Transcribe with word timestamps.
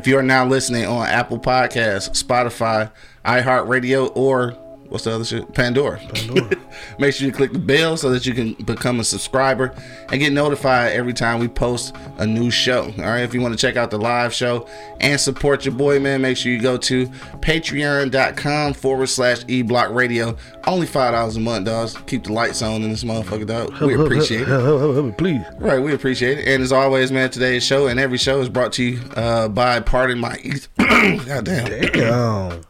If 0.00 0.06
you 0.06 0.16
are 0.16 0.22
now 0.22 0.46
listening 0.46 0.86
on 0.86 1.06
Apple 1.06 1.38
Podcasts, 1.38 2.24
Spotify, 2.24 2.90
iHeartRadio, 3.22 4.10
or 4.16 4.56
what's 4.90 5.04
the 5.04 5.14
other 5.14 5.24
shit? 5.24 5.52
Pandora. 5.54 5.98
Pandora. 5.98 6.50
Make 6.98 7.14
sure 7.14 7.26
you 7.26 7.32
click 7.32 7.52
the 7.52 7.58
bell 7.58 7.96
so 7.96 8.10
that 8.10 8.26
you 8.26 8.34
can 8.34 8.54
become 8.64 9.00
a 9.00 9.04
subscriber 9.04 9.74
and 10.10 10.20
get 10.20 10.32
notified 10.32 10.92
every 10.92 11.12
time 11.12 11.38
we 11.38 11.48
post 11.48 11.94
a 12.18 12.26
new 12.26 12.50
show. 12.50 12.92
All 12.98 13.04
right. 13.04 13.20
If 13.20 13.32
you 13.34 13.40
want 13.40 13.58
to 13.58 13.58
check 13.58 13.76
out 13.76 13.90
the 13.90 13.98
live 13.98 14.34
show 14.34 14.66
and 15.00 15.18
support 15.20 15.64
your 15.64 15.74
boy, 15.74 16.00
man, 16.00 16.20
make 16.22 16.36
sure 16.36 16.52
you 16.52 16.60
go 16.60 16.76
to 16.76 17.06
patreon.com 17.40 18.74
forward 18.74 19.06
slash 19.06 19.44
eblock 19.44 19.94
radio. 19.94 20.36
Only 20.66 20.86
$5 20.86 21.36
a 21.36 21.40
month, 21.40 21.66
dogs. 21.66 21.96
Keep 22.06 22.24
the 22.24 22.32
lights 22.32 22.62
on 22.62 22.82
in 22.82 22.90
this 22.90 23.04
motherfucker, 23.04 23.46
dog. 23.46 23.80
We 23.80 23.94
appreciate 23.94 24.42
it. 24.42 24.48
Help, 24.48 24.94
help, 24.94 25.18
please. 25.18 25.42
Right, 25.58 25.78
we 25.78 25.94
appreciate 25.94 26.38
it. 26.38 26.48
And 26.48 26.62
as 26.62 26.72
always, 26.72 27.10
man, 27.12 27.30
today's 27.30 27.64
show 27.64 27.86
and 27.86 27.98
every 27.98 28.18
show 28.18 28.40
is 28.40 28.48
brought 28.48 28.72
to 28.74 28.84
you 28.84 29.00
uh, 29.16 29.48
by 29.48 29.80
Pardon 29.80 30.18
My 30.18 30.36
East. 30.42 30.68
God 30.76 31.44
damn. 31.44 31.92
Damn. 31.92 32.62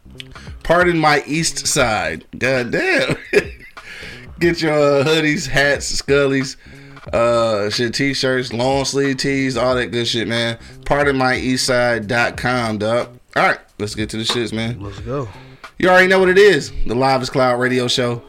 Pardon 0.63 0.97
My 0.97 1.23
East 1.25 1.67
Side. 1.67 2.25
God 2.37 2.71
damn. 2.71 3.15
Get 4.39 4.61
your 4.61 4.73
uh, 4.73 5.03
hoodies, 5.03 5.45
hats, 5.47 6.01
scullies, 6.01 6.57
uh, 7.13 7.69
shit, 7.69 7.93
t-shirts, 7.93 8.51
long 8.51 8.85
sleeve 8.85 9.17
tees, 9.17 9.55
all 9.55 9.75
that 9.75 9.87
good 9.87 10.07
shit, 10.07 10.27
man. 10.27 10.57
PardonMyEastside.com, 10.85 12.77
dog. 12.79 13.19
All 13.35 13.43
right, 13.43 13.59
let's 13.77 13.93
get 13.93 14.09
to 14.09 14.17
the 14.17 14.23
shits, 14.23 14.51
man. 14.51 14.79
Let's 14.81 14.99
go. 14.99 15.29
You 15.77 15.89
already 15.89 16.07
know 16.07 16.19
what 16.19 16.29
it 16.29 16.37
is. 16.37 16.71
The 16.85 16.95
Livest 16.95 17.31
Cloud 17.31 17.59
radio 17.59 17.87
show 17.87 18.23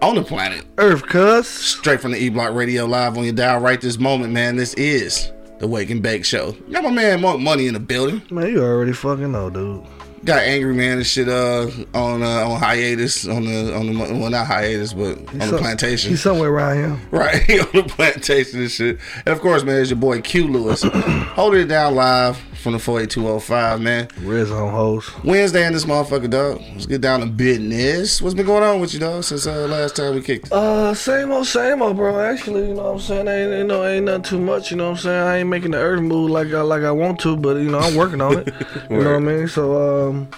on 0.00 0.14
the 0.14 0.22
planet. 0.22 0.64
Earth, 0.78 1.02
cuz. 1.06 1.46
Straight 1.46 2.00
from 2.00 2.12
the 2.12 2.18
E 2.18 2.28
Block 2.28 2.54
Radio 2.54 2.84
Live 2.86 3.18
on 3.18 3.24
your 3.24 3.32
dial 3.32 3.60
right 3.60 3.80
this 3.80 3.98
moment, 3.98 4.32
man. 4.32 4.56
This 4.56 4.74
is 4.74 5.32
the 5.58 5.66
Wake 5.66 5.90
and 5.90 6.02
Bake 6.02 6.24
Show. 6.24 6.52
Got 6.72 6.84
my 6.84 6.90
man 6.90 7.20
Monk 7.20 7.40
Money 7.40 7.66
in 7.66 7.74
the 7.74 7.80
building. 7.80 8.22
Man, 8.30 8.48
you 8.48 8.62
already 8.62 8.92
fucking 8.92 9.32
know, 9.32 9.50
dude. 9.50 9.84
Got 10.24 10.42
Angry 10.42 10.74
Man 10.74 10.98
and 10.98 11.06
shit 11.06 11.28
uh 11.28 11.68
on 11.94 12.22
uh, 12.22 12.48
on 12.48 12.60
hiatus 12.60 13.26
on 13.26 13.44
the 13.44 13.74
on 13.74 13.86
the 13.86 13.98
well 14.18 14.30
not 14.30 14.46
hiatus 14.46 14.92
but 14.92 15.18
on 15.18 15.38
the 15.38 15.58
plantation. 15.58 16.10
He's 16.10 16.22
somewhere 16.22 16.50
around 16.50 16.76
here. 16.76 16.98
Right, 17.10 17.50
on 17.50 17.72
the 17.72 17.84
plantation 17.88 18.60
and 18.60 18.70
shit. 18.70 18.98
And 19.26 19.28
of 19.28 19.40
course, 19.40 19.64
man, 19.64 19.80
it's 19.80 19.90
your 19.90 19.98
boy 19.98 20.20
Q 20.20 20.48
Lewis. 20.48 20.82
Holding 20.92 21.62
it 21.62 21.66
down 21.66 21.94
live 21.94 22.36
from 22.58 22.72
the 22.72 22.78
48205, 22.78 23.80
man. 23.80 24.08
Red 24.22 24.46
Zone 24.46 24.70
host. 24.70 25.24
Wednesday 25.24 25.66
in 25.66 25.72
this 25.72 25.84
motherfucker, 25.84 26.28
dog. 26.28 26.60
Let's 26.72 26.86
get 26.86 27.00
down 27.00 27.20
to 27.20 27.26
business. 27.26 28.20
What's 28.20 28.34
been 28.34 28.46
going 28.46 28.62
on 28.64 28.80
with 28.80 28.92
you, 28.92 29.00
dog, 29.00 29.24
since 29.24 29.46
uh, 29.46 29.66
last 29.68 29.96
time 29.96 30.14
we 30.14 30.20
kicked 30.20 30.46
it? 30.46 30.52
Uh, 30.52 30.92
same 30.94 31.30
old, 31.30 31.46
same 31.46 31.80
old, 31.80 31.96
bro. 31.96 32.18
Actually, 32.20 32.68
you 32.68 32.74
know 32.74 32.82
what 32.82 32.94
I'm 32.94 33.00
saying? 33.00 33.28
Ain't, 33.28 33.52
ain't, 33.52 33.68
no, 33.68 33.84
ain't 33.84 34.06
nothing 34.06 34.22
too 34.22 34.40
much, 34.40 34.70
you 34.70 34.76
know 34.76 34.90
what 34.90 34.98
I'm 34.98 35.02
saying? 35.02 35.22
I 35.22 35.36
ain't 35.38 35.48
making 35.48 35.70
the 35.70 35.78
earth 35.78 36.02
move 36.02 36.30
like 36.30 36.48
I, 36.48 36.60
like 36.62 36.82
I 36.82 36.90
want 36.90 37.20
to, 37.20 37.36
but, 37.36 37.56
you 37.58 37.70
know, 37.70 37.78
I'm 37.78 37.94
working 37.94 38.20
on 38.20 38.38
it. 38.38 38.48
you 38.90 38.98
know 38.98 39.12
what 39.12 39.16
I 39.16 39.18
mean? 39.20 39.48
So, 39.48 40.07
um, 40.10 40.28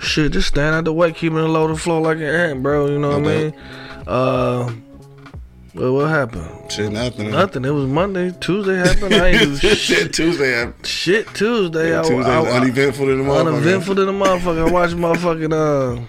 shit, 0.00 0.32
just 0.32 0.48
stand 0.48 0.74
out 0.74 0.84
the 0.84 0.92
way, 0.92 1.12
keeping 1.12 1.38
it 1.38 1.42
low 1.42 1.66
to 1.68 1.76
flow 1.76 2.00
like 2.00 2.18
an 2.18 2.22
ant, 2.24 2.62
bro. 2.62 2.86
You 2.86 2.98
know 2.98 3.18
what 3.18 3.28
I 3.28 3.36
mean? 3.36 3.54
Uh, 4.06 4.72
well, 5.74 5.92
what 5.94 6.08
happened? 6.08 6.70
Shit, 6.72 6.90
nothing. 6.92 7.30
Nothing. 7.30 7.64
It 7.66 7.70
was 7.70 7.84
Monday. 7.86 8.32
Tuesday 8.40 8.76
happened. 8.76 9.14
I 9.14 9.28
ain't 9.28 9.40
do 9.40 9.56
shit. 9.58 9.78
shit, 9.78 10.12
Tuesday. 10.14 10.62
I- 10.62 10.72
Shit 10.84 11.26
Tuesday. 11.34 11.98
I, 11.98 12.02
Tuesday 12.02 12.30
I, 12.30 12.40
was 12.40 12.48
I, 12.48 12.56
uneventful 12.60 13.10
in 13.10 13.18
the 13.18 13.24
motherfucker. 13.24 13.48
uneventful 13.58 13.94
to 13.96 14.04
the 14.06 14.12
motherfucker. 14.12 14.68
I 14.68 14.72
watched 14.72 14.94
motherfucking 14.94 15.52
uh 15.52 16.02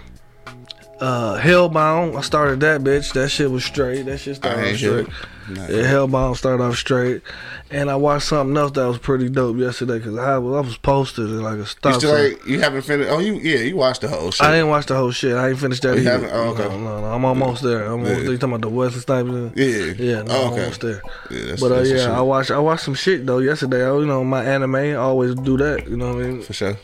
uh 1.04 1.38
Hellbound. 1.40 2.16
I 2.16 2.20
started 2.22 2.60
that 2.60 2.80
bitch. 2.80 3.12
That 3.12 3.28
shit 3.28 3.50
was 3.50 3.64
straight. 3.64 4.02
That 4.06 4.18
shit 4.18 4.36
started 4.36 4.60
ain't 4.64 4.74
off 4.74 4.80
hear 4.80 5.02
straight. 5.04 5.08
it. 5.08 5.14
Yeah, 5.50 5.66
Hellbound 5.66 6.36
started 6.36 6.62
off 6.62 6.76
straight. 6.76 7.22
And 7.70 7.90
I 7.90 7.96
watched 7.96 8.26
something 8.28 8.56
else 8.56 8.72
that 8.72 8.86
was 8.86 8.98
pretty 8.98 9.28
dope 9.28 9.56
yesterday 9.58 9.98
because 9.98 10.16
I, 10.16 10.38
was- 10.38 10.56
I 10.56 10.60
was 10.68 10.76
posted 10.78 11.26
in 11.26 11.42
like 11.42 11.54
a 11.54 11.58
You 11.58 11.64
stop 11.64 11.94
still 11.94 12.10
sign. 12.14 12.32
like 12.32 12.46
you 12.46 12.60
haven't 12.60 12.82
finished? 12.82 13.10
Oh, 13.10 13.18
you 13.18 13.34
yeah, 13.34 13.58
you 13.58 13.76
watched 13.76 14.00
the 14.02 14.08
whole 14.08 14.30
shit. 14.30 14.46
I 14.46 14.52
didn't 14.52 14.68
watch 14.68 14.86
the 14.86 14.96
whole 14.96 15.10
shit. 15.10 15.34
I 15.36 15.48
ain't 15.50 15.58
finished 15.58 15.82
that 15.82 15.94
You 15.96 16.00
either. 16.02 16.10
haven't? 16.10 16.30
Oh, 16.32 16.50
okay. 16.50 16.64
No, 16.68 16.78
no, 16.78 17.00
no. 17.00 17.06
I'm 17.06 17.24
almost 17.24 17.62
there. 17.62 17.84
I'm 17.84 17.92
almost 17.92 18.10
Yeah. 18.10 18.16
You 18.30 18.36
talking 18.38 18.54
about 18.54 18.60
the 18.62 18.68
Wesley 18.68 19.00
Snipes? 19.00 19.56
yeah, 19.56 19.66
Yeah, 19.98 20.22
no, 20.22 20.32
Oh, 20.34 20.46
I'm 20.46 20.52
almost 20.52 20.80
there. 20.80 21.02
Yeah, 21.30 21.44
that's, 21.46 21.60
But 21.60 21.72
uh, 21.72 21.76
that's 21.76 21.90
yeah. 21.90 22.18
I 22.18 22.20
watched 22.20 22.50
I 22.50 22.58
watched 22.58 22.84
some 22.84 22.94
shit 22.94 23.26
though 23.26 23.38
yesterday. 23.38 23.84
I, 23.84 23.94
you 23.98 24.06
know, 24.06 24.24
my 24.24 24.44
anime 24.44 24.74
I 24.76 24.94
always 24.94 25.34
do 25.34 25.56
that. 25.58 25.88
You 25.88 25.96
know 25.96 26.14
what 26.14 26.24
I 26.24 26.28
mean? 26.28 26.42
for 26.42 26.52
sure. 26.52 26.76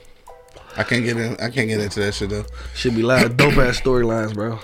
I 0.76 0.82
can't 0.82 1.04
get 1.04 1.16
in. 1.16 1.34
I 1.34 1.50
can't 1.50 1.68
get 1.68 1.80
into 1.80 2.00
that 2.00 2.14
shit 2.14 2.30
though. 2.30 2.44
Should 2.74 2.96
be 2.96 3.02
loud, 3.02 3.36
dope 3.36 3.56
ass 3.58 3.80
storylines, 3.80 4.34
bro. 4.34 4.58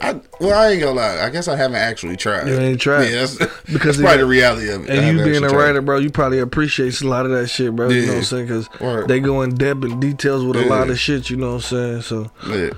I 0.00 0.20
well, 0.40 0.58
I 0.58 0.70
ain't 0.70 0.80
gonna 0.80 0.92
lie. 0.94 1.20
I 1.24 1.30
guess 1.30 1.48
I 1.48 1.56
haven't 1.56 1.76
actually 1.76 2.16
tried. 2.16 2.46
You 2.46 2.54
ain't 2.56 2.80
tried? 2.80 3.04
Yeah, 3.10 3.26
that's, 3.26 3.36
Because 3.72 3.98
it- 3.98 4.02
probably 4.02 4.18
the 4.18 4.26
reality 4.26 4.70
of 4.70 4.84
it. 4.88 4.90
And 4.90 5.18
you 5.18 5.24
being 5.24 5.42
a 5.44 5.48
writer, 5.48 5.82
bro, 5.82 5.98
you 5.98 6.10
probably 6.10 6.38
appreciate 6.38 7.00
a 7.00 7.08
lot 7.08 7.24
of 7.26 7.32
that 7.32 7.48
shit, 7.48 7.74
bro. 7.74 7.88
You 7.88 8.02
know 8.02 8.12
what 8.12 8.16
I'm 8.18 8.24
saying? 8.24 8.46
Because 8.46 9.06
they 9.08 9.18
go 9.20 9.42
in 9.42 9.54
depth 9.56 9.82
and 9.84 10.00
details 10.00 10.44
with 10.44 10.56
a 10.56 10.66
lot 10.66 10.88
of 10.90 10.98
shit. 10.98 11.30
You 11.30 11.36
know 11.36 11.54
what 11.54 11.72
I'm 11.72 12.00
saying? 12.00 12.02
So 12.02 12.30
Yeah. 12.46 12.70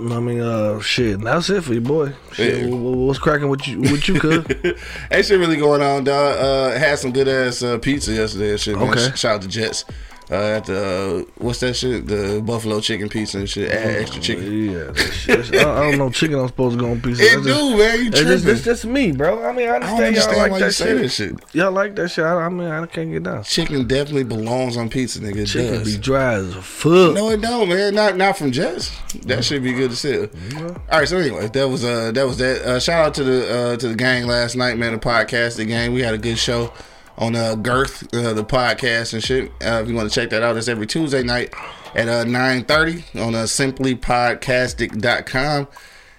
I 0.00 0.18
mean, 0.20 0.40
uh, 0.40 0.80
shit. 0.80 1.20
That's 1.20 1.50
it 1.50 1.62
for 1.62 1.74
you, 1.74 1.80
boy. 1.82 2.12
Shit, 2.32 2.62
Yeah. 2.64 2.66
wh- 2.68 2.80
wh- 2.80 3.06
what's 3.06 3.18
cracking 3.20 3.50
with 3.50 3.68
you? 3.68 3.82
What 3.82 4.08
you, 4.08 4.18
cuz? 4.18 4.44
Ain't 5.12 5.26
shit 5.26 5.38
really 5.38 5.58
going 5.58 5.82
on, 5.82 6.02
dog. 6.04 6.36
Uh, 6.38 6.78
had 6.78 6.98
some 6.98 7.12
good 7.12 7.28
ass 7.28 7.62
uh, 7.62 7.78
pizza 7.78 8.12
yesterday 8.12 8.50
and 8.52 8.60
shit. 8.60 8.76
Okay. 8.76 9.10
Sh- 9.14 9.18
Shout 9.20 9.34
out 9.36 9.42
to 9.42 9.48
Jets. 9.48 9.84
Uh, 10.30 10.34
at 10.34 10.64
the 10.64 11.24
uh, 11.26 11.30
what's 11.38 11.60
that 11.60 11.74
shit? 11.74 12.06
The 12.06 12.40
buffalo 12.44 12.80
chicken 12.80 13.08
pizza 13.08 13.38
and 13.38 13.48
shit. 13.50 13.70
Add 13.70 13.96
extra 14.02 14.20
chicken. 14.22 14.70
yeah. 14.70 14.84
that 14.84 14.96
shit- 14.96 15.26
that's- 15.50 15.64
I, 15.66 15.78
I 15.80 15.90
don't 15.90 15.98
know. 15.98 16.10
Chicken 16.10 16.38
I'm 16.38 16.46
supposed 16.48 16.78
to 16.78 16.84
go 16.84 16.90
on 16.92 17.00
pizza. 17.02 17.22
It 17.22 17.34
That's 17.34 17.46
just- 17.46 17.58
do, 17.60 17.76
man. 17.76 17.98
You 18.04 18.10
tripping? 18.10 18.26
just, 18.28 18.46
it's 18.46 18.62
just 18.64 18.84
me, 18.86 19.12
bro. 19.12 19.44
I 19.44 19.52
mean, 19.52 19.68
I 19.68 19.72
I 19.72 19.74
understand, 19.76 20.04
understand 20.06 20.32
y'all 20.36 20.42
like 20.42 20.52
why 20.52 20.58
that 20.60 20.74
shit. 20.74 20.98
that 21.02 21.08
shit. 21.10 21.34
Y'all 21.54 21.72
like 21.72 21.96
that 21.96 22.08
shit. 22.10 22.24
I, 22.24 22.32
I 22.34 22.48
mean, 22.48 22.68
I 22.68 22.86
can't 22.86 23.10
get 23.10 23.22
down. 23.24 23.42
Chicken 23.44 23.86
definitely 23.86 24.24
belongs 24.24 24.76
on 24.76 24.88
pizza, 24.88 25.18
nigga. 25.20 25.36
It 25.38 25.46
Chicken 25.46 25.72
does. 25.80 25.94
be 25.96 26.00
dry 26.00 26.34
as 26.34 26.54
fuck. 26.54 27.14
No, 27.14 27.30
it 27.30 27.40
don't, 27.40 27.68
man. 27.68 27.94
Not 27.94 28.16
not 28.16 28.38
from 28.38 28.52
Jets. 28.52 28.90
That 29.26 29.44
should 29.44 29.62
be 29.62 29.72
good 29.72 29.90
to 29.90 29.96
see. 29.96 30.18
All 30.18 30.76
right, 30.90 31.08
so 31.08 31.18
anyway, 31.18 31.48
that 31.48 31.68
was 31.68 31.84
uh 31.84 32.12
that 32.12 32.26
was 32.26 32.38
that. 32.38 32.62
Uh, 32.62 32.80
shout 32.80 33.06
out 33.06 33.14
to 33.14 33.24
the 33.24 33.54
uh 33.54 33.76
to 33.76 33.88
the 33.88 33.94
gang 33.96 34.26
last 34.26 34.56
night, 34.56 34.78
man. 34.78 34.92
The 34.92 34.98
podcast, 34.98 35.56
the 35.56 35.64
gang. 35.64 35.92
We 35.92 36.00
had 36.02 36.14
a 36.14 36.18
good 36.18 36.38
show 36.38 36.72
on 37.18 37.36
uh 37.36 37.54
Girth, 37.54 38.02
uh, 38.14 38.32
the 38.32 38.44
podcast 38.44 39.12
and 39.12 39.22
shit. 39.22 39.50
Uh, 39.64 39.80
if 39.82 39.88
you 39.88 39.94
want 39.94 40.08
to 40.10 40.14
check 40.14 40.30
that 40.30 40.42
out, 40.42 40.56
it's 40.56 40.68
every 40.68 40.86
Tuesday 40.86 41.22
night 41.22 41.52
at 41.94 42.08
uh 42.08 42.24
nine 42.24 42.64
thirty 42.64 43.04
on 43.14 43.34
uh 43.34 43.42
simplypodcastic.com. 43.44 45.68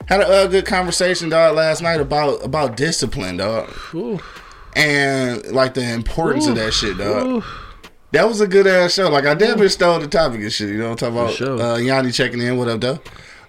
Had 0.07 0.19
a 0.21 0.27
uh, 0.27 0.47
good 0.47 0.65
conversation, 0.65 1.29
dog, 1.29 1.55
last 1.55 1.81
night 1.81 2.01
about 2.01 2.43
about 2.43 2.75
discipline, 2.75 3.37
dog, 3.37 3.71
Ooh, 3.93 4.19
and 4.75 5.45
like 5.51 5.73
the 5.75 5.93
importance 5.93 6.47
of 6.47 6.55
that 6.55 6.73
shit, 6.73 6.97
dog. 6.97 7.25
ooh. 7.25 7.43
That 8.11 8.27
was 8.27 8.41
a 8.41 8.47
good 8.47 8.67
ass 8.67 8.93
show. 8.93 9.09
Like 9.09 9.25
I 9.25 9.33
damn 9.33 9.57
near 9.57 9.69
stole 9.69 9.99
the 9.99 10.07
topic 10.07 10.41
and 10.41 10.51
shit. 10.53 10.69
You 10.69 10.77
know 10.77 10.89
what 10.91 11.01
I'm 11.03 11.13
talking 11.13 11.17
about? 11.17 11.33
sure. 11.33 11.59
Uh, 11.59 11.77
Yanni 11.77 12.11
checking 12.11 12.39
in. 12.41 12.57
What 12.57 12.67
up, 12.67 12.79
though? 12.81 12.99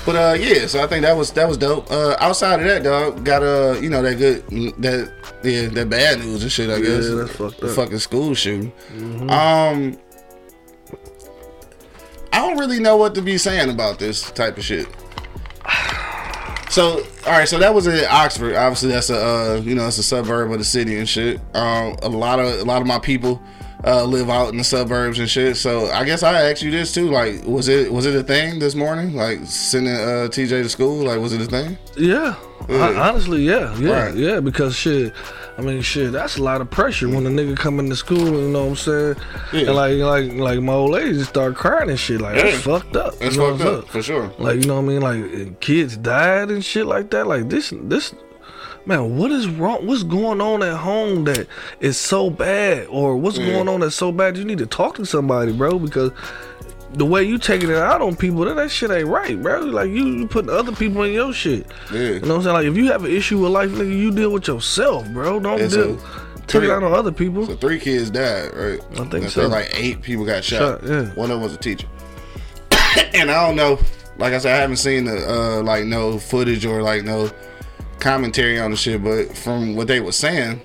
But 0.05 0.15
uh, 0.15 0.37
yeah, 0.39 0.67
so 0.67 0.81
I 0.81 0.87
think 0.87 1.01
that 1.03 1.17
was 1.17 1.33
that 1.33 1.49
was 1.49 1.57
dope. 1.57 1.91
Uh, 1.91 2.15
outside 2.19 2.61
of 2.61 2.65
that, 2.65 2.81
dog, 2.83 3.25
got 3.25 3.43
uh, 3.43 3.77
you 3.81 3.89
know 3.89 4.01
that 4.01 4.15
good 4.17 4.47
that 4.81 5.11
yeah 5.43 5.67
that 5.67 5.89
bad 5.89 6.19
news 6.19 6.43
and 6.43 6.51
shit. 6.51 6.69
I 6.69 6.79
guess 6.79 7.09
that's 7.09 7.35
fucked 7.35 7.59
the 7.59 7.67
up. 7.71 7.75
fucking 7.75 7.99
school 7.99 8.33
shooting. 8.35 8.71
Um, 9.29 9.97
I 12.31 12.37
don't 12.39 12.57
really 12.57 12.79
know 12.79 12.95
what 12.95 13.15
to 13.15 13.21
be 13.21 13.37
saying 13.37 13.69
about 13.69 13.99
this 13.99 14.31
type 14.31 14.57
of 14.57 14.63
shit. 14.63 14.87
So, 16.73 17.03
all 17.27 17.31
right, 17.33 17.47
so 17.47 17.59
that 17.59 17.73
was 17.73 17.85
in 17.85 18.03
Oxford. 18.09 18.55
Obviously, 18.55 18.89
that's 18.89 19.11
a 19.11 19.17
uh, 19.57 19.61
you 19.63 19.75
know 19.75 19.85
it's 19.87 19.99
a 19.99 20.03
suburb 20.03 20.51
of 20.51 20.57
the 20.57 20.63
city 20.63 20.97
and 20.97 21.07
shit. 21.07 21.39
Um, 21.53 21.95
a 22.01 22.09
lot 22.09 22.39
of 22.39 22.47
a 22.59 22.63
lot 22.63 22.81
of 22.81 22.87
my 22.87 22.97
people 22.97 23.39
uh, 23.85 24.03
live 24.05 24.27
out 24.29 24.49
in 24.49 24.57
the 24.57 24.63
suburbs 24.63 25.19
and 25.19 25.29
shit. 25.29 25.55
So 25.57 25.85
I 25.91 26.03
guess 26.03 26.23
I 26.23 26.49
asked 26.49 26.63
you 26.63 26.71
this 26.71 26.91
too. 26.91 27.11
Like, 27.11 27.43
was 27.45 27.67
it 27.67 27.93
was 27.93 28.07
it 28.07 28.15
a 28.15 28.23
thing 28.23 28.57
this 28.57 28.73
morning? 28.73 29.13
Like 29.13 29.41
sending 29.45 29.93
uh, 29.93 30.29
TJ 30.31 30.49
to 30.63 30.69
school? 30.69 31.03
Like, 31.05 31.19
was 31.19 31.31
it 31.33 31.41
a 31.41 31.45
thing? 31.45 31.77
Yeah. 31.95 32.35
Yeah. 32.67 32.77
Hon- 32.79 32.95
Honestly, 32.97 33.41
yeah, 33.43 33.77
yeah, 33.77 34.05
Right. 34.05 34.15
yeah. 34.15 34.39
Because 34.39 34.75
shit, 34.75 35.13
I 35.57 35.61
mean, 35.61 35.81
shit, 35.81 36.11
that's 36.11 36.37
a 36.37 36.43
lot 36.43 36.61
of 36.61 36.71
pressure 36.71 37.07
when 37.07 37.27
a 37.27 37.29
nigga 37.29 37.55
come 37.55 37.79
into 37.79 37.95
school. 37.95 38.17
You 38.25 38.49
know 38.49 38.63
what 38.63 38.69
I'm 38.71 38.75
saying? 38.75 39.15
Yeah. 39.53 39.59
And 39.67 39.75
like, 39.75 39.97
like, 39.97 40.33
like 40.33 40.59
my 40.61 40.73
old 40.73 40.91
lady 40.91 41.13
just 41.13 41.29
start 41.29 41.55
crying 41.55 41.89
and 41.91 41.99
shit. 41.99 42.21
Like, 42.21 42.37
Yeah. 42.37 42.43
that's 42.43 42.63
fucked 42.63 42.95
up. 42.95 43.13
It's 43.21 43.35
you 43.35 43.41
know 43.41 43.55
fucked 43.57 43.69
up 43.69 43.87
for 43.89 44.01
sure. 44.01 44.33
Like, 44.39 44.61
you 44.61 44.65
know 44.67 44.81
what 44.81 44.85
I 44.85 44.85
mean? 44.87 45.01
Like, 45.01 45.59
kids 45.59 45.95
died 45.97 46.49
and 46.49 46.65
shit 46.65 46.87
like 46.87 47.11
that. 47.11 47.27
Like 47.27 47.49
this, 47.49 47.71
this. 47.83 48.15
Man, 48.85 49.15
what 49.15 49.31
is 49.31 49.47
wrong? 49.47 49.85
What's 49.87 50.03
going 50.03 50.41
on 50.41 50.61
at 50.61 50.75
home 50.75 51.23
that 51.25 51.47
is 51.79 51.97
so 51.97 52.29
bad, 52.29 52.87
or 52.89 53.15
what's 53.15 53.37
Yeah. 53.37 53.51
going 53.51 53.69
on 53.69 53.79
that's 53.79 53.95
so 53.95 54.11
bad? 54.11 54.35
You 54.35 54.43
need 54.43 54.57
to 54.57 54.65
talk 54.65 54.95
to 54.95 55.05
somebody, 55.05 55.53
bro, 55.53 55.79
because 55.79 56.11
the 56.93 57.05
way 57.05 57.23
you 57.23 57.37
taking 57.37 57.69
it 57.69 57.75
out 57.77 58.01
on 58.01 58.15
people, 58.15 58.45
that, 58.45 58.55
that 58.55 58.69
shit 58.71 58.91
ain't 58.91 59.07
right, 59.07 59.41
bro. 59.41 59.61
Like 59.61 59.89
you, 59.89 60.05
you 60.07 60.27
putting 60.27 60.49
other 60.51 60.71
people 60.71 61.03
in 61.03 61.13
your 61.13 61.33
shit. 61.33 61.65
Yeah. 61.91 61.99
You 61.99 62.19
know 62.21 62.27
what 62.27 62.35
I'm 62.37 62.41
saying? 62.43 62.53
Like 62.53 62.65
if 62.67 62.77
you 62.77 62.91
have 62.91 63.03
an 63.05 63.11
issue 63.11 63.39
with 63.39 63.51
life, 63.51 63.69
nigga, 63.71 63.97
you 63.97 64.11
deal 64.11 64.31
with 64.31 64.47
yourself, 64.47 65.07
bro. 65.09 65.39
Don't 65.39 65.59
Yeah, 65.59 65.67
deal, 65.67 65.99
so 65.99 66.05
take 66.41 66.47
three- 66.47 66.67
it 66.67 66.71
out 66.71 66.83
on 66.83 66.93
other 66.93 67.11
people. 67.11 67.45
So 67.47 67.55
three 67.55 67.79
kids 67.79 68.09
died, 68.09 68.51
right? 68.53 68.79
I 68.91 68.95
think 69.05 69.13
And 69.13 69.29
so. 69.31 69.47
Like 69.47 69.69
eight 69.73 70.01
people 70.01 70.25
got 70.25 70.43
shot. 70.43 70.81
Shot, 70.81 70.83
yeah. 70.87 71.05
One 71.13 71.31
of 71.31 71.37
them 71.37 71.41
was 71.41 71.53
a 71.53 71.57
teacher. 71.57 71.87
and 73.13 73.31
I 73.31 73.45
don't 73.47 73.55
know. 73.55 73.79
Like 74.17 74.33
I 74.33 74.37
said, 74.37 74.55
I 74.55 74.59
haven't 74.59 74.77
seen 74.77 75.05
the 75.05 75.27
uh, 75.27 75.63
like 75.63 75.85
no 75.85 76.19
footage 76.19 76.65
or 76.65 76.83
like 76.83 77.03
no 77.03 77.31
commentary 77.99 78.59
on 78.59 78.69
the 78.71 78.77
shit. 78.77 79.03
But 79.03 79.35
from 79.35 79.75
what 79.75 79.87
they 79.87 79.99
were 79.99 80.11
saying, 80.11 80.61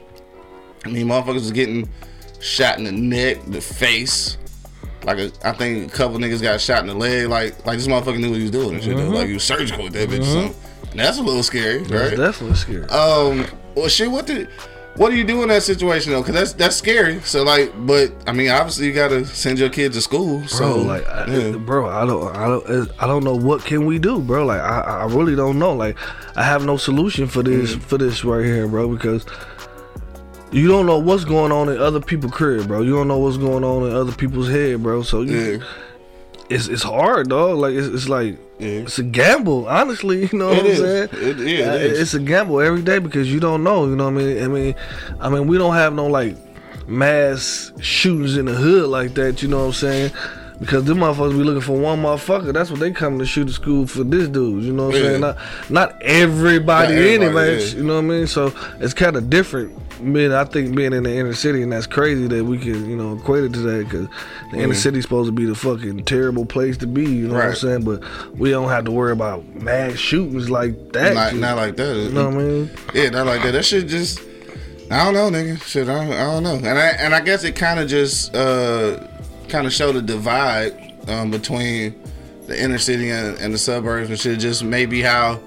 I 0.84 0.90
mean, 0.90 1.06
motherfuckers 1.06 1.34
was 1.34 1.52
getting 1.52 1.88
shot 2.40 2.76
in 2.78 2.84
the 2.84 2.92
neck, 2.92 3.38
the 3.46 3.60
face. 3.60 4.36
Like 5.04 5.18
a, 5.18 5.30
I 5.44 5.52
think 5.52 5.92
a 5.92 5.96
couple 5.96 6.18
niggas 6.18 6.42
got 6.42 6.60
shot 6.60 6.80
in 6.80 6.86
the 6.88 6.94
leg. 6.94 7.28
Like 7.28 7.64
like 7.66 7.78
this 7.78 7.86
motherfucker 7.86 8.18
knew 8.20 8.30
what 8.30 8.36
he 8.38 8.42
was 8.42 8.50
doing 8.50 8.74
and 8.74 8.82
shit. 8.84 8.96
though. 8.96 9.08
Like 9.08 9.28
he 9.28 9.34
was 9.34 9.44
surgical 9.44 9.84
with 9.84 9.92
that 9.94 10.08
bitch. 10.08 10.24
something. 10.24 10.54
And 10.90 11.00
that's 11.00 11.18
a 11.18 11.22
little 11.22 11.42
scary, 11.42 11.78
That's 11.82 12.10
right? 12.10 12.16
definitely 12.16 12.56
scary. 12.56 12.84
Um. 12.84 13.46
Well, 13.74 13.88
shit. 13.88 14.10
What 14.10 14.26
did? 14.26 14.48
What 14.96 15.10
do 15.10 15.16
you 15.16 15.22
do 15.22 15.42
in 15.42 15.48
that 15.50 15.62
situation 15.62 16.10
though? 16.12 16.22
Because 16.22 16.34
that's 16.34 16.52
that's 16.54 16.74
scary. 16.76 17.20
So 17.20 17.44
like, 17.44 17.72
but 17.86 18.10
I 18.26 18.32
mean, 18.32 18.50
obviously 18.50 18.86
you 18.86 18.92
gotta 18.92 19.24
send 19.26 19.58
your 19.60 19.68
kids 19.68 19.94
to 19.94 20.02
school. 20.02 20.44
So 20.48 20.74
bro, 20.74 20.82
like, 20.82 21.06
I, 21.06 21.26
yeah. 21.26 21.56
bro, 21.56 21.88
I 21.88 22.04
don't, 22.04 22.34
I 22.36 22.48
don't, 22.48 22.90
I 22.98 23.06
don't 23.06 23.22
know 23.22 23.36
what 23.36 23.64
can 23.64 23.86
we 23.86 24.00
do, 24.00 24.18
bro. 24.20 24.44
Like, 24.44 24.60
I, 24.60 24.80
I 24.80 25.04
really 25.04 25.36
don't 25.36 25.56
know. 25.60 25.72
Like, 25.72 25.96
I 26.36 26.42
have 26.42 26.64
no 26.64 26.76
solution 26.76 27.28
for 27.28 27.44
this, 27.44 27.76
Mm. 27.76 27.80
for 27.82 27.96
this 27.98 28.24
right 28.24 28.44
here, 28.44 28.66
bro, 28.66 28.88
because 28.92 29.24
you 30.52 30.68
don't 30.68 30.86
know 30.86 30.98
what's 30.98 31.24
going 31.24 31.52
on 31.52 31.68
in 31.68 31.78
other 31.78 32.00
people's 32.00 32.32
crib, 32.32 32.68
bro. 32.68 32.82
You 32.82 32.94
don't 32.96 33.08
know 33.08 33.18
what's 33.18 33.36
going 33.36 33.64
on 33.64 33.88
in 33.88 33.94
other 33.94 34.12
people's 34.12 34.48
head, 34.48 34.82
bro. 34.82 35.02
So 35.02 35.22
you, 35.22 35.38
yeah, 35.38 35.64
it's 36.48 36.68
it's 36.68 36.82
hard, 36.82 37.28
dog. 37.28 37.58
Like, 37.58 37.74
it's, 37.74 37.86
it's 37.88 38.08
like 38.08 38.38
yeah. 38.58 38.80
it's 38.80 38.98
a 38.98 39.02
gamble, 39.02 39.68
honestly. 39.68 40.26
You 40.32 40.38
know 40.38 40.48
what 40.48 40.64
It 40.64 40.70
I'm 40.70 40.76
saying? 40.76 41.08
It- 41.12 41.38
yeah, 41.58 41.70
Uh, 41.72 41.74
it 41.76 41.82
is. 41.82 41.98
It's 42.00 42.14
a 42.14 42.20
gamble 42.20 42.60
every 42.60 42.82
day 42.82 42.98
because 42.98 43.32
you 43.32 43.40
don't 43.40 43.62
know. 43.62 43.86
You 43.86 43.96
know 43.96 44.04
what 44.10 44.20
I 44.20 44.24
mean? 44.24 44.42
I 44.42 44.48
mean, 44.48 44.74
I 45.20 45.28
mean, 45.28 45.46
we 45.46 45.58
don't 45.58 45.74
have 45.74 45.92
no 45.94 46.06
like 46.06 46.36
mass 46.88 47.70
shootings 47.80 48.36
in 48.36 48.46
the 48.46 48.54
hood 48.54 48.88
like 48.88 49.14
that. 49.14 49.42
You 49.42 49.48
know 49.48 49.58
what 49.58 49.66
I'm 49.66 49.72
saying? 49.74 50.12
Because 50.60 50.84
them 50.84 50.98
motherfuckers 50.98 51.38
be 51.38 51.44
looking 51.44 51.60
for 51.60 51.78
one 51.78 52.02
motherfucker. 52.02 52.52
That's 52.52 52.68
what 52.70 52.80
they 52.80 52.90
come 52.90 53.18
to 53.20 53.24
shoot 53.26 53.44
the 53.44 53.52
school 53.52 53.86
for 53.86 54.02
this 54.02 54.28
dude. 54.28 54.64
You 54.64 54.72
know 54.72 54.86
what 54.86 54.96
I'm 54.96 55.02
Yeah. 55.02 55.08
saying? 55.08 55.20
Not 55.20 55.36
not 55.70 56.02
everybody, 56.02 56.94
Not 56.94 57.02
in 57.02 57.08
it, 57.08 57.14
everybody, 57.26 57.50
man. 57.52 57.60
yeah. 57.60 57.66
You 57.76 57.82
know 57.84 57.94
what 57.94 57.98
I 58.04 58.08
mean? 58.08 58.26
So 58.26 58.52
it's 58.80 58.92
kind 58.94 59.16
of 59.16 59.30
different. 59.30 59.72
Being, 60.12 60.32
I 60.32 60.44
think 60.44 60.76
being 60.76 60.92
in 60.92 61.02
the 61.02 61.12
inner 61.16 61.32
city, 61.32 61.60
and 61.62 61.72
that's 61.72 61.88
crazy 61.88 62.28
that 62.28 62.44
we 62.44 62.56
can, 62.58 62.88
you 62.88 62.94
know, 62.96 63.16
equate 63.16 63.42
it 63.44 63.52
to 63.54 63.58
that 63.60 63.84
because 63.84 64.06
the 64.52 64.58
inner 64.60 64.74
city's 64.74 65.02
supposed 65.02 65.26
to 65.26 65.32
be 65.32 65.44
the 65.44 65.56
fucking 65.56 66.04
terrible 66.04 66.46
place 66.46 66.76
to 66.78 66.86
be. 66.86 67.02
You 67.04 67.26
know 67.28 67.34
what 67.34 67.44
I'm 67.46 67.54
saying? 67.56 67.82
But 67.82 68.04
we 68.38 68.50
don't 68.50 68.68
have 68.68 68.84
to 68.84 68.92
worry 68.92 69.10
about 69.10 69.44
mass 69.60 69.94
shootings 69.96 70.50
like 70.50 70.92
that. 70.92 71.14
Not, 71.14 71.34
not 71.34 71.56
like 71.56 71.76
that. 71.78 71.96
you 71.96 72.10
know 72.10 72.26
what 72.26 72.34
I 72.34 72.38
mean? 72.38 72.70
Yeah, 72.94 73.08
not 73.10 73.26
like 73.26 73.42
that. 73.42 73.52
That 73.52 73.64
shit 73.64 73.86
just. 73.88 74.20
I 74.90 75.04
don't 75.04 75.14
know, 75.14 75.36
nigga. 75.36 75.60
Shit, 75.64 75.88
I 75.88 76.04
don't, 76.04 76.12
I 76.14 76.24
don't 76.32 76.42
know. 76.44 76.54
And 76.56 76.78
I 76.78 76.86
and 77.00 77.12
I 77.14 77.20
guess 77.20 77.42
it 77.44 77.56
kind 77.56 77.78
of 77.80 77.88
just 77.88 78.34
uh, 78.36 78.98
kind 79.48 79.66
of 79.66 79.72
show 79.72 79.92
the 79.92 80.02
divide 80.02 80.94
um, 81.08 81.30
between 81.30 82.00
the 82.46 82.62
inner 82.62 82.78
city 82.78 83.10
and, 83.10 83.36
and 83.38 83.52
the 83.52 83.58
suburbs 83.58 84.10
and 84.10 84.18
shit. 84.18 84.38
Just 84.38 84.62
maybe 84.64 85.02
how 85.02 85.40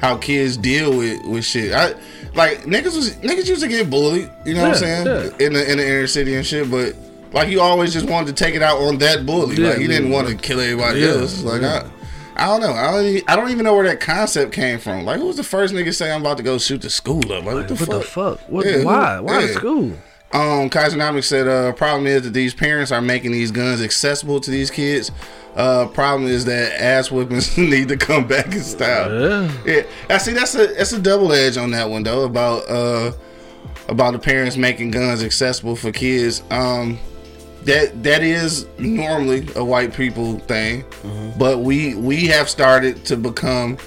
how 0.00 0.16
kids 0.18 0.56
deal 0.56 0.96
with 0.96 1.24
with 1.24 1.44
shit. 1.44 1.72
I 1.72 1.94
like 2.34 2.62
niggas 2.62 2.94
was 2.96 3.14
niggas 3.16 3.46
used 3.48 3.62
to 3.62 3.68
get 3.68 3.88
bullied. 3.90 4.30
You 4.44 4.54
know 4.54 4.62
what 4.62 4.72
I'm 4.72 4.76
saying 4.76 5.06
yeah. 5.06 5.46
in 5.46 5.52
the 5.52 5.70
in 5.72 5.78
the 5.78 5.86
inner 5.86 6.06
city 6.06 6.34
and 6.34 6.46
shit, 6.46 6.70
but. 6.70 6.94
Like 7.32 7.48
you 7.50 7.60
always 7.60 7.92
just 7.92 8.08
wanted 8.08 8.34
to 8.34 8.44
take 8.44 8.54
it 8.54 8.62
out 8.62 8.78
on 8.78 8.98
that 8.98 9.26
bully. 9.26 9.56
Yeah, 9.56 9.70
like 9.70 9.80
you 9.80 9.88
didn't 9.88 10.10
want 10.10 10.28
to 10.28 10.36
kill 10.36 10.60
everybody 10.60 11.00
Yeah, 11.00 11.08
else. 11.08 11.42
Like 11.42 11.60
yeah. 11.60 11.86
I, 12.36 12.44
I 12.44 12.46
don't 12.46 12.60
know. 12.60 12.72
I 12.72 12.90
don't, 12.92 13.04
e- 13.04 13.22
I 13.26 13.36
don't 13.36 13.50
even 13.50 13.64
know 13.64 13.74
where 13.74 13.84
that 13.88 14.00
concept 14.00 14.52
came 14.52 14.78
from. 14.78 15.04
Like, 15.04 15.18
who 15.18 15.26
was 15.26 15.36
the 15.36 15.42
first 15.42 15.74
nigga 15.74 15.92
say 15.92 16.10
I'm 16.10 16.20
about 16.22 16.36
to 16.38 16.44
go 16.44 16.56
shoot 16.56 16.80
the 16.82 16.88
school 16.88 17.20
up? 17.32 17.44
Like, 17.44 17.54
what 17.54 17.68
the 17.68 17.74
What 17.74 17.78
fuck? 17.78 17.88
the 17.88 18.00
fuck? 18.02 18.40
What? 18.48 18.64
Yeah, 18.64 18.84
why? 18.84 19.16
who- 19.16 19.22
Why 19.24 19.40
yeah. 19.40 19.46
to 19.48 19.52
school? 19.54 19.92
Um, 20.36 20.68
Kaisernomics 20.68 21.24
said, 21.24 21.48
uh, 21.48 21.72
problem 21.72 22.06
is 22.06 22.22
that 22.22 22.34
these 22.34 22.52
parents 22.52 22.92
are 22.92 23.00
making 23.00 23.32
these 23.32 23.50
guns 23.50 23.80
accessible 23.80 24.38
to 24.40 24.50
these 24.50 24.70
kids. 24.70 25.10
Uh, 25.54 25.86
problem 25.88 26.28
is 26.30 26.44
that 26.44 26.78
ass 26.78 27.08
whippings 27.08 27.56
need 27.70 27.88
to 27.88 27.96
come 27.96 28.26
back 28.26 28.52
in 28.52 28.60
style. 28.60 29.18
Yeah. 29.18 29.52
Yeah, 29.64 29.82
I 30.10 30.18
see. 30.18 30.34
That's 30.34 30.54
a 30.54 30.66
that's 30.66 30.92
a 30.92 31.00
double 31.00 31.32
edge 31.32 31.56
on 31.56 31.70
that 31.70 31.88
one 31.88 32.02
though. 32.02 32.24
About 32.24 32.68
uh 32.68 33.12
about 33.88 34.12
the 34.12 34.18
parents 34.18 34.58
making 34.58 34.90
guns 34.90 35.22
accessible 35.24 35.74
for 35.74 35.90
kids. 35.90 36.42
Um, 36.50 36.98
that 37.62 38.02
that 38.02 38.22
is 38.22 38.66
normally 38.78 39.48
a 39.56 39.64
white 39.64 39.94
people 39.94 40.38
thing, 40.40 40.84
but 41.38 41.60
we 41.60 41.94
we 41.94 42.26
have 42.26 42.50
started 42.50 43.06
to 43.06 43.16
become 43.16 43.78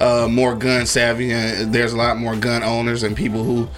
uh 0.00 0.28
more 0.30 0.54
gun 0.54 0.86
savvy, 0.86 1.32
and 1.32 1.74
there's 1.74 1.92
a 1.92 1.96
lot 1.96 2.16
more 2.16 2.36
gun 2.36 2.62
owners 2.62 3.02
and 3.02 3.16
people 3.16 3.42
who 3.42 3.68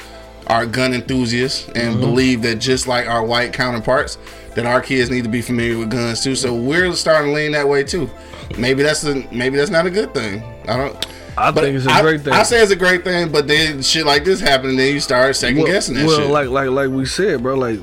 are 0.48 0.66
gun 0.66 0.94
enthusiasts 0.94 1.68
and 1.74 2.00
believe 2.00 2.42
that 2.42 2.56
just 2.56 2.86
like 2.86 3.06
our 3.06 3.24
white 3.24 3.52
counterparts, 3.52 4.18
that 4.54 4.66
our 4.66 4.80
kids 4.80 5.10
need 5.10 5.24
to 5.24 5.30
be 5.30 5.42
familiar 5.42 5.78
with 5.78 5.90
guns 5.90 6.22
too. 6.22 6.34
So 6.34 6.54
we're 6.54 6.92
starting 6.94 7.30
to 7.30 7.34
lean 7.34 7.52
that 7.52 7.68
way 7.68 7.84
too. 7.84 8.10
Maybe 8.56 8.82
that's 8.82 9.04
a 9.04 9.14
maybe 9.32 9.56
that's 9.56 9.70
not 9.70 9.86
a 9.86 9.90
good 9.90 10.14
thing. 10.14 10.42
I 10.68 10.76
don't. 10.76 11.06
I 11.36 11.52
But 11.52 11.64
think 11.64 11.76
it's 11.76 11.86
a 11.86 11.90
I, 11.90 12.02
great 12.02 12.22
thing. 12.22 12.32
I 12.32 12.42
say 12.42 12.60
it's 12.60 12.72
a 12.72 12.76
great 12.76 13.04
thing, 13.04 13.30
but 13.30 13.46
then 13.46 13.80
shit 13.82 14.04
like 14.04 14.24
this 14.24 14.40
happen, 14.40 14.70
and 14.70 14.78
then 14.78 14.92
you 14.92 15.00
start 15.00 15.36
second 15.36 15.64
guessing 15.64 15.94
that 15.94 16.06
well, 16.06 16.18
shit. 16.18 16.30
like 16.30 16.48
like 16.48 16.70
like 16.70 16.90
we 16.90 17.04
said, 17.06 17.42
bro. 17.42 17.54
Like, 17.54 17.78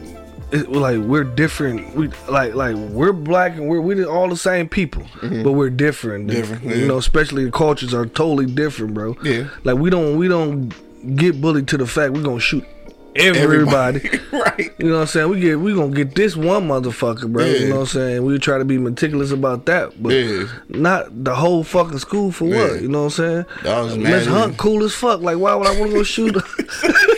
it, 0.52 0.70
like 0.72 1.00
we're 1.00 1.24
different. 1.24 1.96
We 1.96 2.10
like 2.28 2.54
like 2.56 2.76
we're 2.76 3.14
black 3.14 3.54
and 3.54 3.68
we're 3.68 3.80
we 3.80 4.04
all 4.04 4.28
the 4.28 4.36
same 4.38 4.68
people, 4.68 5.04
but 5.22 5.54
we're 5.54 5.70
different. 5.70 6.28
Mm-hmm. 6.28 6.36
Different, 6.36 6.64
You 6.64 6.88
know, 6.88 6.98
especially 6.98 7.46
the 7.46 7.52
cultures 7.52 7.94
are 7.94 8.06
totally 8.06 8.46
different, 8.46 8.94
bro. 8.94 9.16
Yeah. 9.24 9.50
Like 9.64 9.78
we 9.78 9.90
don't 9.90 10.18
we 10.18 10.28
don't 10.28 10.74
get 11.16 11.40
bullied 11.42 11.68
to 11.70 11.78
the 11.78 11.86
fact 11.88 12.14
we're 12.14 12.24
gonna 12.24 12.40
shoot 12.40 12.66
everybody. 13.16 14.00
right. 14.32 14.74
You 14.78 14.88
know 14.88 14.96
what 14.96 15.02
I'm 15.02 15.08
saying? 15.08 15.30
We 15.30 15.40
get 15.40 15.60
we 15.60 15.74
gonna 15.74 15.94
get 15.96 16.16
this 16.16 16.36
one 16.36 16.68
motherfucker, 16.68 17.32
bro. 17.32 17.46
You 17.46 17.70
know 17.70 17.76
what 17.76 17.82
I'm 17.82 17.88
saying? 17.88 18.24
We 18.26 18.38
try 18.40 18.58
to 18.58 18.66
be 18.66 18.78
meticulous 18.78 19.32
about 19.32 19.66
that, 19.68 20.02
but 20.02 20.10
Yeah. 20.10 20.48
not 20.70 21.24
the 21.24 21.34
whole 21.36 21.64
fucking 21.64 22.00
school 22.00 22.32
for 22.32 22.46
Yeah. 22.46 22.58
what? 22.72 22.82
You 22.82 22.88
know 22.90 23.06
what 23.06 23.20
I'm 23.20 23.46
saying? 23.64 24.02
Mad. 24.04 24.26
Hunt 24.28 24.58
cool 24.58 24.84
as 24.84 24.94
fuck. 24.94 25.22
Like 25.22 25.38
why 25.38 25.56
would 25.56 25.68
I 25.68 25.80
want 25.80 25.92
to 25.92 25.98
go 25.98 26.04
shoot? 26.04 26.36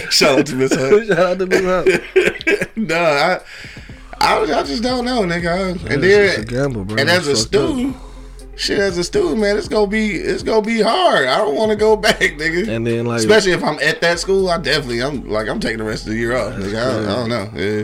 Shout 0.12 0.39
out 0.39 0.46
to 0.48 0.56
Miss 0.56 0.74
Hunt. 0.75 1.08
Shout 1.08 1.20
out 1.20 1.39
to 1.39 1.46
Miss 1.48 1.63
Hunt. 1.63 2.77
no, 2.77 2.96
I, 2.96 3.39
I, 4.20 4.41
I 4.41 4.63
just 4.63 4.84
don't 4.84 5.06
know, 5.06 5.22
nigga. 5.22 5.72
And 5.89 6.03
it's 6.03 6.38
a 6.38 6.41
then, 6.41 6.46
gamble, 6.46 6.86
bro. 6.86 6.98
and 6.98 7.10
as 7.10 7.27
a 7.27 7.32
up. 7.32 7.38
Shit, 8.58 8.80
as 8.80 8.98
a 8.98 9.04
student, 9.04 9.40
man, 9.40 9.58
it's 9.58 9.68
gonna 9.68 9.88
be, 9.88 10.12
it's 10.12 10.44
gonna 10.44 10.62
be 10.62 10.82
hard. 10.82 11.28
I 11.28 11.38
don't 11.38 11.56
want 11.56 11.72
to 11.72 11.78
go 11.78 11.96
back, 11.96 12.20
nigga. 12.20 12.68
And 12.68 12.86
then 12.86 13.06
like 13.06 13.20
Especially 13.20 13.52
if 13.52 13.64
I'm 13.64 13.80
at 13.80 14.02
that 14.02 14.20
school, 14.20 14.50
I 14.50 14.58
definitely, 14.58 15.02
I'm 15.02 15.30
like, 15.30 15.48
I'm 15.48 15.60
taking 15.60 15.78
the 15.78 15.84
rest 15.84 16.06
of 16.06 16.14
the 16.14 16.18
year 16.18 16.36
off. 16.36 16.54
Nigga. 16.56 16.76
I, 16.76 16.94
don't, 16.94 17.06
I 17.06 17.16
don't 17.16 17.30
know. 17.30 17.52
Yeah. 17.56 17.84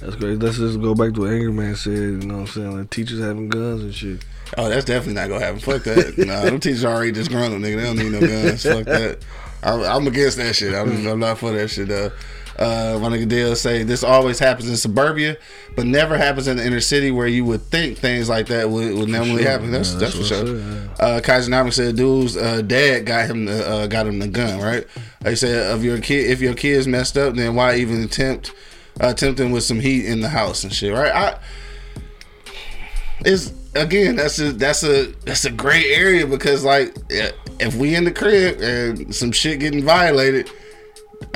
that's 0.00 0.16
great. 0.16 0.38
Let's 0.38 0.56
just 0.56 0.80
go 0.80 0.94
back 0.94 1.14
to 1.14 1.20
what 1.20 1.30
Angry 1.32 1.52
Man 1.52 1.76
said. 1.76 1.92
You 1.92 2.18
know 2.18 2.34
what 2.34 2.40
I'm 2.40 2.46
saying? 2.46 2.78
Like 2.78 2.90
teachers 2.90 3.20
having 3.20 3.48
guns 3.48 3.82
and 3.82 3.94
shit. 3.94 4.24
Oh, 4.56 4.68
that's 4.68 4.84
definitely 4.84 5.14
not 5.14 5.28
gonna 5.28 5.44
happen. 5.44 5.60
Fuck 5.60 5.84
that. 5.84 6.18
nah, 6.26 6.42
them 6.42 6.60
teachers 6.60 6.84
already 6.84 7.12
disgruntled, 7.12 7.62
nigga. 7.62 7.76
They 7.76 7.82
don't 7.82 7.96
need 7.96 8.12
no 8.12 8.20
guns. 8.20 8.62
Fuck 8.62 8.84
that. 8.84 9.18
I'm, 9.62 9.80
I'm 9.82 10.06
against 10.06 10.36
that 10.36 10.54
shit. 10.54 10.74
I'm, 10.74 11.06
I'm 11.06 11.18
not 11.18 11.38
for 11.38 11.50
that 11.52 11.68
shit. 11.68 11.90
Uh, 11.90 12.10
uh, 12.58 12.98
my 13.00 13.08
nigga 13.08 13.28
Dale 13.28 13.56
say 13.56 13.82
this 13.82 14.04
always 14.04 14.38
happens 14.38 14.68
in 14.68 14.76
suburbia, 14.76 15.36
but 15.74 15.86
never 15.86 16.16
happens 16.16 16.46
in 16.46 16.56
the 16.56 16.66
inner 16.66 16.80
city 16.80 17.10
where 17.10 17.26
you 17.26 17.44
would 17.44 17.62
think 17.62 17.98
things 17.98 18.28
like 18.28 18.46
that 18.46 18.70
would, 18.70 18.94
would 18.94 19.08
normally 19.08 19.42
sure. 19.42 19.50
happen. 19.50 19.70
That's 19.72 19.92
Yeah, 19.92 19.98
that's, 19.98 20.16
that's 20.16 20.28
for 20.28 20.46
sure. 20.46 20.88
Uh, 21.00 21.20
Kaiser 21.22 21.50
Nami 21.50 21.72
said, 21.72 21.96
"Dude's 21.96 22.36
uh, 22.36 22.62
dad 22.62 23.06
got 23.06 23.28
him 23.28 23.46
the 23.46 23.68
uh, 23.68 23.86
got 23.88 24.06
him 24.06 24.20
the 24.20 24.28
gun, 24.28 24.60
right?" 24.60 24.86
They 25.20 25.34
said, 25.34 25.72
"Of 25.72 25.82
your 25.82 25.98
kid, 25.98 26.30
if 26.30 26.40
your 26.40 26.54
kid's 26.54 26.86
messed 26.86 27.18
up, 27.18 27.34
then 27.34 27.54
why 27.54 27.76
even 27.76 28.02
attempt 28.02 28.52
uh, 29.02 29.08
attempting 29.08 29.50
with 29.50 29.64
some 29.64 29.80
heat 29.80 30.06
in 30.06 30.20
the 30.20 30.28
house 30.28 30.62
and 30.62 30.72
shit, 30.72 30.92
right?" 30.92 31.12
I 31.12 31.38
it's 33.24 33.52
again 33.74 34.16
that's 34.16 34.38
a 34.38 34.52
that's 34.52 34.84
a 34.84 35.06
that's 35.24 35.44
a 35.44 35.50
gray 35.50 35.84
area 35.86 36.26
because 36.26 36.64
like 36.64 36.96
if 37.58 37.74
we 37.76 37.94
in 37.94 38.04
the 38.04 38.12
crib 38.12 38.60
and 38.60 39.14
some 39.14 39.32
shit 39.32 39.60
getting 39.60 39.82
violated. 39.82 40.50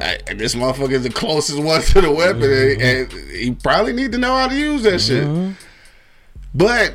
I, 0.01 0.35
this 0.35 0.55
motherfucker 0.55 0.93
is 0.93 1.03
the 1.03 1.11
closest 1.11 1.63
one 1.63 1.83
to 1.83 2.01
the 2.01 2.11
weapon, 2.11 2.43
and, 2.45 2.83
and 2.83 3.13
he 3.31 3.51
probably 3.53 3.93
need 3.93 4.13
to 4.13 4.19
know 4.19 4.35
how 4.35 4.49
to 4.49 4.57
use 4.57 4.83
that 4.83 5.01
shit. 5.01 5.27
But 6.55 6.95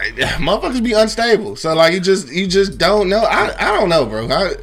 motherfuckers 0.38 0.82
be 0.82 0.92
unstable. 0.92 1.56
So 1.56 1.74
like 1.74 1.92
you 1.92 2.00
just 2.00 2.32
you 2.32 2.46
just 2.46 2.78
don't 2.78 3.08
know. 3.08 3.20
I 3.20 3.54
I 3.58 3.76
don't 3.78 3.88
know, 3.88 4.06
bro. 4.06 4.28
I 4.28 4.54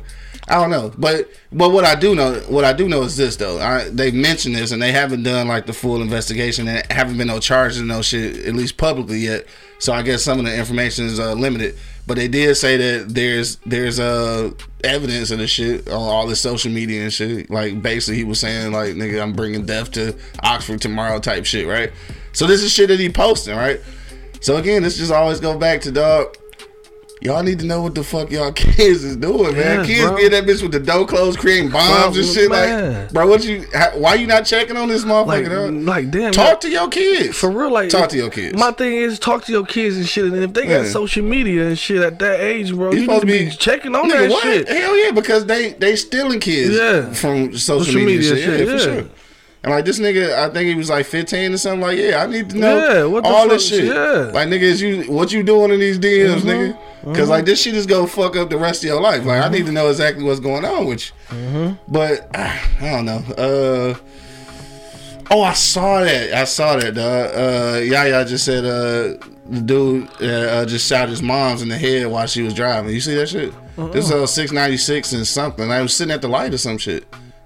I 0.48 0.56
don't 0.56 0.70
know. 0.70 0.92
But 0.98 1.30
but 1.51 1.70
what 1.70 1.84
I 1.84 1.96
do 1.96 2.16
know 2.16 2.39
what 2.48 2.63
I 2.63 2.74
do 2.74 2.88
know 2.88 3.04
is 3.04 3.18
this 3.18 3.36
though. 3.36 3.60
I, 3.60 3.89
they 3.89 4.12
mentioned 4.12 4.56
this 4.56 4.72
and 4.72 4.82
they 4.82 4.92
haven't 4.92 5.24
done 5.24 5.48
like 5.48 5.66
the 5.66 5.74
full 5.74 6.01
investigation 6.01 6.68
and 6.68 6.89
haven't 6.92 7.18
been 7.18 7.27
no 7.27 7.39
charges 7.39 7.80
and 7.80 7.88
no 7.88 8.01
shit 8.01 8.46
at 8.46 8.56
least 8.56 8.77
publicly 8.77 9.20
yet. 9.20 9.46
So 9.80 9.94
I 9.94 10.01
guess 10.01 10.24
some 10.24 10.39
of 10.39 10.46
the 10.46 10.58
information 10.58 11.06
is 11.06 11.20
uh, 11.20 11.34
limited. 11.34 11.77
But 12.07 12.15
they 12.15 12.29
did 12.29 12.55
say 12.55 12.77
that 12.77 13.13
there's 13.13 13.57
there's 13.57 13.99
uh 13.99 14.51
evidence 14.83 15.29
of 15.29 15.39
the 15.39 15.47
shit 15.47 15.89
on 15.89 15.93
all 15.95 16.25
this 16.25 16.39
social 16.39 16.71
media 16.71 17.03
and 17.03 17.11
shit. 17.11 17.51
Like 17.51 17.81
basically 17.81 18.15
he 18.15 18.23
was 18.23 18.39
saying 18.39 18.71
like 18.71 18.95
nigga 18.95 19.21
I'm 19.21 19.33
bringing 19.33 19.65
death 19.65 19.91
to 19.91 20.15
Oxford 20.41 20.81
tomorrow 20.81 21.19
type 21.19 21.45
shit, 21.45 21.67
right? 21.67 21.91
So 22.31 22.47
this 22.47 22.63
is 22.63 22.71
shit 22.71 22.87
that 22.87 22.99
he 22.99 23.09
posting, 23.09 23.57
right? 23.57 23.81
So 24.39 24.55
again, 24.55 24.83
this 24.83 24.97
just 24.97 25.11
always 25.11 25.41
go 25.41 25.57
back 25.57 25.81
to 25.81 25.91
dog. 25.91 26.37
Y'all 27.19 27.41
need 27.41 27.57
to 27.59 27.65
know 27.65 27.81
what 27.81 27.95
the 27.95 28.03
fuck 28.03 28.29
y'all 28.29 28.51
kids 28.53 29.03
is 29.03 29.15
doing, 29.17 29.53
man. 29.55 29.79
Yes, 29.79 29.88
kids 29.88 30.01
bro. 30.07 30.15
be 30.17 30.25
in 30.25 30.31
that 30.33 30.43
bitch 30.43 30.62
with 30.62 30.71
the 30.71 30.79
door 30.79 31.07
closed, 31.07 31.39
creating 31.39 31.71
bombs 31.71 32.15
Bro, 32.15 32.24
and 32.24 32.33
shit. 32.33 32.51
man. 32.51 32.93
Like, 33.05 33.12
bro, 33.13 33.27
what 33.27 33.43
you? 33.43 33.65
How, 33.74 33.97
why 33.97 34.13
you 34.15 34.27
not 34.27 34.45
checking 34.45 34.77
on 34.77 34.88
this 34.88 35.03
motherfucker? 35.03 35.83
Like, 35.83 36.05
like 36.05 36.12
damn. 36.12 36.31
Talk 36.31 36.62
to 36.62 36.69
your 36.69 36.88
kids 36.89 37.36
For 37.36 37.50
real, 37.50 37.71
like 37.71 37.89
talk 37.89 38.09
to 38.09 38.17
your 38.17 38.29
kids. 38.29 38.55
My 38.57 38.71
thing 38.71 38.93
is 38.93 39.17
talk 39.17 39.45
to 39.45 39.51
your 39.51 39.65
kids 39.65 39.97
and 39.97 40.07
shit. 40.07 40.25
And 40.25 40.36
if 40.43 40.53
they 40.53 40.63
got 40.67 40.86
Yeah. 40.86 40.89
social 40.91 41.24
media 41.24 41.67
and 41.67 41.77
shit 41.79 42.03
at 42.03 42.19
that 42.19 42.39
age, 42.39 42.71
bro, 42.74 42.91
You 42.91 42.97
you 43.00 43.03
supposed 43.05 43.21
to 43.21 43.25
be 43.27 43.45
be- 43.45 43.51
checking 43.51 43.95
on 43.95 44.09
Nigga, 44.12 44.19
that 44.19 44.29
what? 44.29 44.43
shit. 44.43 44.67
Hell 44.69 44.97
yeah, 45.05 45.12
because 45.12 45.45
they 45.47 45.74
they 45.74 45.95
stealing 45.95 46.39
kids 46.39 46.75
Yeah. 46.75 47.12
from 47.13 47.57
social, 47.57 47.83
Social 47.86 48.01
media, 48.01 48.17
media 48.17 48.36
shit. 48.36 48.43
shit, 48.45 48.67
Yeah, 48.67 48.74
for 48.74 48.79
sure. 48.79 49.05
And 49.63 49.73
like 49.73 49.85
this 49.85 49.99
nigga, 49.99 50.33
I 50.33 50.49
think 50.53 50.69
he 50.69 50.75
was 50.75 50.89
like 50.89 51.05
15 51.05 51.53
or 51.53 51.57
something. 51.57 51.81
Like, 51.81 51.97
yeah, 51.97 52.23
I 52.23 52.27
need 52.27 52.49
to 52.51 52.57
know 52.57 53.09
Yeah, 53.11 53.19
all 53.21 53.49
this 53.49 53.67
shit. 53.67 53.85
yeah. 53.85 53.93
Mm-hmm. 53.93 54.35
Like, 54.35 54.47
nigga, 54.49 54.61
is 54.61 54.81
you 54.81 55.03
what 55.11 55.31
you 55.31 55.43
doing 55.43 55.71
in 55.71 55.79
these 55.79 55.97
DMs, 55.99 56.41
nigga? 56.41 56.77
Because 57.03 57.29
like 57.29 57.45
this 57.45 57.61
shit 57.61 57.73
is 57.75 57.85
gonna 57.85 58.07
fuck 58.07 58.35
up 58.35 58.49
the 58.49 58.57
rest 58.57 58.83
of 58.83 58.87
your 58.89 59.01
life. 59.01 59.25
Like, 59.25 59.41
I 59.43 59.49
need 59.49 59.65
to 59.65 59.71
know 59.71 59.89
exactly 59.89 60.23
what's 60.23 60.39
going 60.39 60.63
on 60.65 60.85
with 60.85 61.07
you. 61.07 61.35
Mm-hmm. 61.37 61.91
But 61.91 62.29
ah, 62.35 62.69
I 62.81 62.89
don't 62.91 63.05
know. 63.05 63.23
Uh, 63.37 63.95
oh, 65.31 65.41
I 65.41 65.53
saw 65.53 66.01
that. 66.01 66.33
I 66.33 66.43
saw 66.43 66.75
that. 66.77 66.93
Dog. 66.93 67.31
Uh, 67.35 67.79
Yaya 67.79 68.25
just 68.25 68.45
said 68.45 68.63
uh, 68.65 69.17
the 69.49 69.61
dude 69.65 70.07
uh, 70.21 70.25
uh, 70.25 70.65
just 70.65 70.87
shot 70.87 71.09
his 71.09 71.21
mom's 71.21 71.61
in 71.61 71.69
the 71.69 71.77
head 71.77 72.07
while 72.07 72.27
she 72.27 72.41
was 72.41 72.53
driving. 72.53 72.93
You 72.93 73.01
see 73.01 73.15
that 73.15 73.29
shit? 73.29 73.53
This 73.91 74.05
was 74.05 74.11
uh, 74.11 74.27
six 74.27 74.51
ninety 74.51 74.77
six 74.77 75.13
and 75.13 75.25
something. 75.25 75.71
I 75.71 75.81
was 75.81 75.95
sitting 75.95 76.13
at 76.13 76.21
the 76.21 76.27
light 76.27 76.53
or 76.53 76.57
some 76.57 76.77
shit. 76.77 77.05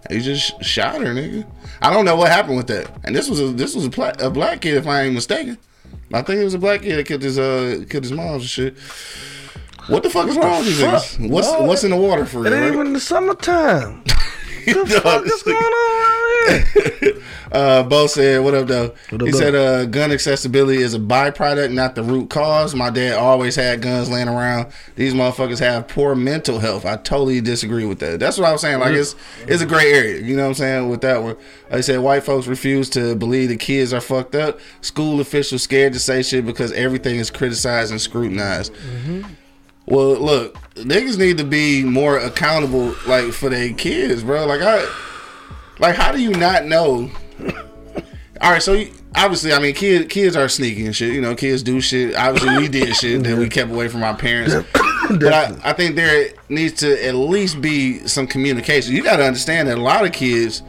He 0.10 0.20
just 0.20 0.64
shot 0.64 1.02
her, 1.02 1.14
nigga. 1.14 1.46
I 1.82 1.92
don't 1.92 2.06
know 2.06 2.16
what 2.16 2.30
happened 2.32 2.58
with 2.58 2.68
that. 2.68 2.92
And 3.04 3.16
this 3.16 3.30
was 3.30 3.40
a 3.40 3.48
this 3.48 3.76
was 3.76 3.86
a, 3.86 3.90
pla- 3.90 4.14
a 4.20 4.30
black 4.30 4.62
kid, 4.62 4.76
if 4.76 4.88
I 4.88 5.02
ain't 5.04 5.14
mistaken. 5.14 5.58
I 6.14 6.22
think 6.22 6.40
it 6.42 6.44
was 6.44 6.54
a 6.54 6.60
black 6.60 6.82
kid 6.82 6.98
that 6.98 7.06
killed 7.08 7.22
his 7.24 7.40
uh 7.40 7.84
killed 7.90 8.04
his 8.04 8.12
mom 8.12 8.36
and 8.36 8.44
shit. 8.44 8.78
What 9.88 10.04
the 10.04 10.10
fuck 10.10 10.28
is 10.28 10.38
wrong 10.38 10.60
with 10.60 10.68
these 10.68 10.80
niggas? 10.80 11.30
What's 11.30 11.50
what's 11.52 11.84
in 11.84 11.92
the 11.92 11.98
water 11.98 12.26
for 12.26 12.40
It 12.46 12.52
real? 12.52 12.54
ain't 12.54 12.64
right? 12.66 12.74
even 12.82 12.94
the 12.94 13.00
summertime. 13.00 14.04
the 14.66 14.74
Dog, 14.74 15.04
fuck 15.04 15.26
is 15.26 15.44
going 15.44 15.58
on? 15.58 17.22
Uh, 17.52 17.84
Bo 17.84 18.08
said, 18.08 18.42
"What 18.42 18.54
up, 18.54 18.68
though?" 18.68 18.96
What 19.10 19.22
up, 19.22 19.26
he 19.28 19.32
though? 19.32 19.38
said, 19.38 19.56
"Uh, 19.56 19.86
gun 19.86 20.14
accessibility 20.14 20.82
is 20.82 20.94
a 20.94 21.00
byproduct, 21.00 21.74
not 21.74 21.96
the 21.96 22.04
root 22.04 22.30
cause. 22.30 22.74
My 22.74 22.90
dad 22.90 23.18
always 23.18 23.58
had 23.58 23.82
guns 23.82 24.10
laying 24.10 24.30
around. 24.30 24.72
These 24.96 25.14
motherfuckers 25.14 25.60
have 25.60 25.90
poor 25.90 26.16
mental 26.16 26.60
health. 26.60 26.86
I 26.86 26.96
totally 26.96 27.42
disagree 27.42 27.84
with 27.86 28.00
that. 28.00 28.22
That's 28.22 28.38
what 28.38 28.48
I 28.48 28.54
was 28.54 28.62
saying. 28.62 28.80
Like 28.80 28.94
it's 28.94 29.18
it's 29.48 29.62
a 29.62 29.66
gray 29.66 29.92
area. 29.92 30.22
You 30.22 30.38
know 30.38 30.44
what 30.44 30.48
I'm 30.50 30.54
saying 30.54 30.90
with 30.90 31.02
that 31.02 31.22
one. 31.22 31.36
Like 31.70 31.80
I 31.80 31.82
said 31.82 32.00
white 32.00 32.24
folks 32.24 32.48
refuse 32.48 32.90
to 32.92 33.18
believe 33.18 33.50
the 33.50 33.58
kids 33.58 33.92
are 33.92 34.00
fucked 34.00 34.36
up. 34.36 34.58
School 34.80 35.20
officials 35.20 35.62
scared 35.62 35.92
to 35.92 36.00
say 36.00 36.24
shit 36.24 36.46
because 36.46 36.72
everything 36.72 37.18
is 37.18 37.30
criticized 37.30 37.92
and 37.92 38.00
scrutinized. 38.00 38.74
Well, 39.92 40.16
look, 40.16 40.56
niggas 40.76 41.18
need 41.18 41.38
to 41.40 41.44
be 41.44 41.84
more 41.84 42.18
accountable, 42.18 42.96
like 43.06 43.34
for 43.34 43.50
their 43.50 43.74
kids, 43.74 44.24
bro. 44.24 44.46
Like 44.46 44.62
I, 44.62 44.90
like 45.80 45.98
how 45.98 46.14
do 46.14 46.22
you 46.22 46.32
not 46.32 46.64
know? 46.64 47.12
All 48.40 48.52
right, 48.52 48.62
so 48.64 48.72
you, 48.72 48.94
obviously, 49.18 49.52
I 49.52 49.60
mean, 49.60 49.76
kids 49.76 50.08
kids 50.08 50.38
are 50.38 50.48
sneaky 50.48 50.86
and 50.86 50.96
shit. 50.96 51.14
You 51.14 51.20
know, 51.20 51.36
kids 51.36 51.62
do 51.62 51.82
shit. 51.82 52.16
Obviously, 52.16 52.58
we 52.58 52.70
did 52.70 52.96
shit 52.96 53.22
that 53.24 53.38
we 53.38 53.50
kept 53.50 53.70
away 53.70 53.90
from 53.90 54.04
our 54.04 54.16
parents. 54.16 54.56
But 55.10 55.34
I, 55.34 55.72
I 55.72 55.74
think 55.74 55.98
there 55.98 56.30
needs 56.48 56.76
to 56.82 57.06
at 57.06 57.16
least 57.16 57.60
be 57.60 58.08
some 58.08 58.28
communication. 58.28 58.96
You 58.96 59.04
got 59.04 59.18
to 59.18 59.26
understand 59.26 59.68
that 59.68 59.78
a 59.78 59.82
lot 59.82 60.06
of 60.06 60.14
kids, 60.14 60.64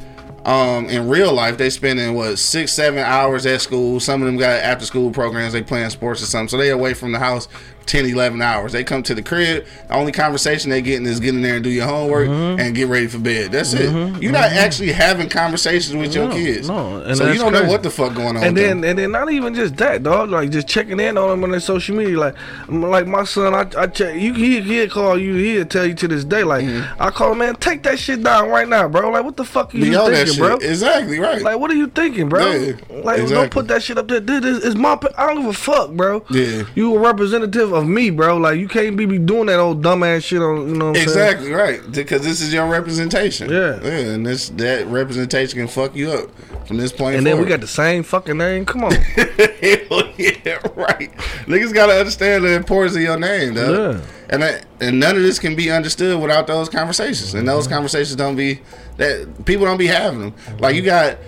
um, 0.45 0.89
in 0.89 1.09
real 1.09 1.33
life, 1.33 1.59
they 1.59 1.71
spending 1.71 2.15
what 2.15 2.41
six, 2.41 2.73
seven 2.73 2.99
hours 2.99 3.47
at 3.47 3.61
school. 3.61 4.01
Some 4.01 4.21
of 4.21 4.27
them 4.27 4.39
got 4.39 4.59
after 4.59 4.85
school 4.85 5.13
programs. 5.13 5.53
They 5.53 5.63
playing 5.63 5.91
sports 5.91 6.25
or 6.25 6.27
something, 6.27 6.49
so 6.49 6.57
they 6.57 6.71
away 6.71 6.95
from 6.95 7.13
the 7.13 7.21
house 7.21 7.47
10, 7.87 8.07
11 8.07 8.41
hours. 8.43 8.73
They 8.73 8.85
come 8.85 9.03
to 9.05 9.15
the 9.15 9.23
crib. 9.23 9.67
The 9.89 9.95
only 9.95 10.13
conversation 10.13 10.71
they 10.71 10.83
getting 10.83 11.07
is 11.07 11.21
get 11.21 11.35
in 11.35 11.43
there 11.43 11.57
and 11.57 11.65
do 11.65 11.71
your 11.71 11.87
homework 11.87 12.33
Mm-hmm. 12.33 12.61
and 12.61 12.75
get 12.75 12.89
ready 12.89 13.07
for 13.07 13.19
bed. 13.19 13.53
That's 13.53 13.73
it. 13.73 13.91
Mm-hmm. 13.91 14.23
You're 14.23 14.33
not 14.33 14.51
mm-hmm. 14.51 14.59
actually 14.59 14.93
having 14.93 15.29
conversations 15.29 15.97
with 15.97 16.15
your 16.15 16.29
No, 16.29 16.35
kids. 16.35 16.69
no, 16.69 17.03
and 17.03 17.17
so 17.17 17.31
you 17.31 17.39
don't 17.39 17.53
know 17.53 17.65
what 17.65 17.83
the 17.83 17.91
fuck 17.91 18.15
going 18.15 18.37
on. 18.37 18.45
And 18.45 18.57
then, 18.57 18.81
them. 18.81 18.91
and 18.91 18.99
then, 18.99 19.13
not 19.13 19.31
even 19.31 19.55
just 19.55 19.77
that, 19.77 20.03
dog. 20.03 20.31
Like 20.31 20.51
just 20.51 20.69
checking 20.69 21.01
in 21.01 21.19
on 21.19 21.31
them 21.31 21.45
on 21.45 21.51
their 21.51 21.61
social 21.61 21.97
media. 21.97 22.19
Like, 22.19 22.35
like 22.69 23.07
my 23.07 23.25
son, 23.25 23.55
I, 23.55 23.69
I 23.81 23.87
check. 23.87 24.15
You, 24.15 24.35
he, 24.35 24.61
he'll 24.61 24.89
call 24.89 25.19
you. 25.19 25.35
He'll 25.35 25.65
tell 25.65 25.87
you 25.87 25.95
to 25.95 26.09
this 26.09 26.25
day. 26.25 26.45
Like, 26.45 26.65
mm-hmm. 26.65 27.03
I 27.03 27.11
call 27.11 27.33
him, 27.33 27.39
man, 27.39 27.57
take 27.57 27.83
that 27.85 27.99
shit 27.99 28.23
down 28.23 28.49
right 28.49 28.69
now, 28.69 28.89
bro. 28.89 29.11
Like, 29.11 29.25
what 29.25 29.37
the 29.37 29.45
fuck 29.45 29.75
are 29.75 29.79
you 29.79 29.93
thinking, 29.93 30.39
bro? 30.39 30.57
Exactly 30.57 31.19
right. 31.19 31.43
Like, 31.43 31.59
what 31.59 31.71
are 31.71 31.77
you 31.77 31.89
thinking, 31.89 32.29
bro? 32.29 32.51
Yeah, 32.51 32.73
like, 32.89 33.21
exactly. 33.21 33.27
don't 33.35 33.51
put 33.51 33.69
that 33.69 33.83
shit 33.83 33.99
up 33.99 34.09
there. 34.09 34.21
Dude, 34.21 34.45
is 34.45 34.77
my. 34.77 34.99
I 35.17 35.27
don't 35.27 35.43
give 35.43 35.51
a 35.51 35.53
fuck, 35.53 35.91
bro. 35.91 36.25
Yeah. 36.31 36.65
You 36.75 36.97
a 36.97 36.99
representative 36.99 37.72
of 37.73 37.89
me, 37.89 38.11
bro. 38.11 38.37
Like, 38.37 38.59
you 38.59 38.69
can't 38.69 38.97
be, 38.97 39.07
be 39.07 39.19
doing 39.19 39.47
that 39.47 39.59
old 39.59 39.83
dumbass 39.83 40.25
shit 40.25 40.41
on. 40.41 40.69
You 40.69 40.75
know 40.77 40.91
what 40.91 40.99
I'm 40.99 41.09
saying? 41.09 41.09
Exactly 41.09 41.53
right, 41.53 41.81
because 41.93 42.23
this 42.23 42.41
is 42.41 42.53
your 42.53 42.69
representation. 42.69 43.51
Yeah. 43.51 43.81
yeah, 43.83 44.13
and 44.13 44.27
this 44.27 44.51
that 44.51 44.87
representation 44.87 45.59
can 45.59 45.69
fuck 45.69 45.95
you 45.97 46.11
up 46.11 46.31
from 46.67 46.77
this 46.77 46.93
point. 46.93 47.17
And 47.17 47.27
then 47.27 47.39
we 47.41 47.47
got 47.47 47.61
the 47.61 47.67
same 47.67 48.03
fucking 48.03 48.39
name. 48.39 48.65
Come 48.65 48.85
on. 48.85 48.93
Hell 49.17 50.13
yeah, 50.17 50.59
right. 50.75 51.11
Niggas 51.47 51.75
gotta 51.75 51.95
understand 51.95 52.45
the 52.45 52.55
importance 52.55 52.97
of 52.97 53.03
your 53.03 53.19
name, 53.19 53.55
though. 53.55 53.93
Yeah. 53.93 54.01
And 54.31 54.43
that, 54.43 54.67
and 54.81 54.99
none 54.99 55.17
of 55.17 55.23
this 55.23 55.39
can 55.39 55.55
be 55.55 55.71
understood 55.71 56.21
without 56.21 56.47
those 56.47 56.69
conversations. 56.69 57.35
And 57.35 57.47
those 57.47 57.65
mm-hmm. 57.65 57.75
conversations 57.75 58.17
don't 58.17 58.37
be 58.37 58.61
that 58.97 59.45
people 59.45 59.67
don't 59.67 59.79
be 59.79 59.87
having 59.87 60.21
them. 60.21 60.35
Like 60.59 60.77
you 60.77 60.83
got. 60.83 61.19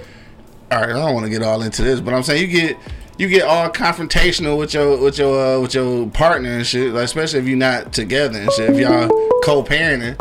All 0.73 0.81
right, 0.81 0.91
I 0.91 0.93
don't 0.95 1.15
want 1.15 1.25
to 1.25 1.31
get 1.31 1.43
all 1.43 1.63
into 1.63 1.83
this, 1.83 2.01
but 2.01 2.15
I'm 2.15 2.23
saying 2.23 2.41
you 2.41 2.49
get 2.49 2.79
you 3.19 3.29
get 3.29 3.43
all 3.43 3.69
confrontational 3.71 4.59
with 4.59 4.75
your 4.75 4.99
with 5.01 5.19
your 5.19 5.57
uh, 5.57 5.61
with 5.61 5.75
your 5.75 6.09
partner 6.11 6.51
and 6.51 6.67
shit. 6.67 6.93
Like 6.93 7.05
especially 7.05 7.41
if 7.41 7.47
you're 7.47 7.57
not 7.57 7.93
together 7.93 8.39
and 8.41 8.51
shit. 8.53 8.71
If 8.71 8.79
y'all 8.81 9.09
co-parenting, 9.45 10.17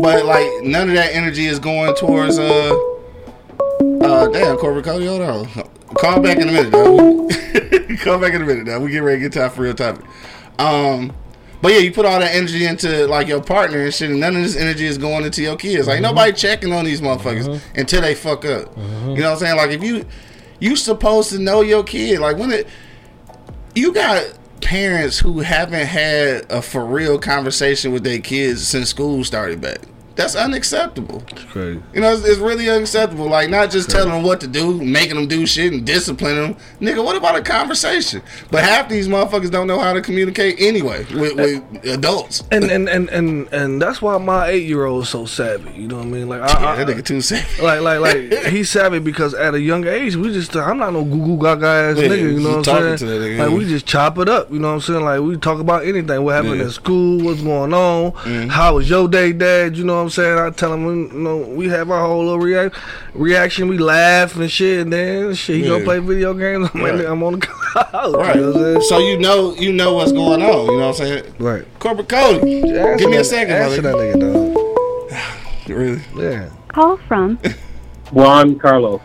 but 0.00 0.24
like 0.26 0.46
none 0.62 0.88
of 0.88 0.94
that 0.94 1.14
energy 1.14 1.46
is 1.46 1.58
going 1.58 1.94
towards 1.96 2.38
uh 2.38 2.74
Uh, 4.00 4.28
damn, 4.28 4.56
Corbin 4.56 4.82
Cody, 4.82 5.06
hold 5.06 5.22
on. 5.22 5.46
Call 5.98 6.20
back 6.20 6.38
in 6.38 6.48
a 6.48 6.52
minute, 6.52 6.70
though. 6.70 7.28
Call 8.04 8.18
back 8.18 8.34
in 8.34 8.42
a 8.42 8.44
minute, 8.46 8.66
now. 8.66 8.78
We 8.78 8.90
get 8.90 8.98
ready 9.00 9.18
to 9.18 9.22
get 9.24 9.32
to 9.32 9.42
our 9.44 9.50
for 9.50 9.62
real 9.62 9.74
topic. 9.74 10.04
Um, 10.58 11.12
but 11.62 11.72
yeah, 11.72 11.78
you 11.78 11.92
put 11.92 12.04
all 12.04 12.20
that 12.20 12.34
energy 12.34 12.66
into 12.66 13.06
like 13.06 13.26
your 13.28 13.42
partner 13.42 13.82
and 13.82 13.92
shit, 13.92 14.10
and 14.10 14.20
none 14.20 14.36
of 14.36 14.42
this 14.42 14.56
energy 14.56 14.86
is 14.86 14.98
going 14.98 15.24
into 15.24 15.42
your 15.42 15.56
kids. 15.56 15.88
Like 15.88 16.00
nobody 16.00 16.32
checking 16.32 16.72
on 16.72 16.84
these 16.84 17.00
motherfuckers 17.00 17.60
until 17.74 18.02
they 18.02 18.14
fuck 18.14 18.44
up. 18.44 18.76
You 18.76 18.82
know 18.82 19.12
what 19.14 19.24
I'm 19.24 19.38
saying? 19.38 19.56
Like 19.56 19.70
if 19.70 19.82
you 19.82 20.04
you 20.60 20.76
supposed 20.76 21.30
to 21.30 21.38
know 21.38 21.60
your 21.60 21.84
kid. 21.84 22.20
Like 22.20 22.36
when 22.36 22.50
it 22.50 22.66
you 23.74 23.92
got 23.92 24.24
parents 24.60 25.18
who 25.18 25.40
haven't 25.40 25.86
had 25.86 26.50
a 26.50 26.62
for 26.62 26.84
real 26.84 27.18
conversation 27.18 27.92
with 27.92 28.04
their 28.04 28.18
kids 28.18 28.66
since 28.66 28.88
school 28.88 29.22
started 29.24 29.60
back. 29.60 29.80
That's 30.16 30.34
unacceptable. 30.34 31.22
It's 31.30 31.44
crazy. 31.44 31.80
You 31.94 32.00
know, 32.00 32.12
it's, 32.12 32.24
it's 32.26 32.38
really 32.38 32.68
unacceptable. 32.70 33.26
Like 33.28 33.50
not 33.50 33.70
just 33.70 33.90
telling 33.90 34.08
them 34.10 34.22
what 34.22 34.40
to 34.40 34.46
do, 34.46 34.82
making 34.82 35.14
them 35.16 35.28
do 35.28 35.46
shit 35.46 35.72
and 35.74 35.84
disciplining 35.86 36.54
them. 36.54 36.56
Nigga, 36.80 37.04
what 37.04 37.16
about 37.16 37.36
a 37.36 37.42
conversation? 37.42 38.22
But 38.50 38.64
half 38.64 38.88
these 38.88 39.08
motherfuckers 39.08 39.50
don't 39.50 39.66
know 39.66 39.78
how 39.78 39.92
to 39.92 40.00
communicate 40.00 40.56
anyway 40.58 41.04
with, 41.14 41.34
with 41.36 41.84
adults. 41.86 42.42
And 42.50 42.64
and, 42.64 42.88
and 42.88 43.10
and 43.10 43.46
and 43.52 43.82
that's 43.82 44.00
why 44.00 44.16
my 44.18 44.48
eight 44.48 44.66
year 44.66 44.86
old 44.86 45.02
is 45.02 45.10
so 45.10 45.26
savvy. 45.26 45.72
You 45.78 45.86
know 45.88 45.98
what 45.98 46.06
I 46.06 46.10
mean? 46.10 46.28
Like 46.30 46.40
I, 46.40 46.60
Yeah, 46.62 46.68
I- 46.70 46.84
that 46.84 46.96
nigga 46.96 47.04
too 47.04 47.20
safe. 47.20 47.62
like 47.62 47.80
like 47.82 48.00
like 48.00 48.32
he's 48.46 48.70
savvy 48.70 48.98
because 49.00 49.34
at 49.34 49.54
a 49.54 49.60
young 49.60 49.86
age 49.86 50.16
we 50.16 50.32
just 50.32 50.56
I'm 50.56 50.78
not 50.78 50.94
no 50.94 51.04
goo 51.04 51.24
goo 51.26 51.38
gaga 51.42 51.66
ass 51.66 51.98
Yeah, 51.98 52.08
nigga. 52.08 52.18
You 52.20 52.28
you 52.30 52.40
know 52.40 52.56
what 52.58 52.68
I'm 52.68 52.82
to 52.82 52.98
saying? 52.98 53.10
that 53.20 53.26
nigga, 53.26 53.38
like 53.50 53.58
we 53.58 53.64
just 53.68 53.84
chop 53.86 54.16
it 54.18 54.28
up. 54.30 54.50
You 54.50 54.60
know 54.60 54.68
what 54.68 54.74
I'm 54.76 54.80
saying? 54.80 55.04
Like 55.04 55.20
we 55.20 55.36
talk 55.36 55.60
about 55.60 55.84
anything. 55.84 56.22
What 56.24 56.34
happened 56.36 56.54
Yeah. 56.56 56.60
Mm-hmm. 56.62 56.68
at 56.68 56.72
school? 56.74 57.20
What's 57.22 57.42
going 57.42 57.74
on? 57.74 58.48
How 58.48 58.76
was 58.76 58.88
your 58.88 59.08
day, 59.08 59.32
Dad? 59.32 59.76
You 59.76 59.84
know 59.84 59.96
what 59.96 60.05
I'm 60.06 60.10
saying? 60.10 60.38
I 60.38 60.50
tell 60.50 60.72
him. 60.74 60.84
You 60.86 61.18
know 61.18 61.36
we 61.38 61.68
have 61.68 61.90
our 61.90 62.06
whole 62.06 62.24
little 62.24 62.38
react 62.40 62.76
reaction. 63.14 63.68
We 63.68 63.78
laugh 63.78 64.36
and 64.36 64.50
shit. 64.50 64.80
And 64.80 64.92
then 64.92 65.34
shit, 65.34 65.56
he 65.56 65.62
Yeah. 65.62 65.68
gonna 65.70 65.84
play 65.84 65.98
video 65.98 66.34
games. 66.34 66.68
I'm, 66.74 66.80
Right. 66.82 66.94
like, 66.94 67.06
I'm 67.06 67.22
on 67.22 67.34
the 67.34 67.38
couch. 67.46 67.92
Right. 67.92 68.36
You 68.36 68.40
know 68.42 68.52
what 68.52 68.76
I'm? 68.76 68.82
So 68.82 68.98
you 68.98 69.18
know 69.18 69.54
you 69.54 69.72
know 69.72 69.94
what's 69.94 70.12
going 70.12 70.42
on. 70.42 70.66
You 70.66 70.78
know 70.78 70.88
what 70.88 71.00
I'm 71.00 71.06
saying? 71.06 71.24
Right. 71.38 71.64
Corporate 71.78 72.08
Cody. 72.08 72.62
Answer 72.62 72.96
Give 72.96 73.10
me 73.10 73.16
a 73.18 73.24
second, 73.24 73.54
Answer 73.54 73.82
that 73.82 73.94
nigga, 73.94 74.20
dog. 74.20 74.62
Really? 75.68 76.00
Yeah. 76.16 76.48
Call 76.68 76.96
from 77.08 77.38
Juan 78.12 78.56
Carlos. 78.58 79.00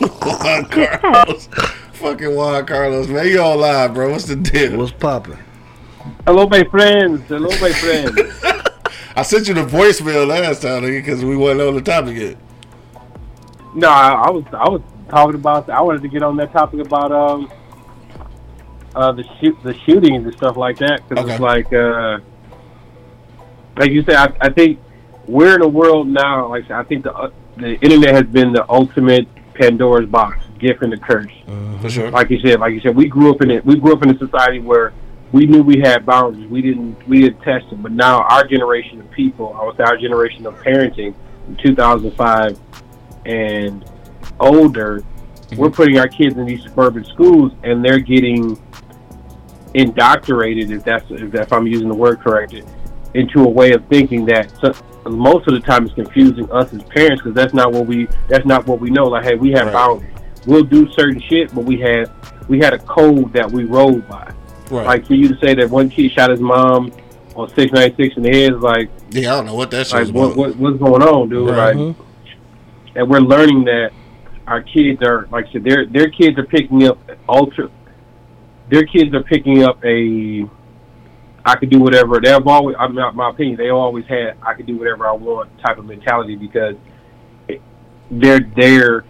Juan 0.00 0.64
Carlos. 0.66 1.48
Fucking 1.92 2.34
Juan 2.34 2.64
Carlos, 2.66 3.08
man. 3.08 3.26
You 3.26 3.42
all 3.42 3.56
live, 3.56 3.92
bro. 3.94 4.10
What's 4.10 4.24
the 4.24 4.36
deal? 4.36 4.78
What's 4.78 4.92
popping? 4.92 5.38
Hello, 6.26 6.46
my 6.48 6.64
friends. 6.64 7.22
Hello, 7.28 7.48
my 7.60 7.72
friends. 7.72 8.18
I 9.16 9.22
sent 9.22 9.48
you 9.48 9.54
the 9.54 9.62
voicemail 9.64 10.26
last 10.26 10.62
time, 10.62 10.82
because 10.82 11.24
we 11.24 11.36
wasn't 11.36 11.62
on 11.62 11.74
the 11.74 11.80
topic 11.80 12.16
yet. 12.16 12.36
no, 13.74 13.88
I, 13.88 14.10
I 14.26 14.30
was 14.30 14.44
I 14.52 14.68
was 14.68 14.82
talking 15.08 15.34
about. 15.36 15.68
I 15.70 15.80
wanted 15.80 16.02
to 16.02 16.08
get 16.08 16.22
on 16.22 16.36
that 16.36 16.52
topic 16.52 16.80
about 16.80 17.12
um 17.12 17.50
uh 18.94 19.12
the 19.12 19.24
shoot 19.40 19.56
the 19.62 19.74
shootings 19.86 20.24
and 20.24 20.34
stuff 20.34 20.56
like 20.56 20.78
that 20.78 21.00
because 21.08 21.24
Okay. 21.24 21.32
it's 21.34 21.40
like 21.40 21.72
uh 21.72 22.18
like 23.76 23.90
you 23.90 24.02
said. 24.02 24.16
I, 24.16 24.36
I 24.46 24.50
think 24.50 24.80
we're 25.26 25.54
in 25.54 25.62
a 25.62 25.68
world 25.68 26.08
now. 26.08 26.48
Like 26.48 26.70
I 26.70 26.82
think 26.84 27.04
the 27.04 27.12
uh, 27.14 27.30
the 27.56 27.74
internet 27.80 28.14
has 28.14 28.24
been 28.26 28.52
the 28.52 28.68
ultimate 28.70 29.26
Pandora's 29.54 30.08
box, 30.08 30.44
gift 30.58 30.82
and 30.82 30.92
the 30.92 30.98
curse. 30.98 31.32
For 31.80 31.88
sure. 31.90 32.10
like 32.10 32.30
you 32.30 32.38
said, 32.40 32.60
like 32.60 32.72
you 32.74 32.80
said, 32.80 32.94
we 32.96 33.06
grew 33.06 33.30
up 33.30 33.40
in 33.42 33.50
it. 33.50 33.64
We 33.64 33.76
grew 33.76 33.92
up 33.94 34.02
in 34.02 34.10
a 34.10 34.18
society 34.18 34.58
where 34.60 34.92
we 35.36 35.44
knew 35.44 35.62
we 35.62 35.78
had 35.78 36.06
boundaries. 36.06 36.48
We 36.48 36.62
didn't 36.62 37.06
we 37.06 37.20
didn't 37.20 37.42
test 37.42 37.68
them. 37.68 37.82
But 37.82 37.92
now 37.92 38.22
our 38.22 38.46
generation 38.46 39.00
of 39.00 39.10
people, 39.10 39.54
I 39.54 39.66
would 39.66 39.76
say 39.76 39.82
our 39.82 39.98
generation 39.98 40.46
of 40.46 40.54
parenting, 40.54 41.14
in 41.46 41.56
2005 41.56 42.58
and 43.26 43.84
older, 44.40 45.04
we're 45.56 45.66
mm-hmm. 45.66 45.74
putting 45.74 45.98
our 45.98 46.08
kids 46.08 46.36
in 46.38 46.46
these 46.46 46.62
suburban 46.62 47.04
schools, 47.04 47.52
and 47.64 47.84
they're 47.84 47.98
getting 47.98 48.58
indoctrinated, 49.74 50.70
if 50.70 50.84
that's 50.84 51.04
if, 51.10 51.34
if 51.34 51.52
I'm 51.52 51.66
using 51.66 51.88
the 51.88 51.94
word 51.94 52.20
correct, 52.20 52.54
into 53.12 53.44
a 53.44 53.48
way 53.48 53.72
of 53.72 53.86
thinking 53.88 54.24
that. 54.26 54.50
So, 54.62 54.72
most 55.06 55.46
of 55.48 55.52
the 55.52 55.60
time, 55.60 55.84
it's 55.84 55.94
confusing 55.94 56.50
us 56.50 56.72
as 56.72 56.82
parents 56.84 57.22
because 57.22 57.34
that's 57.34 57.52
not 57.52 57.72
what 57.72 57.86
we 57.86 58.08
that's 58.28 58.46
not 58.46 58.66
what 58.66 58.80
we 58.80 58.88
know. 58.88 59.04
Like, 59.04 59.24
hey, 59.24 59.34
we 59.34 59.50
have 59.52 59.66
Right. 59.66 59.74
boundaries. 59.74 60.12
We'll 60.46 60.64
do 60.64 60.90
certain 60.92 61.20
shit, 61.20 61.54
but 61.54 61.64
we 61.64 61.78
had 61.78 62.10
we 62.48 62.58
had 62.58 62.72
a 62.72 62.78
code 62.78 63.34
that 63.34 63.50
we 63.50 63.64
rode 63.64 64.08
by. 64.08 64.32
Right. 64.70 64.86
Like 64.86 65.06
for 65.06 65.14
you 65.14 65.28
to 65.28 65.38
say 65.38 65.54
that 65.54 65.70
one 65.70 65.88
kid 65.88 66.12
shot 66.12 66.30
his 66.30 66.40
mom 66.40 66.92
on 67.34 67.48
six 67.54 67.72
ninety 67.72 68.04
six 68.04 68.16
in 68.16 68.22
the 68.22 68.30
head 68.30 68.54
is 68.54 68.60
like 68.60 68.90
yeah, 69.10 69.32
I 69.32 69.36
don't 69.36 69.46
know 69.46 69.54
what 69.54 69.70
that's 69.70 69.92
like 69.92 70.02
was 70.02 70.10
what, 70.10 70.36
what 70.36 70.56
what's 70.56 70.78
going 70.78 71.02
on, 71.02 71.28
dude? 71.28 71.48
Right. 71.48 71.56
Like, 71.56 71.76
mm-hmm. 71.76 72.98
and 72.98 73.10
we're 73.10 73.20
learning 73.20 73.64
that 73.64 73.90
our 74.46 74.62
kids 74.62 75.02
are 75.02 75.26
like 75.30 75.46
I 75.46 75.52
said, 75.52 75.64
their 75.64 75.86
their 75.86 76.10
kids 76.10 76.38
are 76.38 76.44
picking 76.44 76.86
up 76.88 76.98
ultra. 77.28 77.70
Their 78.70 78.84
kids 78.84 79.14
are 79.14 79.22
picking 79.22 79.62
up 79.62 79.84
a. 79.84 80.48
I 81.44 81.54
could 81.54 81.70
do 81.70 81.78
whatever. 81.78 82.20
They've 82.20 82.44
always, 82.44 82.74
I 82.76 82.88
mean, 82.88 83.14
my 83.14 83.30
opinion, 83.30 83.56
they 83.56 83.68
always 83.68 84.04
had 84.06 84.36
I 84.42 84.54
could 84.54 84.66
do 84.66 84.76
whatever 84.76 85.06
I 85.06 85.12
want 85.12 85.56
type 85.60 85.78
of 85.78 85.84
mentality 85.84 86.36
because 86.36 86.74
they're 88.10 88.40
they're. 88.56 89.04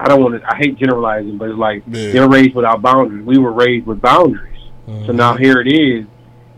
I 0.00 0.08
don't 0.08 0.22
want 0.22 0.40
to. 0.40 0.46
I 0.46 0.56
hate 0.56 0.76
generalizing, 0.76 1.38
but 1.38 1.50
it's 1.50 1.58
like 1.58 1.82
they're 2.12 2.28
raised 2.28 2.54
without 2.54 2.82
boundaries. 2.82 3.24
We 3.24 3.38
were 3.38 3.52
raised 3.52 3.86
with 3.86 4.00
boundaries, 4.00 4.58
so 5.06 5.12
now 5.12 5.34
here 5.36 5.60
it 5.60 5.68
is, 5.72 6.04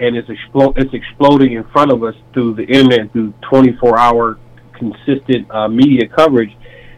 and 0.00 0.16
it's 0.16 0.28
explo- 0.28 0.76
It's 0.76 0.92
exploding 0.94 1.52
in 1.52 1.64
front 1.64 1.92
of 1.92 2.02
us 2.02 2.14
through 2.32 2.54
the 2.54 2.64
internet, 2.64 3.12
through 3.12 3.34
24 3.50 3.98
hour 3.98 4.38
consistent 4.72 5.50
uh, 5.50 5.68
media 5.68 6.08
coverage, 6.08 6.54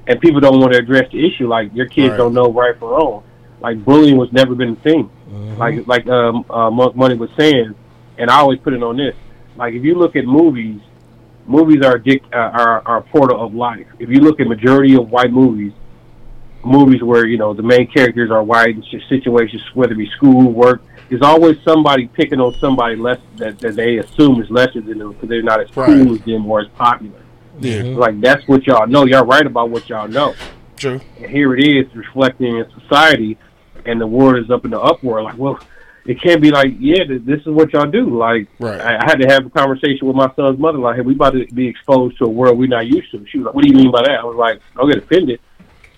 and 0.07 0.21
people 0.21 0.41
don't 0.41 0.59
want 0.61 0.73
to 0.73 0.79
address 0.79 1.11
the 1.13 1.25
issue. 1.27 1.49
Like 1.49 1.75
your 1.75 1.87
kids 1.87 2.11
Right. 2.11 2.17
don't 2.19 2.35
know 2.35 2.53
right 2.53 2.79
from 2.79 2.89
wrong. 2.91 3.25
Like 3.61 3.85
bullying 3.85 4.17
was 4.17 4.33
never 4.33 4.55
been 4.55 4.71
a 4.71 4.77
thing. 4.77 5.11
Like 5.59 5.87
like 5.87 6.07
um, 6.09 6.45
uh, 6.49 6.71
Monk 6.71 6.95
Money 6.97 7.17
was 7.17 7.31
saying, 7.39 7.75
and 8.17 8.31
I 8.31 8.37
always 8.39 8.61
put 8.61 8.73
it 8.75 8.83
on 8.83 8.97
this. 8.97 9.15
Like 9.57 9.75
if 9.75 9.83
you 9.85 9.97
look 9.97 10.15
at 10.15 10.25
movies, 10.25 10.81
movies 11.47 11.85
are 11.85 11.97
a 11.97 12.03
dic- 12.03 12.23
uh, 12.33 12.37
are 12.39 12.83
are 12.87 12.99
a 12.99 13.03
portal 13.03 13.45
of 13.45 13.55
life. 13.55 13.87
If 13.99 14.09
you 14.09 14.21
look 14.21 14.39
at 14.41 14.47
majority 14.47 14.95
of 14.97 15.11
white 15.11 15.33
movies, 15.33 15.73
movies 16.65 17.03
where 17.03 17.27
you 17.27 17.39
know 17.39 17.55
the 17.55 17.63
main 17.63 17.87
characters 17.87 18.31
are 18.31 18.43
white 18.43 18.77
in 18.77 18.85
situations, 19.09 19.63
whether 19.75 19.93
it 19.93 19.97
be 19.99 20.11
school, 20.11 20.53
work, 20.53 20.83
there's 21.09 21.23
always 21.23 21.57
somebody 21.63 22.07
picking 22.09 22.41
on 22.41 22.55
somebody 22.55 22.97
less 22.97 23.21
that, 23.37 23.59
that 23.61 23.77
they 23.77 23.99
assume 23.99 24.43
is 24.43 24.51
lesser 24.51 24.81
than 24.81 24.99
them 24.99 25.13
because 25.13 25.29
they're 25.29 25.43
not 25.43 25.61
as 25.61 25.71
cool 25.71 26.15
as 26.15 26.21
them 26.23 26.47
or 26.47 26.61
as 26.61 26.69
popular. 26.69 27.21
yeah, 27.61 27.81
mm-hmm. 27.81 27.99
Like 27.99 28.21
that's 28.21 28.47
what 28.47 28.67
y'all 28.67 28.87
know. 28.87 29.07
Y'all 29.07 29.25
right 29.25 29.47
about 29.47 29.71
what 29.71 29.89
y'all 29.89 30.09
know. 30.09 30.35
true. 30.77 31.01
And 31.17 31.31
here 31.31 31.57
it 31.57 31.65
is 31.65 31.87
reflecting 31.95 32.59
in 32.59 32.67
society, 32.81 33.39
and 33.87 34.01
the 34.01 34.07
world 34.07 34.43
is 34.45 34.51
up 34.51 34.65
in 34.65 34.71
the 34.71 34.81
uproar. 34.81 35.23
Like, 35.23 35.39
well, 35.39 35.59
it 36.05 36.21
can't 36.23 36.41
be 36.41 36.51
like, 36.51 36.75
yeah, 36.79 37.05
this 37.07 37.41
is 37.41 37.49
what 37.49 37.73
y'all 37.73 37.91
do. 37.91 38.17
Like, 38.17 38.49
Right. 38.59 38.81
I, 38.81 38.97
I 38.97 39.05
had 39.05 39.17
to 39.17 39.29
have 39.29 39.47
a 39.47 39.51
conversation 39.51 40.07
with 40.07 40.17
my 40.17 40.33
son's 40.37 40.59
mother. 40.59 40.79
Like, 40.79 40.97
hey, 40.97 41.03
we 41.03 41.15
about 41.15 41.35
to 41.35 41.47
be 41.53 41.67
exposed 41.67 42.19
to 42.19 42.25
a 42.25 42.29
world 42.29 42.59
we're 42.59 42.69
not 42.69 42.87
used 42.87 43.11
to. 43.13 43.25
She 43.29 43.39
was 43.39 43.47
like, 43.47 43.55
what 43.55 43.65
do 43.65 43.69
you 43.71 43.77
mean 43.77 43.91
by 43.91 44.03
that? 44.03 44.21
I 44.21 44.25
was 44.25 44.37
like, 44.37 44.61
don't 44.75 44.89
get 44.89 45.03
offended. 45.03 45.41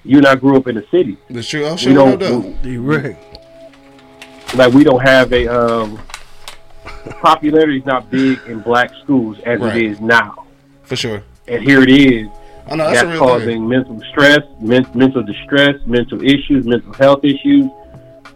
You 0.04 0.18
and 0.18 0.26
I 0.26 0.34
grew 0.34 0.56
up 0.56 0.66
in 0.66 0.76
the 0.76 0.86
city. 0.90 1.16
That's 1.28 1.48
true. 1.48 1.64
Oh, 1.66 1.72
We 1.72 1.78
shit, 1.78 1.96
what 1.96 2.18
don't, 2.18 2.46
up, 2.46 2.62
though? 2.62 2.62
D 2.62 3.16
like, 4.56 4.72
we 4.72 4.82
don't 4.82 5.00
have 5.00 5.32
a 5.32 5.46
um, 5.46 6.00
popularity 7.20 7.78
is 7.78 7.86
not 7.86 8.10
big 8.10 8.40
in 8.46 8.60
black 8.60 8.90
schools 9.04 9.38
as 9.46 9.60
Right. 9.60 9.76
it 9.76 9.84
is 9.92 10.00
now. 10.00 10.46
For 10.82 10.96
sure. 10.96 11.22
And 11.46 11.62
here 11.62 11.82
it 11.82 11.88
is. 11.90 12.26
Oh, 12.68 12.74
no, 12.76 12.84
that's, 12.84 13.02
that's 13.02 13.04
a 13.04 13.10
real 13.10 13.18
causing 13.20 13.48
thing. 13.48 13.68
mental 13.68 14.00
stress, 14.10 14.40
men- 14.60 14.86
mental 14.94 15.22
distress, 15.22 15.74
mental 15.86 16.22
issues, 16.22 16.66
mental 16.66 16.92
health 16.94 17.24
issues, 17.24 17.66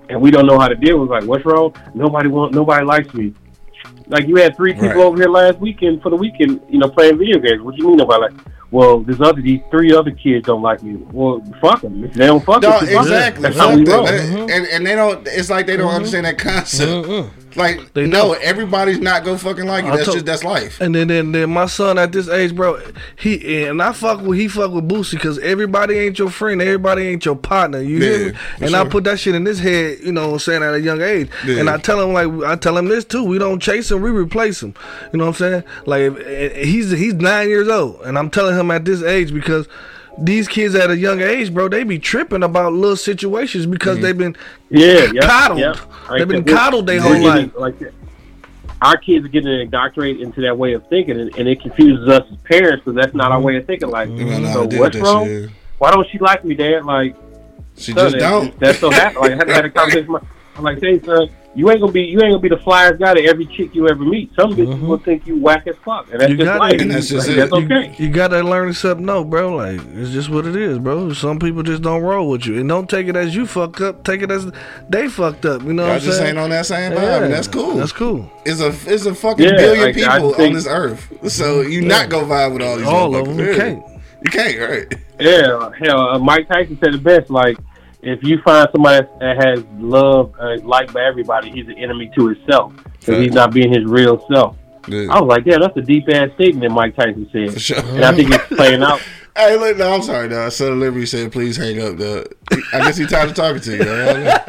and 0.09 0.21
we 0.21 0.31
don't 0.31 0.47
know 0.47 0.59
how 0.59 0.69
to 0.69 0.75
deal 0.77 0.99
with. 1.01 1.11
Like, 1.11 1.25
what's 1.25 1.45
wrong? 1.45 1.75
Nobody 1.95 2.29
want, 2.29 2.53
nobody 2.53 2.85
likes 2.85 3.13
me. 3.15 3.35
Like 4.07 4.27
you 4.29 4.37
had 4.37 4.55
three 4.57 4.73
people 4.75 4.89
Right. 4.89 4.97
over 4.99 5.17
here 5.17 5.29
last 5.31 5.59
weekend 5.59 6.03
for 6.03 6.11
the 6.11 6.17
weekend, 6.17 6.61
you 6.69 6.79
know, 6.79 6.89
playing 6.89 7.19
video 7.19 7.39
games. 7.39 7.63
What 7.63 7.75
do 7.75 7.83
you 7.83 7.89
mean 7.89 7.97
nobody 7.97 8.23
like? 8.23 8.33
Well, 8.75 8.99
there's 8.99 9.21
other 9.21 9.41
these 9.41 9.61
three 9.71 9.95
other 9.95 10.11
kids 10.11 10.47
don't 10.47 10.61
like 10.61 10.83
me. 10.83 10.97
Well, 11.13 11.41
fuck 11.61 11.83
them. 11.83 12.11
They 12.11 12.27
don't 12.27 12.45
fuck 12.45 12.61
No, 12.61 12.71
us, 12.71 12.81
fuck 12.81 12.91
'em. 12.91 12.99
exactly. 13.03 13.43
That's 13.43 13.57
Fuck 13.57 13.71
how 13.71 13.77
we 13.77 13.85
them. 13.85 13.95
roll. 13.95 14.09
And, 14.09 14.51
and 14.51 14.67
and 14.67 14.85
they 14.85 14.97
don't. 14.97 15.25
It's 15.29 15.49
like 15.49 15.67
they 15.67 15.77
don't 15.77 15.87
mm-hmm. 15.87 15.95
understand 15.97 16.27
that 16.27 16.39
concept. 16.39 16.91
Mm-hmm. 16.91 17.44
Like, 17.57 17.93
They 17.95 18.07
no, 18.07 18.35
don't. 18.35 18.43
everybody's 18.43 18.99
not 18.99 19.25
gonna 19.25 19.39
fucking 19.39 19.67
like 19.67 19.85
you. 19.85 19.91
That's 19.93 20.05
told- 20.05 20.17
just 20.17 20.27
that's 20.27 20.45
life. 20.45 20.81
And 20.81 20.95
then, 20.95 21.09
then, 21.09 21.33
then 21.33 21.51
my 21.51 21.67
son 21.67 21.99
at 21.99 22.13
this 22.13 22.29
age, 22.29 22.55
bro, 22.55 22.81
he 23.17 23.65
and 23.67 23.81
I 23.83 23.93
fuck 23.93 24.21
with 24.23 24.39
he 24.39 24.49
fuck 24.49 24.73
with 24.73 24.89
Boosie 24.89 25.13
because 25.13 25.39
everybody 25.39 25.99
ain't 25.99 26.19
your 26.19 26.31
friend, 26.31 26.61
everybody 26.61 27.03
ain't 27.09 27.25
your 27.25 27.37
partner. 27.37 27.81
You 27.81 27.99
Yeah, 27.99 28.17
hear 28.19 28.33
me? 28.33 28.39
And 28.63 28.77
I 28.77 28.85
put 28.89 29.05
that 29.05 29.21
shit 29.21 29.35
in 29.35 29.45
his 29.47 29.61
head, 29.61 29.99
you 30.03 30.13
know, 30.13 30.29
what 30.29 30.33
I'm 30.35 30.39
saying 30.41 30.63
at 30.63 30.75
a 30.75 30.81
young 30.81 31.01
age. 31.01 31.31
Yeah. 31.47 31.59
And 31.61 31.71
I 31.71 31.79
tell 31.79 32.01
him 32.01 32.13
like 32.13 32.49
I 32.49 32.57
tell 32.57 32.77
him 32.77 32.89
this 32.89 33.05
too. 33.05 33.25
We 33.25 33.39
don't 33.39 33.61
chase 33.61 33.91
him, 33.91 34.03
we 34.03 34.11
replace 34.11 34.63
him. 34.63 34.75
You 35.13 35.19
know 35.19 35.27
what 35.27 35.41
I'm 35.41 35.51
saying? 35.51 35.65
Like 35.87 36.03
if, 36.03 36.57
he's 36.67 36.91
he's 36.91 37.15
nine 37.15 37.49
years 37.49 37.69
old, 37.69 38.01
and 38.05 38.19
I'm 38.19 38.31
telling 38.31 38.59
him 38.59 38.71
at 38.71 38.85
this 38.85 39.03
age 39.03 39.33
because. 39.33 39.69
These 40.19 40.47
kids 40.49 40.75
at 40.77 40.91
a 40.91 40.97
young 40.97 41.21
age, 41.21 41.53
bro, 41.53 41.69
they 41.69 41.83
be 41.85 41.99
tripping 41.99 42.43
about 42.43 42.73
little 42.73 42.97
situations 42.97 43.67
because 43.67 43.97
mm-hmm. 43.97 44.05
they've 44.05 44.19
been 44.19 44.37
Yeah, 44.71 45.11
yeah, 45.13 45.21
coddled. 45.23 45.59
yeah. 45.61 45.75
They've 46.11 46.29
been 46.29 46.45
that. 46.45 46.55
coddled 46.57 46.87
their 46.87 46.97
Yeah, 46.97 47.03
whole 47.03 47.21
life. 47.23 47.51
Like 47.57 47.79
that. 47.81 47.93
our 48.81 48.97
kids 48.97 49.25
are 49.25 49.29
getting 49.29 49.61
indoctrinated 49.61 50.23
into 50.23 50.41
that 50.43 50.57
way 50.57 50.75
of 50.75 50.87
thinking, 50.89 51.19
and, 51.21 51.35
and 51.37 51.49
it 51.49 51.61
confuses 51.61 52.09
us 52.09 52.23
as 52.31 52.37
parents 52.45 52.85
because 52.85 52.95
that's 52.97 53.15
not 53.15 53.33
our 53.33 53.41
way 53.41 53.57
of 53.57 53.67
thinking. 53.67 53.89
Like, 53.91 54.09
You 54.11 54.19
don't 54.31 54.43
know 54.43 54.49
how 54.49 54.55
so 54.55 54.61
what's 54.65 54.77
with 54.79 54.93
that 54.93 55.03
wrong? 55.03 55.27
shit. 55.27 55.51
Why 55.79 55.91
don't 55.91 56.09
she 56.09 56.19
like 56.19 56.45
me, 56.45 56.55
Dad? 56.55 56.85
Like, 56.85 57.17
She 57.77 57.93
son, 57.93 57.97
just 58.13 58.13
that- 58.19 58.31
don't. 58.31 58.61
That's 58.61 58.79
so 58.79 58.91
happy. 58.91 59.17
Like, 59.19 59.33
I 59.33 59.37
had, 59.37 59.49
had 59.49 59.65
a 59.65 59.71
conversation. 59.71 60.13
with 60.13 60.23
my- 60.23 60.29
I'm 60.57 60.63
like, 60.63 60.81
hey, 60.81 61.01
son, 61.03 61.29
you 61.57 61.71
ain't 61.71 61.81
gonna 61.81 61.93
be, 61.93 62.03
you 62.03 62.21
ain't 62.21 62.33
gonna 62.33 62.39
be 62.41 62.49
the 62.49 62.57
flyest 62.57 62.99
guy 62.99 63.15
to 63.15 63.25
every 63.25 63.47
chick 63.47 63.75
you 63.75 63.89
ever 63.89 64.03
meet. 64.05 64.33
Some 64.35 64.55
bitches 64.55 64.81
will 64.81 64.99
think 64.99 65.27
you 65.27 65.41
whack 65.41 65.67
as 65.67 65.77
fuck, 65.85 66.11
and 66.11 66.21
that's 66.21 66.31
You 66.31 66.37
just 66.37 66.47
got 66.47 66.59
life. 66.61 66.75
it. 66.75 66.81
And 66.83 66.91
that's 66.91 67.09
just 67.09 67.29
Like, 67.29 67.37
it. 67.37 67.41
that's 67.41 67.53
okay. 67.53 67.95
You 67.99 68.09
gotta 68.11 68.43
learn 68.43 68.65
to 68.65 68.71
accept 68.71 69.01
no, 69.01 69.25
bro. 69.25 69.55
Like 69.57 69.81
it's 69.95 70.11
just 70.11 70.29
what 70.31 70.47
it 70.47 70.57
is, 70.57 70.79
bro. 70.79 71.13
Some 71.13 71.39
people 71.39 71.63
just 71.63 71.83
don't 71.83 72.03
roll 72.03 72.29
with 72.29 72.45
you, 72.47 72.59
and 72.59 72.69
don't 72.69 72.89
take 72.91 73.07
it 73.09 73.17
as 73.17 73.35
you 73.37 73.47
fucked 73.47 73.81
up. 73.81 74.03
Take 74.05 74.23
it 74.23 74.31
as 74.31 74.51
they 74.89 75.09
fucked 75.09 75.47
up. 75.47 75.63
You 75.63 75.73
know 75.73 75.85
Y'all 75.85 75.93
what 75.93 76.01
I'm 76.01 76.05
just 76.07 76.19
saying? 76.19 76.31
ain't 76.31 76.39
on 76.39 76.51
that 76.51 76.67
same 76.67 76.93
vibe. 76.93 77.03
Yeah, 77.03 77.29
that's 77.29 77.49
cool. 77.49 77.75
That's 77.77 77.93
cool. 77.93 78.31
It's 78.45 78.61
a 78.61 78.69
it's 78.93 79.07
a 79.07 79.15
fucking 79.15 79.45
Yeah, 79.45 79.57
billion 79.57 79.85
like, 79.95 79.97
I 80.09 80.19
people 80.19 80.35
on 80.45 80.53
this 80.53 80.67
earth. 80.67 81.13
So 81.31 81.61
you 81.63 81.83
not 81.83 82.09
gonna 82.09 82.27
vibe 82.27 82.53
with 82.55 82.63
all 82.63 82.77
these 82.77 82.87
All 82.87 83.15
of 83.15 83.27
them 83.29 83.39
you 83.39 83.55
can't. 83.55 83.83
You 84.25 84.31
can't, 84.31 84.59
right? 84.59 84.95
Yeah, 85.21 85.71
hell, 85.83 86.01
uh, 86.09 86.19
Mike 86.19 86.49
Tyson 86.49 86.79
said 86.83 86.95
it 86.95 87.03
best. 87.05 87.31
Like, 87.31 87.57
if 88.07 88.23
you 88.23 88.41
find 88.43 88.69
somebody 88.73 89.07
that 89.21 89.45
has 89.45 89.65
love 89.79 90.35
uh, 90.39 90.57
liked 90.63 90.93
by 90.93 91.05
everybody, 91.05 91.51
he's 91.51 91.67
an 91.67 91.79
enemy 91.79 92.11
to 92.17 92.29
himself 92.29 92.73
because 93.01 93.23
he's 93.23 93.33
not 93.33 93.53
being 93.53 93.73
his 93.73 93.85
real 93.85 94.25
self. 94.33 94.57
Good. 94.83 95.09
I 95.09 95.21
was 95.21 95.29
like, 95.29 95.47
yeah, 95.47 95.59
that's 95.59 95.77
a 95.77 95.83
deep 95.83 96.09
ass 96.11 96.31
statement 96.35 96.73
Mike 96.73 96.95
Tyson 96.95 97.29
said, 97.33 97.61
sure. 97.61 97.79
and 97.79 98.05
I 98.05 98.15
think 98.15 98.31
it's 98.33 98.47
playing 98.47 98.83
out. 98.83 99.01
Hey, 99.37 99.57
look, 99.57 99.77
no, 99.77 99.93
I'm 99.93 100.03
sorry, 100.03 100.29
dog. 100.29 100.53
Son 100.53 100.71
of 100.71 100.79
Liberty 100.79 101.07
said, 101.07 101.33
please 101.33 101.57
hang 101.57 101.83
up, 101.83 101.99
dog. 101.99 102.33
I 102.73 102.79
guess 102.79 102.97
he 102.97 103.05
tired 103.05 103.31
of 103.31 103.35
talking 103.35 103.61
to 103.63 103.73
you, 103.73 103.79
dog. 103.79 104.41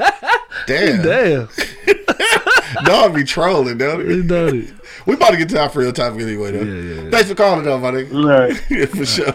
Damn. 0.68 1.02
Damn, 1.02 1.50
Dog 2.86 3.16
be 3.16 3.24
trolling, 3.24 3.80
dog. 3.80 4.06
he 4.08 4.22
done 4.22 4.60
it. 4.60 4.74
We 5.08 5.16
about 5.16 5.32
to 5.32 5.38
get 5.38 5.50
to 5.50 5.60
our 5.60 5.72
real 5.74 5.92
topic 5.92 6.22
anyway, 6.22 6.52
though. 6.52 6.62
Yeah, 6.64 6.74
yeah, 6.96 7.02
yeah. 7.02 7.10
Thanks 7.10 7.30
for 7.30 7.36
calling, 7.36 7.66
though, 7.66 7.80
my 7.80 7.92
nigga. 7.92 8.14
All 8.14 8.28
right. 8.28 8.66
yeah, 8.70 8.86
for 8.86 9.06
sure. 9.08 9.34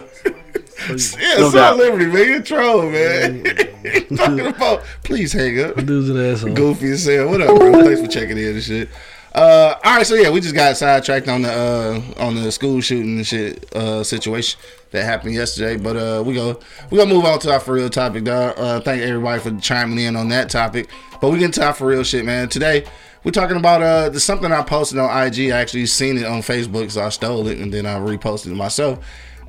yeah, 0.89 1.35
No 1.37 1.37
Son 1.37 1.45
of 1.45 1.53
doubt. 1.53 1.77
Liberty, 1.77 2.05
man. 2.07 2.27
You 2.27 2.37
a 2.37 2.41
troll, 2.41 2.89
man. 2.89 3.43
talking 4.15 4.47
about, 4.47 4.83
please 5.03 5.33
hang 5.33 5.59
up. 5.59 5.75
Dude's 5.75 6.09
an 6.09 6.17
asshole. 6.17 6.53
Goofy 6.53 6.91
as 6.91 7.05
hell. 7.05 7.29
What 7.29 7.41
up, 7.41 7.55
bro? 7.57 7.83
Thanks 7.83 8.01
for 8.01 8.07
checking 8.07 8.37
in 8.37 8.55
and 8.55 8.63
shit. 8.63 8.89
Uh, 9.33 9.75
all 9.85 9.97
right, 9.97 10.05
so 10.05 10.15
yeah, 10.15 10.29
we 10.29 10.41
just 10.41 10.55
got 10.55 10.75
sidetracked 10.75 11.29
on 11.29 11.43
the 11.43 11.51
uh, 11.51 12.21
on 12.21 12.35
the 12.35 12.51
school 12.51 12.81
shooting 12.81 13.17
and 13.17 13.25
shit 13.25 13.73
uh, 13.73 14.03
situation 14.03 14.59
that 14.91 15.05
happened 15.05 15.33
yesterday. 15.33 15.81
But 15.81 15.95
uh, 15.95 16.23
we 16.25 16.33
go 16.33 16.59
we 16.89 16.97
gonna 16.97 17.13
move 17.13 17.23
on 17.23 17.39
to 17.39 17.53
our 17.53 17.59
for 17.61 17.75
real 17.75 17.89
topic, 17.89 18.25
dog. 18.25 18.55
Uh, 18.57 18.81
thank 18.81 19.01
everybody 19.01 19.39
for 19.41 19.57
chiming 19.61 19.99
in 19.99 20.17
on 20.17 20.27
that 20.29 20.49
topic. 20.49 20.89
But 21.21 21.29
we 21.29 21.39
get 21.39 21.53
to 21.53 21.65
our 21.65 21.73
for 21.73 21.87
real 21.87 22.03
shit, 22.03 22.25
man. 22.25 22.49
Today 22.49 22.85
we're 23.23 23.31
talking 23.31 23.55
about 23.55 23.81
uh 23.81 24.09
the, 24.09 24.19
something 24.19 24.51
I 24.51 24.63
posted 24.63 24.99
on 24.99 25.09
IG. 25.27 25.51
I 25.51 25.59
actually 25.61 25.85
seen 25.85 26.17
it 26.17 26.25
on 26.25 26.41
Facebook, 26.41 26.91
so 26.91 27.01
I 27.01 27.09
stole 27.09 27.47
it 27.47 27.57
and 27.57 27.73
then 27.73 27.85
I 27.85 27.99
reposted 27.99 28.47
it 28.47 28.55
myself. 28.55 28.99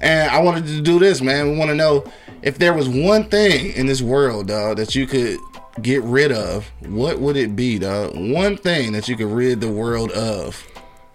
And 0.02 0.30
I 0.30 0.40
wanted 0.40 0.66
to 0.66 0.80
do 0.80 0.98
this, 0.98 1.22
man. 1.22 1.52
We 1.52 1.56
want 1.56 1.70
to 1.70 1.76
know 1.76 2.04
if 2.42 2.58
there 2.58 2.74
was 2.74 2.88
one 2.88 3.24
thing 3.24 3.72
in 3.74 3.86
this 3.86 4.02
world, 4.02 4.48
dog, 4.48 4.78
that 4.78 4.94
you 4.94 5.06
could 5.06 5.38
get 5.80 6.02
rid 6.02 6.32
of, 6.32 6.70
what 6.80 7.20
would 7.20 7.36
it 7.36 7.56
be, 7.56 7.78
dog? 7.78 8.14
One 8.14 8.56
thing 8.56 8.92
that 8.92 9.08
you 9.08 9.16
could 9.16 9.28
rid 9.28 9.60
the 9.60 9.70
world 9.70 10.10
of. 10.10 10.66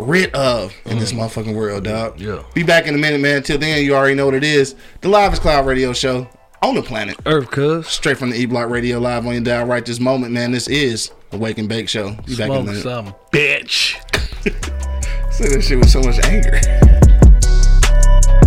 rid 0.01 0.35
of 0.35 0.75
in 0.85 0.99
this 0.99 1.13
mm. 1.13 1.19
motherfucking 1.19 1.55
world, 1.55 1.85
dog. 1.85 2.21
Yeah. 2.21 2.43
Be 2.55 2.63
back 2.63 2.87
in 2.87 2.95
a 2.95 2.99
minute, 2.99 3.21
man. 3.21 3.43
Till 3.43 3.59
then, 3.59 3.85
you 3.85 3.95
already 3.95 4.15
know 4.15 4.27
what 4.27 4.35
it 4.35 4.45
is. 4.45 4.75
The 5.01 5.09
Live 5.09 5.33
is 5.33 5.39
Cloud 5.39 5.67
Radio 5.67 5.93
Show 5.93 6.29
on 6.63 6.75
the 6.75 6.83
planet. 6.83 7.17
Earth, 7.27 7.51
cuz 7.51 7.87
Straight 7.87 8.19
from 8.19 8.31
the 8.31 8.37
E 8.37 8.47
Block 8.47 8.69
Radio 8.69 8.99
live 8.99 9.27
on 9.27 9.35
your 9.35 9.43
dial 9.43 9.67
right 9.67 9.85
this 9.85 10.01
moment, 10.01 10.33
man. 10.33 10.53
This 10.53 10.69
is 10.69 11.11
the 11.31 11.39
Wake 11.39 11.59
and 11.59 11.69
Bake 11.69 11.89
Show. 11.89 12.11
Be 12.27 12.37
back 12.37 12.51
in 12.51 12.53
a 12.53 12.55
smoke 12.55 12.67
minute. 12.67 12.83
some 12.83 13.15
bitch. 13.33 13.97
Say 15.33 15.49
that 15.49 15.63
shit 15.63 15.79
with 15.79 15.91
so 15.91 16.03
much 16.03 16.19
anger. 16.25 16.61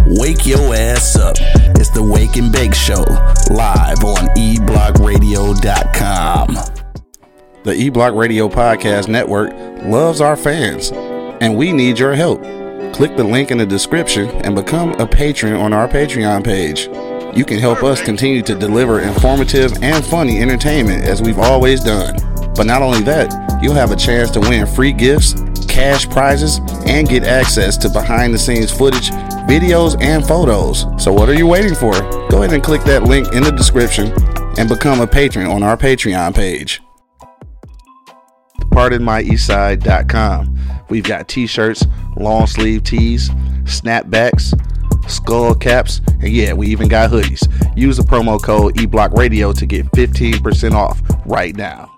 Wake 0.06 0.46
your 0.46 0.76
ass 0.76 1.16
up. 1.16 1.38
It's 1.76 1.90
the 1.90 2.04
Wake 2.04 2.36
and 2.36 2.52
Bake 2.52 2.76
Show, 2.76 3.04
live 3.50 4.04
on 4.04 4.28
eblockradio.com. 4.36 6.58
The 7.64 7.74
E 7.74 7.90
Block 7.90 8.14
Radio 8.14 8.50
Podcast 8.50 9.08
Network 9.08 9.54
loves 9.86 10.22
our 10.22 10.36
fans, 10.36 10.92
and 11.44 11.58
we 11.58 11.74
need 11.74 12.00
your 12.00 12.16
help. 12.16 12.42
Click 12.94 13.18
the 13.18 13.24
link 13.24 13.52
in 13.52 13.58
the 13.58 13.66
description 13.66 14.30
and 14.46 14.56
become 14.56 14.94
a 14.94 15.06
patron 15.06 15.54
on 15.54 15.74
our 15.74 15.90
Patreon 15.90 16.42
page. 16.42 16.88
You 17.38 17.44
can 17.44 17.60
help 17.60 17.84
us 17.84 18.02
continue 18.02 18.42
to 18.44 18.56
deliver 18.56 19.02
informative 19.02 19.74
and 19.84 20.06
funny 20.06 20.42
entertainment 20.42 21.04
as 21.04 21.22
we've 21.22 21.40
always 21.40 21.84
done. 21.84 22.16
But 22.56 22.66
not 22.66 22.82
only 22.82 23.02
that, 23.02 23.60
you'll 23.62 23.74
have 23.74 23.92
a 23.92 23.96
chance 23.98 24.32
to 24.32 24.40
win 24.40 24.66
free 24.66 24.94
gifts, 24.94 25.34
cash 25.68 26.10
prizes, 26.10 26.62
and 26.86 27.10
get 27.10 27.26
access 27.26 27.76
to 27.78 27.90
behind 27.90 28.34
the 28.34 28.40
scenes 28.40 28.72
footage, 28.72 29.10
videos, 29.50 30.02
and 30.02 30.26
photos. 30.26 30.86
So, 30.98 31.12
what 31.12 31.28
are 31.28 31.34
you 31.34 31.48
waiting 31.48 31.76
for? 31.76 31.92
Go 32.30 32.44
ahead 32.44 32.54
and 32.54 32.64
click 32.64 32.84
that 32.84 33.04
link 33.04 33.34
in 33.34 33.44
the 33.44 33.52
description 33.52 34.14
and 34.58 34.70
become 34.70 35.02
a 35.02 35.08
patron 35.08 35.48
on 35.48 35.62
our 35.62 35.76
Patreon 35.76 36.36
page 36.36 36.82
pardonmyeastside.com. 38.74 40.73
We've 40.90 41.04
got 41.04 41.28
t-shirts, 41.28 41.86
long 42.16 42.48
sleeve 42.48 42.84
tees, 42.84 43.30
snapbacks, 43.64 44.54
skull 45.10 45.56
caps, 45.56 46.00
and 46.22 46.30
yeah, 46.30 46.54
we 46.54 46.68
even 46.68 46.88
got 46.88 47.10
hoodies. 47.12 47.46
Use 47.78 47.98
the 47.98 48.04
promo 48.04 48.42
code 48.42 48.76
eBlockRadio 48.76 49.54
to 49.58 49.66
get 49.66 49.86
15% 49.88 50.72
off 50.74 51.02
right 51.26 51.54
now. 51.56 51.90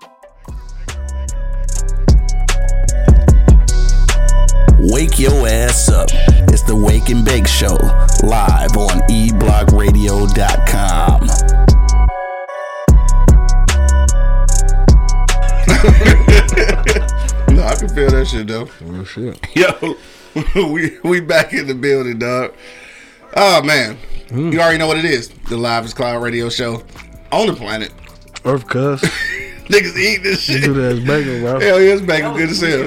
Wake 4.78 5.18
your 5.18 5.48
ass 5.48 5.88
up. 5.88 6.10
It's 6.48 6.62
the 6.62 6.76
Wake 6.76 7.08
and 7.08 7.24
Bake 7.24 7.48
Show, 7.48 7.76
live 8.22 8.76
on 8.76 9.00
eblockradio.com. 9.08 11.65
I 17.76 17.78
can 17.78 17.88
feel 17.90 18.10
that 18.10 18.26
shit 18.26 18.46
though. 18.46 18.70
Oh 18.86 19.04
shit. 19.04 19.38
Yo, 19.54 19.96
we 20.72 20.96
we 21.04 21.20
back 21.20 21.52
in 21.52 21.66
the 21.66 21.74
building, 21.74 22.18
dog. 22.18 22.54
Oh 23.36 23.62
man, 23.62 23.98
hmm. 24.30 24.50
you 24.50 24.60
already 24.60 24.78
know 24.78 24.86
what 24.86 24.96
it 24.96 25.04
is. 25.04 25.28
The 25.50 25.58
Live 25.58 25.84
is 25.84 25.92
Cloud 25.92 26.22
Radio 26.22 26.48
Show 26.48 26.82
on 27.30 27.48
the 27.48 27.52
planet. 27.52 27.92
Earth, 28.46 28.66
cuz. 28.66 29.02
Niggas 29.66 29.94
eating 29.94 30.22
this 30.22 30.40
shit. 30.40 30.64
Good 30.64 31.00
ass 31.00 31.06
bacon, 31.06 31.42
bro. 31.42 31.60
Hell 31.60 31.82
yeah, 31.82 31.92
it's 31.92 32.00
bacon 32.00 32.34
good 32.34 32.48
as 32.48 32.60
hell. 32.62 32.86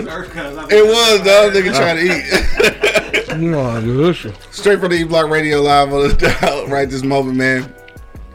It 0.72 0.84
was, 0.84 1.20
dog. 1.20 1.54
Nigga 1.54 1.76
trying 1.76 1.98
to 1.98 3.28
eat. 3.28 3.40
You 3.40 3.52
know 3.52 3.64
how 3.70 3.82
good 3.82 4.16
shit. 4.16 4.36
Straight 4.50 4.80
from 4.80 4.90
the 4.90 4.96
E 4.96 5.04
Block 5.04 5.30
Radio 5.30 5.62
Live 5.62 5.94
on 5.94 6.08
the 6.08 6.16
dial 6.16 6.66
right 6.66 6.90
this 6.90 7.04
moment, 7.04 7.38
man. 7.38 7.72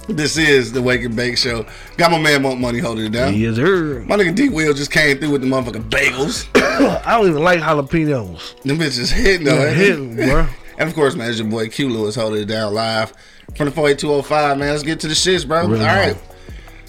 This 0.09 0.37
is 0.37 0.71
the 0.71 0.83
Wake 0.83 1.03
and 1.03 1.17
Bake 1.17 1.38
Show. 1.38 1.64
Got 1.97 2.11
my 2.11 2.19
man 2.19 2.43
Monk 2.43 2.61
Money 2.61 2.79
holding 2.79 3.07
it 3.07 3.12
down. 3.12 3.35
Yes, 3.35 3.57
sir. 3.57 4.05
My 4.07 4.17
nigga 4.17 4.35
D 4.35 4.49
Will 4.51 4.75
just 4.75 4.90
came 4.90 5.19
through 5.19 5.31
with 5.31 5.40
the 5.40 5.47
motherfucking 5.47 5.88
bagels. 5.88 6.47
I 7.07 7.19
don't 7.19 7.31
even 7.31 7.43
like 7.43 7.61
jalapenos. 7.61 8.61
Them 8.62 8.79
bitches 8.79 9.11
hitting 9.11 9.47
though. 9.47 9.73
Hitting, 9.73 10.17
bro. 10.17 10.47
And 10.77 10.88
of 10.88 10.95
course, 10.97 11.14
man, 11.14 11.31
it's 11.31 11.38
your 11.38 11.47
boy 11.47 11.69
Q 11.69 11.88
Lewis 11.88 12.17
holding 12.17 12.43
it 12.43 12.47
down 12.47 12.75
live 12.75 13.12
from 13.57 13.67
the 13.67 13.71
48205, 13.71 14.59
man. 14.59 14.71
Let's 14.71 14.83
get 14.83 14.99
to 15.01 15.07
the 15.07 15.14
shits, 15.14 15.47
bro. 15.47 15.69
Really 15.69 15.87
All 15.87 15.95
right. 15.95 16.17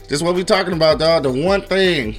This 0.03 0.13
is 0.13 0.23
what 0.23 0.33
we 0.33 0.43
talking 0.43 0.73
about, 0.73 0.97
dog. 0.97 1.21
The 1.21 1.31
one 1.31 1.61
thing 1.61 2.15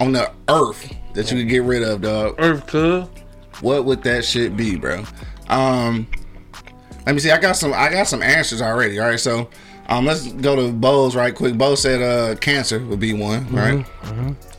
on 0.00 0.12
the 0.12 0.32
earth 0.48 0.90
that 1.12 1.30
you 1.30 1.38
could 1.38 1.48
get 1.50 1.62
rid 1.62 1.82
of, 1.82 2.00
dog. 2.00 2.36
Earth, 2.38 2.66
cuz. 2.66 3.06
What 3.60 3.84
would 3.84 4.02
that 4.04 4.24
shit 4.24 4.56
be, 4.56 4.76
bro? 4.76 5.04
Um 5.48 6.06
let 7.04 7.14
me 7.14 7.20
see. 7.20 7.30
I 7.30 7.38
got 7.38 7.56
some 7.56 7.74
I 7.74 7.90
got 7.90 8.08
some 8.08 8.22
answers 8.22 8.62
already. 8.62 8.98
All 8.98 9.08
right, 9.08 9.20
so 9.20 9.50
um 9.88 10.06
let's 10.06 10.32
go 10.32 10.56
to 10.56 10.72
Bose 10.72 11.14
right 11.14 11.34
quick. 11.34 11.56
Bo 11.56 11.74
said 11.74 12.02
uh 12.02 12.36
cancer 12.36 12.78
would 12.86 13.00
be 13.00 13.12
one, 13.12 13.46
right? 13.52 13.86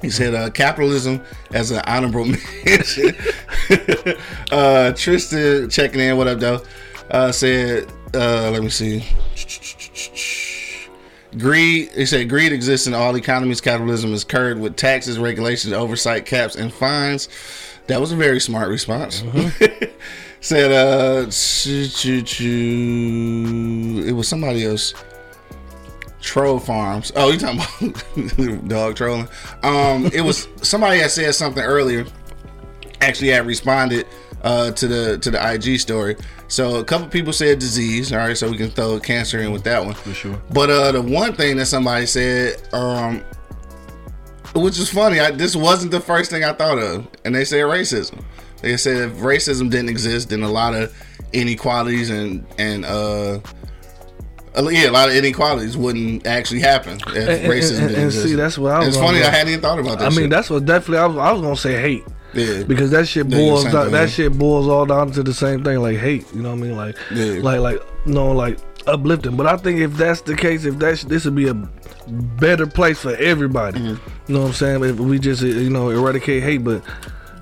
He 0.01 0.09
said 0.09 0.35
uh 0.35 0.49
capitalism 0.49 1.21
as 1.51 1.71
an 1.71 1.81
honorable 1.88 2.25
mention. 2.65 3.15
uh 4.51 4.91
Tristan 4.93 5.69
checking 5.69 6.01
in, 6.01 6.17
what 6.17 6.27
up 6.27 6.39
though? 6.39 6.61
Uh 7.09 7.31
said 7.31 7.91
uh 8.13 8.51
let 8.51 8.61
me 8.63 8.69
see. 8.69 9.03
Greed, 11.38 11.91
he 11.91 12.05
said, 12.05 12.29
greed 12.29 12.53
exists 12.53 12.88
in 12.88 12.93
all 12.93 13.15
economies. 13.17 13.59
Capitalism 13.59 14.13
is 14.13 14.23
curbed 14.23 14.61
with 14.61 14.77
taxes, 14.77 15.19
regulations, 15.19 15.73
oversight, 15.73 16.25
caps, 16.25 16.55
and 16.55 16.71
fines. 16.71 17.27
That 17.88 17.99
was 17.99 18.13
a 18.13 18.15
very 18.15 18.39
smart 18.39 18.69
response. 18.69 19.21
said, 20.39 20.71
uh, 20.71 21.25
it 24.07 24.13
was 24.13 24.27
somebody 24.27 24.65
else. 24.65 24.93
Troll 26.25 26.59
farms. 26.59 27.11
Oh, 27.15 27.31
you 27.31 27.38
talking 27.38 27.91
about 27.91 28.67
dog 28.67 28.95
trolling? 28.95 29.27
Um, 29.61 30.07
it 30.07 30.21
was 30.21 30.47
somebody 30.63 30.99
that 30.99 31.11
said 31.11 31.33
something 31.35 31.63
earlier. 31.63 32.05
actually 32.99 33.29
had 33.29 33.45
responded 33.45 34.07
uh, 34.43 34.71
to 34.71 34.88
the 34.88 35.17
to 35.19 35.29
the 35.29 35.53
IG 35.53 35.79
story. 35.79 36.15
So 36.47 36.77
a 36.77 36.83
couple 36.83 37.07
people 37.07 37.31
said 37.31 37.59
disease. 37.59 38.11
All 38.11 38.17
right, 38.17 38.35
so 38.35 38.49
we 38.49 38.57
can 38.57 38.71
throw 38.71 38.99
cancer 38.99 39.39
in 39.39 39.51
with 39.51 39.63
that 39.65 39.85
one. 39.85 39.93
For 39.93 40.13
sure. 40.13 40.41
But 40.51 40.71
uh, 40.71 40.91
the 40.93 41.01
one 41.01 41.33
thing 41.35 41.57
that 41.57 41.67
somebody 41.67 42.07
said, 42.07 42.61
um, 42.73 43.23
which 44.55 44.79
is 44.79 44.89
funny, 44.89 45.19
I, 45.19 45.29
this 45.29 45.55
wasn't 45.55 45.91
the 45.91 46.01
first 46.01 46.31
thing 46.31 46.43
I 46.43 46.53
thought 46.53 46.79
of, 46.79 47.07
and 47.23 47.35
they 47.35 47.45
said 47.45 47.63
racism. 47.65 48.23
They 48.63 48.77
said 48.77 49.11
if 49.11 49.17
racism 49.17 49.69
didn't 49.69 49.89
exist, 49.89 50.29
then 50.29 50.41
a 50.41 50.49
lot 50.49 50.73
of 50.73 50.91
inequalities 51.33 52.09
and 52.09 52.45
and 52.57 52.83
uh, 52.83 53.39
yeah, 54.71 54.89
a 54.89 54.91
lot 54.91 55.09
of 55.09 55.15
inequalities 55.15 55.75
wouldn't 55.77 56.25
actually 56.27 56.61
happen 56.61 56.97
if 57.07 57.15
And- 57.15 57.29
and- 57.29 57.51
racism 57.53 57.79
and- 57.79 57.87
didn't 57.89 57.95
and 57.95 58.05
exist. 58.05 58.25
see, 58.25 58.35
that's 58.35 58.57
what 58.57 58.71
I 58.73 58.79
was 58.79 58.87
It's 58.89 58.97
funny 58.97 59.19
go- 59.19 59.25
I 59.25 59.29
hadn't 59.31 59.49
even 59.49 59.61
thought 59.61 59.79
about 59.79 59.99
that. 59.99 60.05
I 60.05 60.09
mean, 60.09 60.19
shit. 60.21 60.29
that's 60.29 60.49
what 60.49 60.65
definitely 60.65 60.97
I 60.99 61.05
was, 61.07 61.17
I 61.17 61.31
was 61.31 61.41
gonna 61.41 61.55
say 61.57 61.79
hate. 61.81 62.03
yeah. 62.33 62.63
because 62.63 62.91
that 62.91 63.07
shit 63.07 63.29
boils 63.29 63.63
down, 63.65 63.91
that 63.91 64.09
shit 64.09 64.37
boils 64.37 64.67
all 64.67 64.85
down 64.85 65.11
to 65.11 65.23
the 65.23 65.33
same 65.33 65.63
thing 65.63 65.79
like 65.79 65.97
hate 65.97 66.25
you 66.33 66.41
know 66.41 66.49
what 66.49 66.57
i 66.59 66.61
mean 66.61 66.75
like 66.75 66.97
Yeah. 67.13 67.39
like 67.41 67.61
like 67.61 67.79
no 68.05 68.31
like 68.33 68.57
uplifting 68.87 69.37
but 69.37 69.47
i 69.47 69.55
think 69.55 69.79
if 69.79 69.93
that's 69.93 70.19
the 70.19 70.35
case 70.35 70.65
if 70.65 70.77
that's 70.77 71.05
this 71.05 71.23
would 71.23 71.35
be 71.35 71.47
a 71.47 71.53
better 71.53 72.67
place 72.67 72.99
for 72.99 73.15
everybody 73.15 73.79
Mm-hmm. 73.79 74.09
you 74.27 74.33
know 74.35 74.41
what 74.41 74.47
i'm 74.47 74.53
saying 74.53 74.83
if 74.83 74.99
we 74.99 75.17
just 75.17 75.41
you 75.43 75.69
know 75.69 75.89
eradicate 75.91 76.43
hate 76.43 76.63
but 76.63 76.81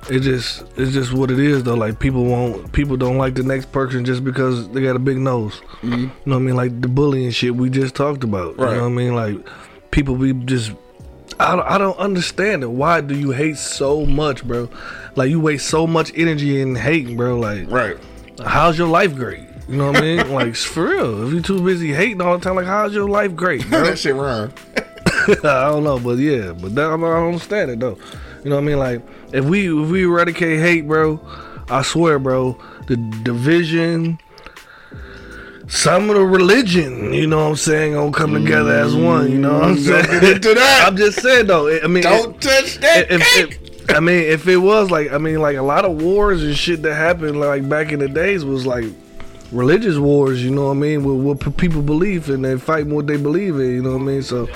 it 0.09 0.19
just 0.19 0.63
it's 0.77 0.91
just 0.91 1.13
what 1.13 1.31
it 1.31 1.39
is 1.39 1.63
though 1.63 1.75
like 1.75 1.99
people 1.99 2.25
won't 2.25 2.71
people 2.73 2.97
don't 2.97 3.17
like 3.17 3.35
the 3.35 3.43
next 3.43 3.71
person 3.71 4.03
just 4.03 4.23
because 4.23 4.69
they 4.69 4.81
got 4.81 4.95
a 4.95 4.99
big 4.99 5.17
nose 5.17 5.61
Mm-hmm. 5.83 5.99
you 5.99 6.07
know 6.07 6.11
what 6.25 6.35
i 6.35 6.39
mean 6.39 6.55
like 6.55 6.81
the 6.81 6.87
bullying 6.87 7.31
shit 7.31 7.53
we 7.53 7.69
just 7.69 7.93
talked 7.93 8.23
about 8.23 8.51
you 8.51 8.63
know 8.63 8.67
what 8.67 8.83
i 8.83 8.89
mean 8.89 9.15
like 9.15 9.35
people 9.91 10.15
be 10.15 10.33
just 10.33 10.71
I 11.39 11.55
don't, 11.55 11.65
I 11.65 11.77
don't 11.77 11.97
understand 11.97 12.63
it. 12.63 12.67
Why 12.67 13.01
do 13.01 13.17
you 13.17 13.31
hate 13.31 13.57
so 13.57 14.05
much, 14.05 14.45
bro? 14.45 14.69
Like 15.15 15.29
you 15.31 15.39
waste 15.39 15.67
so 15.67 15.87
much 15.87 16.11
energy 16.15 16.61
in 16.61 16.75
hating, 16.75 17.17
bro. 17.17 17.39
Like, 17.39 17.69
right. 17.71 17.97
how's 18.45 18.77
your 18.77 18.87
life 18.87 19.15
great? 19.15 19.41
You 19.67 19.77
know 19.77 19.87
what 19.87 19.97
I 19.97 20.01
mean? 20.01 20.31
like 20.31 20.55
for 20.55 20.89
real. 20.89 21.27
If 21.27 21.33
you 21.33 21.41
too 21.41 21.63
busy 21.63 21.93
hating 21.93 22.21
all 22.21 22.37
the 22.37 22.43
time, 22.43 22.55
like 22.55 22.65
how's 22.65 22.93
your 22.93 23.09
life 23.09 23.35
great, 23.35 23.67
bro? 23.69 23.83
that 23.85 23.97
shit 23.99 24.15
wrong. 24.15 24.53
I 25.27 25.69
don't 25.71 25.83
know, 25.83 25.99
but 25.99 26.17
yeah, 26.17 26.51
but 26.51 26.75
that, 26.75 26.85
I 26.85 26.97
don't 26.97 27.03
understand 27.03 27.71
it 27.71 27.79
though. 27.79 27.97
You 28.43 28.49
know 28.49 28.57
what 28.57 28.63
I 28.63 28.65
mean? 28.65 28.79
Like 28.79 29.01
if 29.33 29.43
we 29.45 29.67
if 29.67 29.89
we 29.89 30.03
eradicate 30.05 30.59
hate, 30.59 30.87
bro, 30.87 31.19
I 31.67 31.81
swear, 31.81 32.19
bro, 32.19 32.57
the 32.87 32.95
division, 32.95 34.19
some 35.67 36.09
of 36.09 36.15
the 36.15 36.23
religion, 36.23 37.13
you 37.13 37.25
know 37.25 37.43
what 37.45 37.49
I'm 37.49 37.55
saying, 37.55 37.93
gonna 37.93 38.11
come 38.11 38.33
together 38.35 38.71
as 38.71 38.95
one. 38.95 39.31
You 39.31 39.39
know 39.39 39.53
what 39.53 39.63
I'm 39.63 39.75
mm, 39.75 39.79
saying? 39.79 40.21
get 40.21 40.35
into 40.35 40.53
that. 40.53 40.83
I'm 40.87 40.95
just 40.95 41.19
saying 41.19 41.47
though. 41.47 41.67
I 41.67 41.87
mean, 41.87 42.03
Don't 42.03 42.39
touch 42.39 42.77
that 42.77 43.11
if, 43.11 43.21
cake. 43.21 43.59
if, 43.61 43.95
I 43.95 43.99
mean, 43.99 44.23
if 44.23 44.47
it 44.47 44.57
was 44.57 44.91
like, 44.91 45.11
I 45.11 45.17
mean, 45.17 45.41
like 45.41 45.57
a 45.57 45.63
lot 45.63 45.83
of 45.83 45.99
wars 45.99 46.43
and 46.43 46.55
shit 46.55 46.83
that 46.83 46.93
happened 46.93 47.39
like 47.39 47.67
back 47.67 47.91
in 47.91 47.99
the 47.99 48.07
days 48.07 48.45
was 48.45 48.67
like 48.67 48.85
religious 49.51 49.97
wars. 49.97 50.43
You 50.43 50.51
know 50.51 50.65
what 50.65 50.71
I 50.71 50.75
mean? 50.75 51.03
With 51.03 51.41
what 51.41 51.57
people 51.57 51.81
believe 51.81 52.29
and 52.29 52.45
they 52.45 52.57
fight 52.59 52.85
what 52.85 53.07
they 53.07 53.17
believe 53.17 53.55
in. 53.55 53.71
You 53.71 53.81
know 53.81 53.93
what 53.93 54.01
I 54.01 54.05
mean? 54.05 54.21
So. 54.21 54.47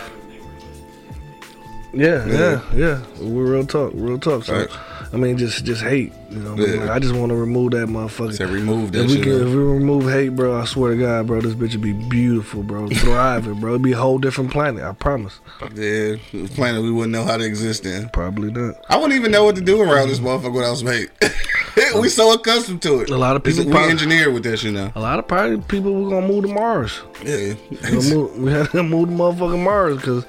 Yeah, 1.98 2.26
yeah, 2.28 2.62
yeah. 2.76 3.02
We're 3.20 3.54
real 3.54 3.66
talk, 3.66 3.92
real 3.96 4.20
talk. 4.20 4.44
So, 4.44 4.56
Right. 4.56 4.70
I 5.14 5.16
mean, 5.18 5.38
just 5.38 5.64
just 5.64 5.82
hate. 5.82 6.12
You 6.30 6.40
know, 6.40 6.52
what 6.52 6.60
I, 6.60 6.64
mean? 6.64 6.74
Yeah. 6.76 6.82
Like, 6.82 6.90
I 6.92 7.00
just 7.00 7.16
want 7.16 7.30
to 7.32 7.36
remove 7.36 7.72
that 7.72 7.88
motherfucker. 7.88 8.34
Say 8.34 8.46
remove 8.46 8.92
that 8.92 9.06
If 9.06 9.12
we 9.12 9.22
can, 9.22 9.32
if 9.34 9.48
we 9.48 9.56
remove 9.56 10.04
hate, 10.12 10.30
bro, 10.30 10.60
I 10.60 10.66
swear 10.66 10.92
to 10.94 11.00
God, 11.00 11.28
bro, 11.28 11.40
this 11.42 11.54
bitch 11.54 11.72
would 11.72 11.82
be 11.82 11.94
beautiful, 11.94 12.62
bro, 12.62 12.88
thriving, 12.94 13.60
bro. 13.60 13.72
It'd 13.72 13.82
be 13.84 13.94
a 13.94 13.98
whole 13.98 14.18
different 14.20 14.52
planet. 14.52 14.84
I 14.84 14.92
promise. 14.92 15.40
Yeah, 15.74 16.18
planet 16.56 16.84
we 16.84 16.92
wouldn't 16.92 17.14
know 17.14 17.24
how 17.24 17.38
to 17.38 17.46
exist 17.46 17.86
in. 17.86 18.10
Probably 18.10 18.52
not. 18.52 18.76
I 18.90 18.98
wouldn't 18.98 19.14
even 19.18 19.32
know 19.32 19.46
what 19.46 19.56
to 19.56 19.62
do 19.62 19.82
around 19.82 20.10
this 20.10 20.20
motherfucker 20.20 20.54
without 20.54 20.76
some 20.76 20.88
hate. 20.88 21.10
we 22.02 22.10
so 22.10 22.34
accustomed 22.34 22.82
to 22.82 23.00
it. 23.00 23.10
A 23.10 23.18
lot 23.18 23.36
of 23.38 23.44
people 23.44 23.64
we 23.66 23.72
probably- 23.72 23.92
engineered 23.92 24.34
with 24.34 24.44
that 24.44 24.58
shit 24.58 24.74
now. 24.74 24.92
A 24.94 25.00
lot 25.00 25.20
of 25.20 25.28
probably 25.28 25.58
people 25.62 25.94
were 26.04 26.10
gonna 26.10 26.28
move 26.28 26.44
to 26.44 26.54
Mars. 26.54 27.00
Yeah, 27.24 27.54
move- 27.94 28.38
we 28.38 28.52
had 28.52 28.70
to 28.72 28.84
move 28.84 29.08
to 29.08 29.16
motherfucking 29.16 29.64
Mars 29.64 29.96
because 29.98 30.26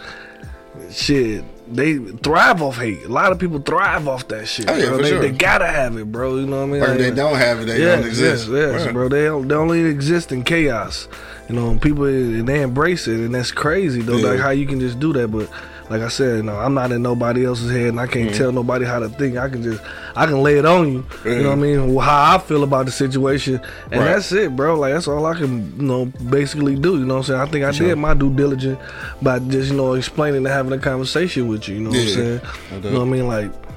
shit, 0.91 1.45
they 1.71 1.99
thrive 1.99 2.63
off 2.63 2.77
hate. 2.79 3.05
A 3.05 3.09
lot 3.09 3.33
of 3.33 3.39
people 3.39 3.59
thrive 3.61 4.09
off 4.09 4.29
that 4.29 4.47
shit. 4.49 4.69
Oh, 4.71 4.75
yeah, 4.77 4.97
they, 4.97 5.09
sure. 5.09 5.21
they 5.21 5.31
gotta 5.31 5.67
have 5.67 5.97
it, 5.97 6.11
bro. 6.11 6.37
You 6.37 6.47
know 6.47 6.59
what 6.59 6.63
I 6.63 6.67
mean? 6.67 6.83
or 6.83 6.85
if 6.85 6.91
Like- 6.91 6.99
they 6.99 7.11
don't 7.11 7.37
have 7.37 7.61
it, 7.61 7.67
they 7.67 7.79
yes, 7.81 7.99
don't 8.01 8.09
exist. 8.09 8.49
Yes, 8.49 8.73
yes, 8.73 8.85
Right. 8.87 8.93
bro. 8.93 9.09
They 9.09 9.25
don't, 9.25 9.49
they 9.49 9.55
only 9.55 9.85
exist 9.85 10.33
in 10.33 10.45
chaos. 10.45 11.09
You 11.49 11.55
know, 11.55 11.79
people 11.79 12.05
and 12.05 12.47
they 12.49 12.61
embrace 12.63 13.07
it, 13.09 13.21
and 13.21 13.35
that's 13.35 13.53
crazy 13.53 14.03
though. 14.03 14.17
Yeah. 14.19 14.31
Like 14.33 14.41
how 14.41 14.51
you 14.51 14.67
can 14.67 14.81
just 14.81 14.99
do 15.01 15.13
that, 15.15 15.29
but 15.29 15.49
like 15.91 16.03
I 16.03 16.09
said, 16.09 16.45
no, 16.45 16.57
I'm 16.59 16.75
not 16.75 16.93
in 16.93 17.03
nobody 17.03 17.47
else's 17.47 17.71
head, 17.71 17.89
and 17.89 18.01
I 18.01 18.07
can't 18.07 18.29
Mm-hmm. 18.29 18.37
tell 18.39 18.53
nobody 18.53 18.85
how 18.85 18.99
to 18.99 19.09
think. 19.09 19.37
I 19.39 19.49
can 19.49 19.63
just, 19.63 19.83
I 20.15 20.27
can 20.27 20.43
lay 20.43 20.59
it 20.59 20.67
on 20.67 20.93
you. 20.93 21.07
You 21.25 21.43
know 21.43 21.49
what 21.51 21.59
I 21.59 21.63
mean? 21.63 21.99
How 21.99 22.35
I 22.35 22.39
feel 22.39 22.63
about 22.63 22.87
the 22.87 22.93
situation, 22.93 23.61
and 23.91 24.01
Right. 24.01 24.05
that's 24.13 24.31
it, 24.33 24.55
bro. 24.55 24.79
Like 24.79 24.93
that's 24.95 25.09
all 25.09 25.25
I 25.27 25.35
can, 25.35 25.75
you 25.81 25.83
know, 25.87 26.07
basically 26.31 26.75
do. 26.77 26.99
You 26.99 27.07
know 27.07 27.15
what 27.15 27.21
I'm 27.21 27.25
saying? 27.25 27.41
I 27.41 27.47
think 27.47 27.65
I 27.65 27.71
did 27.73 27.97
my 27.97 28.15
due 28.15 28.35
diligence 28.35 28.79
by 29.23 29.39
just, 29.39 29.71
you 29.71 29.77
know, 29.77 29.95
explaining 29.95 30.39
and 30.39 30.47
having 30.49 30.73
a 30.73 30.79
conversation 30.79 31.49
with 31.49 31.69
you. 31.69 31.77
You 31.77 31.81
know 31.83 31.91
what 31.91 31.99
I'm 32.01 32.09
saying? 32.09 32.41
You 32.85 32.91
know 32.91 32.99
what 33.01 33.09
I 33.09 33.11
mean? 33.11 33.27
Like. 33.29 33.68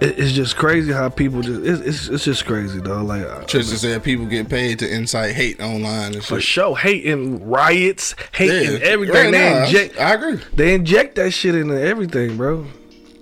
It- 0.00 0.18
It's 0.18 0.32
just 0.32 0.56
crazy 0.56 0.92
how 0.92 1.08
people 1.08 1.40
just 1.42 1.62
it's 1.64 1.80
it's, 1.80 2.08
it's 2.08 2.24
just 2.24 2.44
crazy 2.46 2.80
though. 2.80 3.02
Like 3.02 3.46
Tristan 3.48 3.78
said 3.78 4.02
people 4.02 4.26
get 4.26 4.48
paid 4.48 4.78
to 4.80 4.92
incite 4.92 5.34
hate 5.34 5.60
online 5.60 6.14
and 6.14 6.24
for 6.24 6.40
sure, 6.40 6.76
hating 6.76 7.48
riots, 7.48 8.14
hating 8.32 8.72
Yeah. 8.80 8.86
everything. 8.86 9.14
Right, 9.16 9.30
they 9.30 9.50
nah, 9.54 9.64
inject, 9.64 9.98
I 10.00 10.14
agree. 10.14 10.40
they 10.54 10.74
inject 10.74 11.14
that 11.16 11.30
shit 11.32 11.54
into 11.54 11.80
everything, 11.80 12.36
bro. 12.36 12.66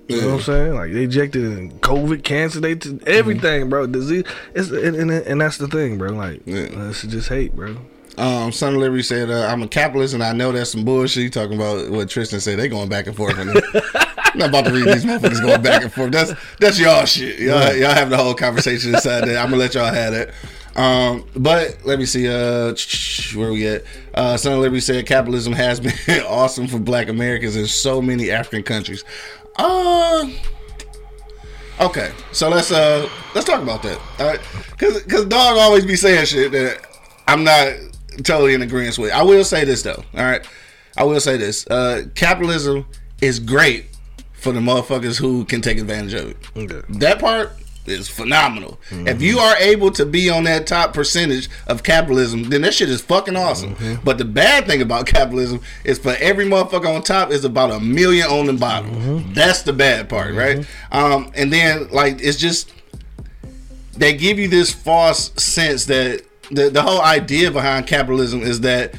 You 0.09 0.21
know 0.21 0.27
what 0.29 0.35
I'm 0.35 0.41
saying? 0.43 0.75
Like 0.75 0.93
they 0.93 1.05
injected 1.05 1.45
in 1.45 1.71
COVID, 1.79 2.23
cancer, 2.25 2.61
they 2.61 2.75
t- 2.75 2.99
everything, 3.07 3.69
bro. 3.71 3.87
Disease, 3.87 4.25
it's 4.55 4.71
and, 4.71 4.97
and, 4.97 5.11
and 5.11 5.41
that's 5.41 5.57
the 5.59 5.69
thing, 5.69 5.97
bro. 5.99 6.11
Like 6.11 6.43
Yeah. 6.45 6.67
uh, 6.77 6.89
it's 6.91 7.03
just 7.03 7.29
hate, 7.29 7.55
bro. 7.55 7.77
Um, 8.19 8.53
Son 8.53 8.75
of 8.75 8.81
Liberty 8.81 9.03
said, 9.05 9.31
uh, 9.31 9.47
"I'm 9.47 9.63
a 9.63 9.69
capitalist, 9.69 10.13
and 10.13 10.23
I 10.23 10.33
know 10.35 10.53
that's 10.53 10.73
some 10.73 10.85
bullshit." 10.85 11.33
Talking 11.33 11.55
about 11.57 11.89
what 11.89 12.11
Tristan 12.11 12.41
said? 12.41 12.59
They 12.59 12.69
going 12.69 12.91
back 12.91 13.07
and 13.07 13.17
forth. 13.17 13.37
I'm 14.33 14.39
not 14.39 14.49
about 14.49 14.65
to 14.67 14.73
read 14.73 14.87
these 14.87 15.05
motherfuckers 15.05 15.43
going 15.43 15.63
back 15.63 15.83
and 15.83 15.93
forth. 15.93 16.13
That's 16.13 16.33
that's 16.59 16.79
y'all 16.79 17.05
shit. 17.05 17.39
Y'all, 17.39 17.75
y'all 17.75 17.95
have 17.95 18.11
the 18.11 18.17
whole 18.17 18.35
conversation 18.35 18.95
inside 18.95 19.27
that. 19.27 19.37
I'm 19.37 19.47
gonna 19.51 19.57
let 19.59 19.75
y'all 19.75 19.93
have 19.93 20.15
it. 20.15 20.33
Um, 20.75 21.27
but 21.37 21.79
let 21.85 21.99
me 21.99 22.07
see. 22.07 22.29
Uh, 22.29 22.75
where 23.37 23.53
we 23.53 23.67
at? 23.69 23.85
Uh, 24.15 24.37
Son 24.39 24.55
of 24.55 24.61
Liberty 24.61 24.81
said, 24.81 25.07
"Capitalism 25.07 25.53
has 25.53 25.81
been 25.81 25.93
awesome 26.27 26.67
for 26.67 26.79
Black 26.79 27.09
Americans 27.09 27.57
in 27.57 27.67
so 27.67 28.01
many 28.01 28.31
African 28.31 28.63
countries." 28.63 29.05
Uh, 29.57 30.29
Okay, 31.81 32.13
so 32.31 32.49
let's 32.49 32.71
uh 32.71 33.09
let's 33.35 33.47
talk 33.47 33.61
about 33.61 33.83
that. 33.83 33.99
All 34.21 34.27
right, 34.27 34.41
cause 34.79 35.03
cause 35.05 35.25
dog 35.25 35.57
always 35.59 35.85
be 35.85 35.97
saying 35.97 36.27
shit 36.27 36.53
that 36.53 36.87
I'm 37.27 37.43
not 37.43 37.73
totally 38.23 38.55
in 38.55 38.63
agreement 38.63 38.99
with. 38.99 39.11
I 39.11 39.23
will 39.23 39.43
say 39.43 39.65
this 39.65 39.83
though. 39.83 40.05
All 40.15 40.23
right, 40.23 40.47
I 40.97 41.05
will 41.05 41.19
say 41.19 41.39
this. 41.39 41.67
Uh, 41.67 42.05
capitalism 42.15 42.87
is 43.21 43.41
great 43.41 43.87
for 44.43 44.53
the 44.53 44.61
motherfuckers 44.61 45.19
who 45.19 45.45
can 45.45 45.61
take 45.63 45.79
advantage 45.79 46.15
of 46.15 46.31
it. 46.31 46.37
Okay. 46.57 46.83
That 46.99 47.21
part 47.21 47.53
is 47.87 48.09
phenomenal. 48.09 48.79
If 48.91 49.21
you 49.23 49.39
are 49.39 49.57
able 49.57 49.91
to 49.93 50.07
be 50.07 50.31
on 50.31 50.45
that 50.45 50.67
top 50.69 50.95
percentage 50.95 51.49
of 51.67 51.83
capitalism, 51.83 52.45
then 52.45 52.63
that 52.63 52.75
shit 52.75 52.89
is 52.89 53.01
fucking 53.01 53.37
awesome. 53.37 53.75
But 54.05 54.19
the 54.19 54.25
bad 54.25 54.67
thing 54.67 54.83
about 54.83 55.07
capitalism 55.19 55.61
is 55.85 55.99
for 55.99 56.15
every 56.21 56.45
motherfucker 56.47 56.95
on 56.95 57.03
top 57.03 57.31
is 57.31 57.45
about 57.45 57.71
a 57.71 57.81
million 57.81 58.27
on 58.29 58.47
the 58.47 58.53
bottom. 58.53 59.33
That's 59.35 59.63
the 59.63 59.73
bad 59.73 60.09
part, 60.09 60.35
right? 60.35 60.67
Um, 60.93 61.33
and 61.35 61.53
then 61.53 61.89
like 61.91 62.21
it's 62.21 62.39
just 62.39 62.73
they 63.97 64.15
give 64.15 64.39
you 64.39 64.49
this 64.49 64.73
false 64.73 65.33
sense 65.43 65.85
that 65.87 66.23
the, 66.51 66.71
the 66.71 66.83
whole 66.83 67.01
idea 67.01 67.51
behind 67.51 67.87
capitalism 67.87 68.43
is 68.43 68.61
that 68.63 68.95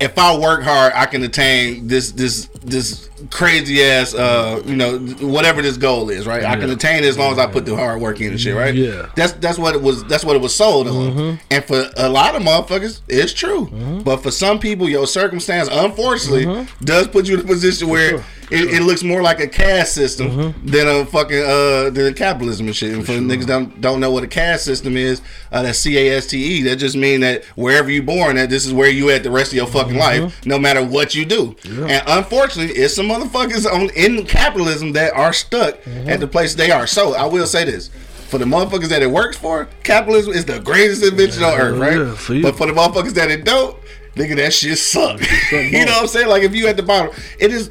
if 0.00 0.18
I 0.18 0.36
work 0.36 0.62
hard, 0.62 0.92
I 0.94 1.06
can 1.06 1.22
attain 1.22 1.86
this 1.86 2.12
this 2.12 2.46
this 2.62 3.08
crazy 3.30 3.82
ass 3.82 4.14
uh 4.14 4.62
you 4.66 4.76
know 4.76 4.98
whatever 5.20 5.62
this 5.62 5.76
goal 5.76 6.10
is, 6.10 6.26
right? 6.26 6.44
I 6.44 6.56
can 6.56 6.70
attain 6.70 7.02
it 7.02 7.06
as 7.06 7.16
long 7.16 7.32
as 7.32 7.38
I 7.38 7.46
put 7.46 7.64
the 7.64 7.74
hard 7.76 8.00
work 8.00 8.20
in 8.20 8.32
and 8.32 8.40
shit, 8.40 8.54
right? 8.54 8.74
Yeah. 8.74 9.10
That's 9.16 9.32
that's 9.32 9.58
what 9.58 9.74
it 9.74 9.82
was. 9.82 10.04
That's 10.04 10.24
what 10.24 10.36
it 10.36 10.42
was 10.42 10.54
sold 10.54 10.88
on. 10.88 10.94
Mm-hmm. 10.94 11.46
And 11.50 11.64
for 11.64 11.90
a 11.96 12.08
lot 12.08 12.34
of 12.34 12.42
motherfuckers, 12.42 13.00
it's 13.08 13.32
true. 13.32 13.66
Mm-hmm. 13.66 14.00
But 14.00 14.18
for 14.18 14.30
some 14.30 14.58
people, 14.58 14.88
your 14.88 15.06
circumstance, 15.06 15.68
unfortunately, 15.70 16.46
mm-hmm. 16.46 16.84
does 16.84 17.08
put 17.08 17.26
you 17.26 17.34
in 17.34 17.40
a 17.40 17.44
position 17.44 17.88
where 17.88 18.24
it, 18.50 18.74
it 18.74 18.82
looks 18.82 19.02
more 19.02 19.22
like 19.22 19.40
a 19.40 19.46
caste 19.48 19.94
system 19.94 20.54
than 20.64 20.86
a 20.86 21.04
fucking 21.06 21.42
uh 21.42 21.90
than 21.90 22.14
capitalism 22.14 22.66
and 22.66 22.76
shit. 22.76 22.92
And 22.92 23.04
for 23.04 23.12
niggas 23.12 23.46
don't 23.46 23.80
don't 23.80 24.00
know 24.00 24.10
what 24.10 24.22
a 24.24 24.28
caste 24.28 24.64
system 24.64 24.96
is, 24.96 25.20
uh, 25.52 25.62
that's 25.62 25.78
C 25.78 25.96
A 25.98 26.16
S 26.16 26.26
T 26.26 26.38
E. 26.38 26.62
That 26.62 26.76
just 26.76 26.96
mean 26.96 27.20
that 27.20 27.44
wherever 27.56 27.90
you 27.90 28.02
born, 28.02 28.36
that 28.36 28.50
this 28.50 28.66
is 28.66 28.72
where 28.72 28.88
you 28.88 29.10
at 29.10 29.22
the 29.22 29.30
rest 29.30 29.52
of 29.52 29.56
your 29.56 29.66
fucking 29.66 29.96
life, 29.96 30.46
no 30.46 30.58
matter 30.58 30.84
what 30.84 31.14
you 31.14 31.24
do. 31.24 31.56
And 31.64 32.02
unfortunately, 32.06 32.74
it's 32.76 32.94
some 32.94 33.08
motherfuckers 33.08 33.70
on 33.70 33.90
in 33.90 34.24
capitalism 34.26 34.92
that 34.92 35.12
are 35.14 35.32
stuck 35.32 35.78
at 36.06 36.20
the 36.20 36.26
place 36.28 36.54
they 36.54 36.70
are. 36.70 36.86
So 36.86 37.14
I 37.14 37.24
will 37.26 37.46
say 37.46 37.64
this. 37.64 37.90
For 38.26 38.38
the 38.38 38.44
motherfuckers 38.44 38.88
that 38.88 39.02
it 39.02 39.06
works 39.06 39.36
for, 39.36 39.68
capitalism 39.84 40.32
is 40.32 40.44
the 40.44 40.58
greatest 40.58 41.04
invention 41.04 41.44
on 41.44 41.60
earth, 41.60 41.78
right? 41.78 41.96
yeah, 41.96 42.14
for. 42.16 42.42
But 42.42 42.56
for 42.56 42.66
the 42.66 42.72
motherfuckers 42.72 43.14
that 43.14 43.30
it 43.30 43.44
don't, 43.44 43.76
nigga, 44.16 44.34
that 44.34 44.52
shit 44.52 44.76
suck. 44.78 45.20
you 45.52 45.84
know 45.84 45.92
what 45.92 46.02
I'm 46.02 46.06
saying? 46.08 46.28
Like 46.28 46.42
if 46.42 46.52
you 46.52 46.66
at 46.66 46.76
the 46.76 46.82
bottom, 46.82 47.14
it 47.38 47.52
is. 47.52 47.70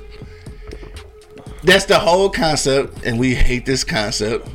That's 1.65 1.85
the 1.85 1.99
whole 1.99 2.29
concept, 2.29 3.03
and 3.05 3.19
we 3.19 3.33
hate 3.35 3.65
this 3.65 3.83
concept. 3.83 4.47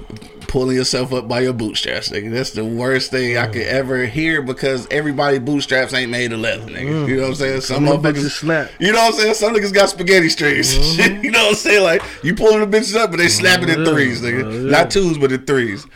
pulling 0.46 0.76
yourself 0.76 1.12
up 1.12 1.28
by 1.28 1.40
your 1.40 1.52
bootstraps, 1.52 2.08
nigga. 2.08 2.32
That's 2.32 2.50
the 2.50 2.64
worst 2.64 3.12
thing 3.12 3.36
I 3.36 3.46
could 3.46 3.62
ever 3.62 4.04
hear 4.06 4.42
because 4.42 4.88
everybody 4.90 5.38
bootstraps 5.38 5.94
ain't 5.94 6.10
made 6.10 6.32
of 6.32 6.40
leather, 6.40 6.66
nigga. 6.66 7.04
Mm. 7.04 7.08
You 7.08 7.16
know 7.16 7.22
what 7.22 7.28
I'm 7.28 7.34
saying? 7.36 7.60
Some 7.60 7.86
motherfuckers 7.86 8.30
snap. 8.30 8.70
You 8.80 8.92
know 8.92 8.98
what 8.98 9.14
I'm 9.14 9.20
saying? 9.20 9.34
Some 9.34 9.54
niggas 9.54 9.72
got 9.72 9.90
spaghetti 9.90 10.28
strings. 10.28 10.72
shit. 10.72 11.10
Mm-hmm. 11.10 11.24
You 11.24 11.30
know 11.30 11.42
what 11.44 11.48
I'm 11.50 11.54
saying? 11.54 11.84
Like 11.84 12.02
you 12.22 12.34
pulling 12.34 12.68
the 12.68 12.76
bitches 12.76 12.96
up, 12.96 13.10
but 13.10 13.18
they 13.18 13.28
snapping 13.28 13.68
in 13.68 13.84
yeah. 13.84 13.90
threes, 13.90 14.22
nigga. 14.22 14.44
Oh. 14.44 14.70
Not 14.70 14.90
twos, 14.90 15.18
but 15.18 15.32
in 15.32 15.46
threes. 15.46 15.86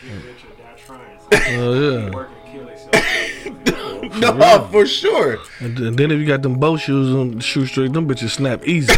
Oh 1.31 2.09
yeah. 2.11 2.25
No, 4.19 4.67
for 4.71 4.85
sure. 4.85 5.39
And, 5.59 5.77
then 5.77 6.11
if 6.11 6.19
you 6.19 6.25
got 6.25 6.41
them 6.41 6.57
bow 6.57 6.77
shoes 6.77 7.13
on 7.13 7.39
shoestrings, 7.39 7.91
them 7.91 8.07
bitches 8.07 8.29
snap 8.29 8.65
easy. 8.65 8.93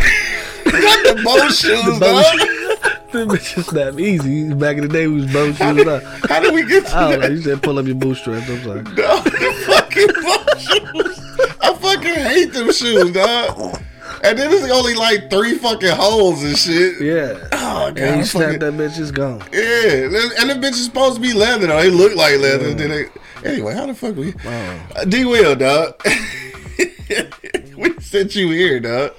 Got 0.87 1.17
the 1.17 1.23
bow 1.23 1.49
shoes, 1.49 1.99
bow 1.99 2.21
dog. 2.21 3.09
them 3.11 3.37
snap 3.37 3.99
easy. 3.99 4.53
Back 4.53 4.77
in 4.77 4.83
the 4.87 4.89
day, 4.89 5.07
we 5.07 5.15
was 5.21 5.33
bow 5.33 5.51
shoes. 5.51 5.85
Now. 5.85 5.99
How 6.29 6.39
did 6.39 6.53
we 6.53 6.65
get 6.65 6.85
to 6.87 6.95
I 6.97 7.11
don't 7.11 7.11
know. 7.11 7.27
that? 7.27 7.31
You 7.31 7.41
said 7.41 7.61
pull 7.63 7.79
up 7.79 7.85
your 7.85 7.95
bootstraps. 7.95 8.49
I'm 8.49 8.63
sorry. 8.63 8.83
Dog, 8.83 8.93
the 9.23 9.63
fucking 9.67 10.07
bow 10.23 10.45
shoes. 10.59 11.57
I 11.61 11.73
fucking 11.73 12.13
hate 12.13 12.53
them 12.53 12.71
shoes, 12.71 13.11
dog. 13.11 13.81
And 14.23 14.37
then 14.37 14.51
it's 14.51 14.71
only 14.71 14.95
like 14.95 15.29
three 15.29 15.57
fucking 15.57 15.91
holes 15.91 16.43
and 16.43 16.57
shit. 16.57 16.99
Yeah. 17.01 17.47
Oh, 17.51 17.91
God. 17.91 17.99
And 17.99 18.17
you 18.19 18.25
snap 18.25 18.59
that 18.59 18.73
bitch, 18.73 18.99
it's 18.99 19.11
gone. 19.11 19.39
Yeah, 19.53 20.41
and 20.41 20.49
the 20.49 20.55
bitch 20.59 20.71
is 20.71 20.85
supposed 20.85 21.15
to 21.15 21.21
be 21.21 21.33
leather 21.33 21.67
though. 21.67 21.81
They 21.81 21.89
look 21.91 22.15
like 22.15 22.39
leather. 22.39 22.73
Then 22.73 22.89
they, 22.89 23.05
anyway, 23.47 23.75
how 23.75 23.85
the 23.85 23.93
fuck 23.93 24.15
we? 24.15 24.33
Uh, 24.45 25.05
D 25.05 25.25
Will, 25.25 25.55
dog. 25.55 26.01
we 27.77 27.93
sent 27.99 28.35
you 28.35 28.49
here, 28.49 28.79
dog. 28.79 29.13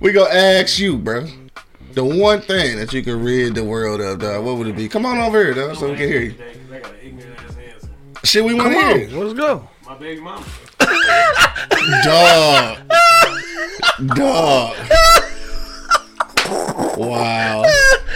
We 0.00 0.12
gonna 0.12 0.30
ask 0.34 0.78
you, 0.78 0.98
bro. 0.98 1.26
The 1.92 2.04
one 2.04 2.40
thing 2.42 2.76
that 2.78 2.92
you 2.92 3.02
could 3.02 3.14
rid 3.16 3.54
the 3.54 3.64
world 3.64 4.00
of, 4.00 4.18
dog. 4.20 4.44
What 4.44 4.56
would 4.58 4.66
it 4.66 4.76
be? 4.76 4.88
Come 4.88 5.06
on 5.06 5.18
over 5.18 5.42
here, 5.42 5.54
dog, 5.54 5.76
so 5.76 5.90
we 5.90 5.96
can 5.96 6.08
hear 6.08 6.20
you. 6.20 6.34
I 6.72 6.78
got 6.78 6.90
an 6.90 6.96
ignorant 7.02 7.38
ass 7.38 7.56
answer. 7.56 7.88
Shit, 8.24 8.44
we 8.44 8.52
want 8.54 8.72
Come 8.74 8.92
to 8.98 9.06
hear, 9.06 9.18
let's 9.24 9.32
go. 9.38 9.68
My 9.86 9.94
baby 9.96 10.20
mama. 10.20 10.44
dog. 12.04 12.78
Dog. 14.14 14.76
Wow. 16.98 17.62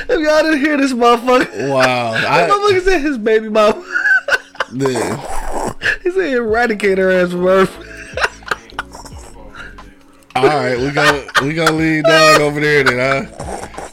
If 0.09 0.21
y'all 0.21 0.43
didn't 0.43 0.61
hear 0.61 0.77
this 0.77 0.93
motherfucker, 0.93 1.71
Wow. 1.71 2.13
that 2.13 2.51
I, 2.51 2.51
motherfucker 2.51 2.83
said 2.83 3.01
his 3.01 3.17
baby 3.19 3.49
mama. 3.49 3.83
yeah. 4.73 5.73
he 6.03 6.11
said 6.11 6.35
eradicate 6.35 6.99
her 6.99 7.11
ass 7.11 7.31
from 7.31 7.47
earth. 7.47 7.87
All 10.37 10.45
right, 10.47 10.79
we 10.79 10.91
go 10.93 11.27
we 11.43 11.55
gonna 11.55 11.73
leave 11.73 12.05
dog 12.05 12.41
over 12.41 12.61
there 12.61 12.85
then, 12.85 12.99
huh? 12.99 13.27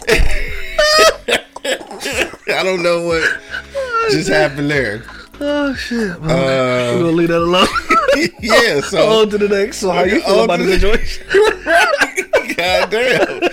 I 2.50 2.63
don't 2.63 2.82
know 2.84 3.06
what 3.06 3.39
just 4.12 4.30
happened 4.30 4.69
there. 4.69 5.04
Oh 5.39 5.73
shit. 5.76 6.12
Uh, 6.12 6.17
We're 6.21 7.00
gonna 7.00 7.12
leave 7.12 7.28
that 7.30 7.41
alone. 7.41 7.67
yeah, 8.39 8.82
so 8.89 9.21
on 9.21 9.30
to 9.30 9.38
the 9.38 9.47
next. 9.50 9.78
So 9.78 9.91
how 9.91 10.04
you 10.04 10.21
feel 10.21 10.43
about 10.43 10.60
the 10.60 10.65
the- 10.65 10.80
situation? 10.80 11.28
God 12.56 12.89
damn. 12.89 13.43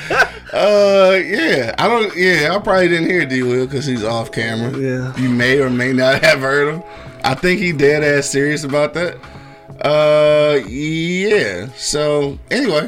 Uh, 0.52 1.16
yeah, 1.24 1.74
I 1.78 1.88
don't. 1.88 2.14
Yeah, 2.16 2.54
I 2.54 2.58
probably 2.62 2.88
didn't 2.88 3.08
hear 3.10 3.26
D 3.26 3.42
Will 3.42 3.66
because 3.66 3.86
he's 3.86 4.04
off 4.04 4.30
camera. 4.32 4.78
Yeah. 4.78 5.16
you 5.16 5.28
may 5.28 5.58
or 5.58 5.68
may 5.68 5.92
not 5.92 6.22
have 6.22 6.40
heard 6.40 6.74
him. 6.74 6.82
I 7.24 7.34
think 7.34 7.60
he 7.60 7.72
dead 7.72 8.02
ass 8.04 8.26
serious 8.30 8.64
about 8.64 8.94
that. 8.94 9.18
Uh, 9.82 10.60
yeah. 10.68 11.68
So 11.76 12.38
anyway, 12.50 12.84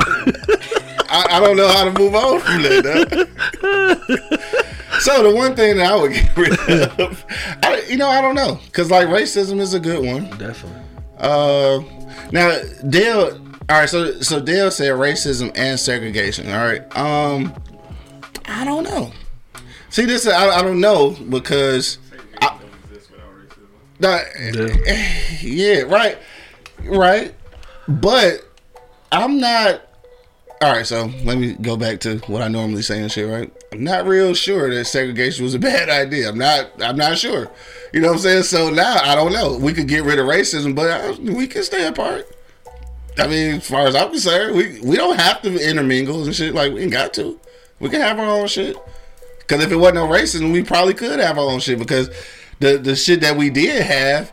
I, 1.09 1.27
I 1.31 1.40
don't 1.40 1.57
know 1.57 1.68
how 1.68 1.85
to 1.85 1.92
move 1.99 2.14
on 2.14 2.40
from 2.40 2.62
that. 2.62 3.29
so 5.01 5.22
the 5.22 5.35
one 5.35 5.55
thing 5.57 5.77
that 5.79 5.92
I 5.92 6.01
would 6.01 6.12
get 6.14 6.37
rid 6.37 7.01
of, 7.01 7.25
I, 7.62 7.83
you 7.88 7.96
know, 7.96 8.09
I 8.09 8.20
don't 8.20 8.35
know, 8.35 8.59
cause 8.72 8.90
like 8.90 9.09
racism 9.09 9.61
is 9.61 9.75
a 9.75 9.81
good 9.81 10.05
one. 10.05 10.25
Definitely. 10.38 10.83
Uh, 11.18 11.81
now 12.33 12.59
Dale. 12.88 13.40
All 13.68 13.81
right, 13.81 13.88
so 13.88 14.20
so 14.20 14.38
Dale 14.40 14.70
said 14.70 14.92
racism 14.92 15.51
and 15.57 15.79
segregation. 15.79 16.49
All 16.51 16.64
right. 16.64 16.96
Um, 16.96 17.53
I 18.44 18.64
don't 18.64 18.85
know. 18.85 19.11
See, 19.90 20.05
this 20.05 20.27
I, 20.27 20.49
I 20.51 20.62
don't 20.62 20.81
know 20.81 21.16
because. 21.31 21.99
I, 22.40 22.57
Nah, 23.99 24.18
yeah, 25.40 25.81
right, 25.83 26.18
right. 26.85 27.35
But 27.89 28.45
I'm 29.12 29.39
not. 29.41 29.83
All 30.62 30.73
right, 30.73 30.87
so 30.87 31.11
let 31.25 31.37
me 31.37 31.53
go 31.53 31.77
back 31.77 32.01
to 32.01 32.17
what 32.29 32.41
I 32.41 32.49
normally 32.49 32.81
say 32.81 33.03
and 33.03 33.12
shit. 33.12 33.29
Right, 33.29 33.53
I'm 33.73 33.85
not 33.85 34.07
real 34.07 34.33
sure 34.33 34.75
that 34.75 34.87
segregation 34.87 35.45
was 35.45 35.55
a 35.55 35.59
bad 35.71 35.89
idea. 35.89 36.29
I'm 36.29 36.39
not. 36.39 36.71
I'm 36.83 36.97
not 36.97 37.19
sure. 37.19 37.51
You 37.93 38.01
know 38.01 38.09
what 38.09 38.15
I'm 38.15 38.21
saying? 38.21 38.43
So 38.45 38.71
now 38.71 38.97
I 39.03 39.15
don't 39.15 39.33
know. 39.33 39.59
We 39.59 39.73
could 39.73 39.89
get 39.89 40.05
rid 40.05 40.19
of 40.19 40.27
racism, 40.27 40.75
but 40.75 40.91
I, 40.91 41.11
we 41.12 41.47
can 41.47 41.62
stay 41.62 41.87
apart. 41.87 42.27
I 43.19 43.27
mean, 43.27 43.57
as 43.57 43.69
far 43.69 43.87
as 43.87 43.95
I'm 43.95 44.11
concerned, 44.11 44.57
we 44.57 44.81
we 44.81 44.97
don't 44.97 45.19
have 45.19 45.43
to 45.43 45.69
intermingle 45.69 46.25
and 46.25 46.35
shit. 46.35 46.55
Like 46.55 46.73
we 46.73 46.83
ain't 46.83 46.93
got 46.93 47.15
to. 47.15 47.39
We 47.79 47.89
can 47.91 48.01
have 48.01 48.19
our 48.19 48.27
own 48.27 48.49
shit. 48.49 48.77
Because 49.39 49.62
if 49.62 49.71
it 49.71 49.77
wasn't 49.77 49.97
no 49.97 50.09
racism, 50.09 50.53
we 50.53 50.62
probably 50.62 50.95
could 50.95 51.21
have 51.21 51.39
our 51.39 51.49
own 51.49 51.61
shit. 51.61 51.79
Because 51.79 52.11
the 52.59 52.79
the 52.79 52.97
shit 52.97 53.21
that 53.21 53.37
we 53.37 53.51
did 53.51 53.83
have 53.83 54.33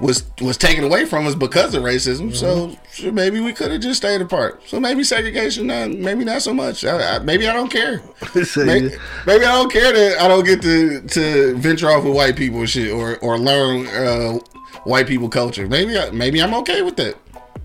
was 0.00 0.24
was 0.40 0.56
taken 0.56 0.84
away 0.84 1.04
from 1.04 1.26
us 1.26 1.34
because 1.34 1.74
of 1.74 1.82
racism. 1.82 2.34
So 2.34 2.76
sure, 2.92 3.12
maybe 3.12 3.40
we 3.40 3.52
could 3.52 3.70
have 3.70 3.80
just 3.80 3.98
stayed 3.98 4.20
apart. 4.20 4.62
So 4.66 4.78
maybe 4.78 5.04
segregation, 5.04 5.66
not, 5.66 5.90
maybe 5.90 6.24
not 6.24 6.42
so 6.42 6.54
much. 6.54 6.84
I, 6.84 7.16
I, 7.16 7.18
maybe 7.18 7.48
I 7.48 7.52
don't 7.52 7.70
care. 7.70 8.02
Maybe, 8.56 8.90
maybe 9.26 9.44
I 9.44 9.52
don't 9.52 9.72
care 9.72 9.92
that 9.92 10.20
I 10.20 10.28
don't 10.28 10.44
get 10.44 10.60
to 10.62 11.00
to 11.00 11.56
venture 11.56 11.88
off 11.88 12.04
with 12.04 12.14
white 12.14 12.36
people 12.36 12.60
and 12.60 12.68
shit, 12.68 12.92
or 12.92 13.16
or 13.18 13.38
learn 13.38 13.86
uh, 13.86 14.38
white 14.84 15.06
people 15.06 15.28
culture. 15.28 15.68
Maybe 15.68 15.98
I, 15.98 16.10
maybe 16.10 16.42
I'm 16.42 16.54
okay 16.54 16.82
with 16.82 16.96
that. 16.96 17.16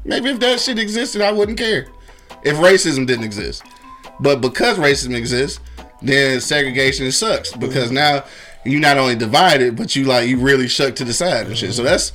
Maybe 0.06 0.30
if 0.30 0.40
that 0.40 0.60
shit 0.60 0.80
existed, 0.80 1.22
I 1.22 1.32
wouldn't 1.32 1.58
care. 1.58 1.88
If 2.44 2.58
racism 2.58 3.08
didn't 3.08 3.24
exist, 3.24 3.64
but 4.20 4.42
because 4.42 4.78
racism 4.78 5.16
exists, 5.16 5.60
then 6.02 6.42
segregation 6.42 7.12
sucks 7.12 7.54
because 7.54 7.92
now 7.92 8.24
you 8.66 8.80
not 8.80 8.98
only 8.98 9.16
divided, 9.16 9.76
but 9.76 9.96
you 9.96 10.06
like 10.06 10.28
you 10.28 10.38
really 10.40 10.68
shuck 10.68 10.96
to 10.96 11.04
the 11.04 11.14
side 11.14 11.48
and 11.48 11.58
shit. 11.58 11.74
So 11.74 11.84
that's 11.84 12.12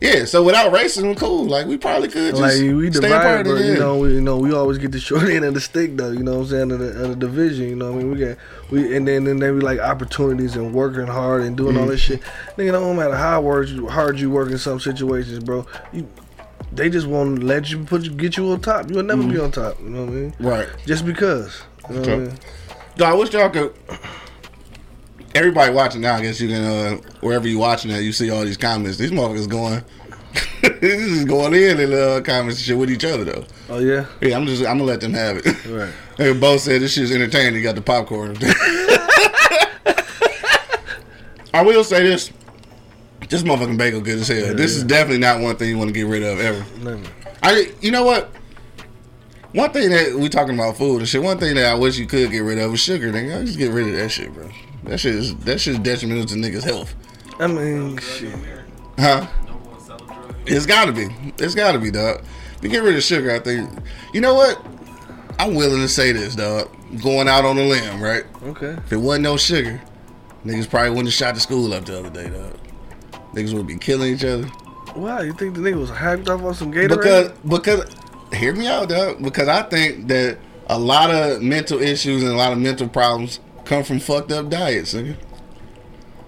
yeah. 0.00 0.24
So 0.26 0.44
without 0.44 0.72
racism, 0.72 1.16
cool. 1.16 1.46
Like 1.46 1.66
we 1.66 1.76
probably 1.76 2.08
could 2.08 2.30
just 2.36 2.40
Like 2.40 2.52
we 2.60 2.90
stay 2.92 3.00
divided, 3.08 3.46
apart. 3.48 3.58
but 3.58 3.64
you 3.64 3.78
know, 3.78 3.98
we, 3.98 4.14
you 4.14 4.20
know, 4.20 4.38
we 4.38 4.52
always 4.52 4.78
get 4.78 4.92
the 4.92 5.00
short 5.00 5.24
end 5.28 5.44
of 5.44 5.54
the 5.54 5.60
stick, 5.60 5.96
though. 5.96 6.12
You 6.12 6.22
know 6.22 6.34
what 6.34 6.44
I'm 6.44 6.46
saying? 6.46 6.70
Of 6.72 6.78
the, 6.78 7.02
of 7.04 7.08
the 7.10 7.16
division, 7.16 7.68
you 7.68 7.74
know, 7.76 7.90
what 7.92 8.00
I 8.00 8.04
mean, 8.04 8.10
we 8.12 8.18
got 8.20 8.36
we, 8.70 8.96
and 8.96 9.08
then 9.08 9.24
then 9.24 9.38
they 9.38 9.50
be 9.50 9.58
like 9.60 9.80
opportunities 9.80 10.54
and 10.54 10.72
working 10.72 11.06
hard 11.08 11.42
and 11.42 11.56
doing 11.56 11.76
all 11.76 11.82
Mm-hmm. 11.82 11.90
this 11.90 12.00
shit. 12.00 12.20
Nigga, 12.56 12.72
no 12.72 12.94
matter 12.94 13.16
how 13.16 13.42
hard 13.42 13.68
you, 13.70 13.88
hard 13.88 14.20
you 14.20 14.30
work 14.30 14.50
in 14.50 14.58
some 14.58 14.78
situations, 14.78 15.42
bro. 15.42 15.66
You, 15.92 16.08
they 16.70 16.90
just 16.90 17.06
won't 17.08 17.42
let 17.42 17.70
you 17.70 17.82
put 17.84 18.02
you, 18.02 18.12
get 18.12 18.36
you 18.36 18.52
on 18.52 18.60
top. 18.60 18.90
You'll 18.90 19.02
never 19.02 19.22
be 19.26 19.40
on 19.40 19.50
top. 19.50 19.80
You 19.80 19.88
know 19.88 20.00
what 20.04 20.10
I 20.10 20.12
mean? 20.12 20.32
Mm-hmm. 20.32 20.46
Right. 20.46 20.68
Just 20.86 21.04
because. 21.06 21.62
You 21.88 21.94
know 21.96 22.00
what 22.02 22.08
I 22.10 22.16
mean? 22.18 22.38
I 23.02 23.14
wish 23.14 23.32
y'all 23.32 23.48
could. 23.50 23.74
Everybody 25.34 25.72
watching 25.72 26.00
now, 26.00 26.16
I 26.16 26.22
guess 26.22 26.40
you 26.40 26.48
can, 26.48 26.64
uh, 26.64 26.96
wherever 27.20 27.46
you 27.46 27.58
watching 27.58 27.90
that, 27.90 28.02
you 28.02 28.12
see 28.12 28.30
all 28.30 28.44
these 28.44 28.56
comments. 28.56 28.98
These 28.98 29.10
motherfuckers 29.10 29.48
going, 29.48 29.84
this 30.80 31.00
is 31.00 31.24
going 31.24 31.54
in 31.54 31.76
the 31.76 32.16
uh, 32.16 32.20
comments 32.22 32.58
and 32.58 32.64
shit 32.64 32.78
with 32.78 32.90
each 32.90 33.04
other 33.04 33.24
though. 33.24 33.44
Oh 33.68 33.78
yeah. 33.78 34.06
Yeah, 34.20 34.36
I'm 34.36 34.46
just, 34.46 34.62
I'm 34.62 34.78
gonna 34.78 34.84
let 34.84 35.00
them 35.00 35.12
have 35.14 35.36
it. 35.38 35.66
Right. 35.66 35.92
They 36.18 36.32
both 36.32 36.62
said 36.62 36.82
this 36.82 36.94
shit's 36.94 37.12
entertaining. 37.12 37.54
You 37.54 37.62
got 37.62 37.76
the 37.76 37.80
popcorn. 37.80 38.36
I 41.54 41.62
will 41.62 41.84
say 41.84 42.02
this: 42.02 42.32
this 43.28 43.44
motherfucking 43.44 43.78
bagel 43.78 44.00
good 44.00 44.18
as 44.18 44.26
hell. 44.26 44.52
this 44.52 44.74
is 44.74 44.82
definitely 44.82 45.20
not 45.20 45.40
one 45.40 45.54
thing 45.54 45.68
you 45.68 45.78
want 45.78 45.90
to 45.90 45.94
get 45.94 46.08
rid 46.08 46.24
of 46.24 46.40
ever. 46.40 46.66
Never. 46.82 47.04
I, 47.40 47.72
you 47.80 47.92
know 47.92 48.02
what? 48.02 48.30
One 49.52 49.70
thing 49.70 49.90
that 49.90 50.14
we 50.14 50.28
talking 50.28 50.54
about 50.54 50.76
food 50.76 50.98
and 50.98 51.08
shit. 51.08 51.22
One 51.22 51.38
thing 51.38 51.54
that 51.54 51.66
I 51.66 51.74
wish 51.74 51.96
you 51.98 52.06
could 52.06 52.32
get 52.32 52.40
rid 52.40 52.58
of 52.58 52.74
is 52.74 52.80
sugar. 52.80 53.12
Nigga, 53.12 53.46
just 53.46 53.58
get 53.58 53.70
rid 53.70 53.86
of 53.86 53.94
that 53.94 54.08
shit, 54.08 54.34
bro. 54.34 54.50
That 54.88 54.98
shit 54.98 55.14
is 55.14 55.36
that 55.36 55.60
shit 55.60 55.74
is 55.74 55.78
detrimental 55.80 56.24
to 56.26 56.34
niggas' 56.34 56.64
health, 56.64 56.94
I 57.38 57.46
mean, 57.46 57.98
shit. 57.98 58.34
huh? 58.98 59.26
It's 60.46 60.64
gotta 60.64 60.92
be. 60.92 61.08
It's 61.38 61.54
gotta 61.54 61.78
be, 61.78 61.90
dog. 61.90 62.24
You 62.62 62.70
get 62.70 62.82
rid 62.82 62.96
of 62.96 63.02
sugar, 63.02 63.30
I 63.30 63.38
think. 63.38 63.70
You 64.14 64.22
know 64.22 64.34
what? 64.34 64.64
I'm 65.38 65.54
willing 65.54 65.82
to 65.82 65.88
say 65.88 66.12
this, 66.12 66.34
dog. 66.34 66.70
Going 67.02 67.28
out 67.28 67.44
on 67.44 67.58
a 67.58 67.62
limb, 67.62 68.00
right? 68.00 68.24
Okay. 68.44 68.70
If 68.70 68.92
it 68.92 68.96
wasn't 68.96 69.24
no 69.24 69.36
sugar, 69.36 69.78
niggas 70.46 70.70
probably 70.70 70.90
wouldn't 70.90 71.08
have 71.08 71.14
shot 71.14 71.34
the 71.34 71.40
school 71.40 71.74
up 71.74 71.84
the 71.84 71.98
other 71.98 72.10
day, 72.10 72.30
dog. 72.30 72.58
Niggas 73.34 73.52
would 73.52 73.66
be 73.66 73.76
killing 73.76 74.14
each 74.14 74.24
other. 74.24 74.46
Why 74.94 75.20
you 75.20 75.34
think 75.34 75.54
the 75.54 75.60
nigga 75.60 75.78
was 75.78 75.90
hyped 75.90 76.28
off 76.30 76.42
on 76.42 76.54
some 76.54 76.72
Gatorade? 76.72 76.88
Because 76.88 77.32
because 77.46 77.94
hear 78.32 78.54
me 78.54 78.66
out, 78.66 78.88
dog. 78.88 79.22
Because 79.22 79.48
I 79.48 79.62
think 79.62 80.08
that 80.08 80.38
a 80.66 80.78
lot 80.78 81.10
of 81.10 81.42
mental 81.42 81.78
issues 81.80 82.22
and 82.22 82.32
a 82.32 82.36
lot 82.36 82.52
of 82.52 82.58
mental 82.58 82.88
problems 82.88 83.40
come 83.68 83.84
from 83.84 84.00
fucked 84.00 84.32
up 84.32 84.48
diets, 84.48 84.94
nigga. 84.94 85.14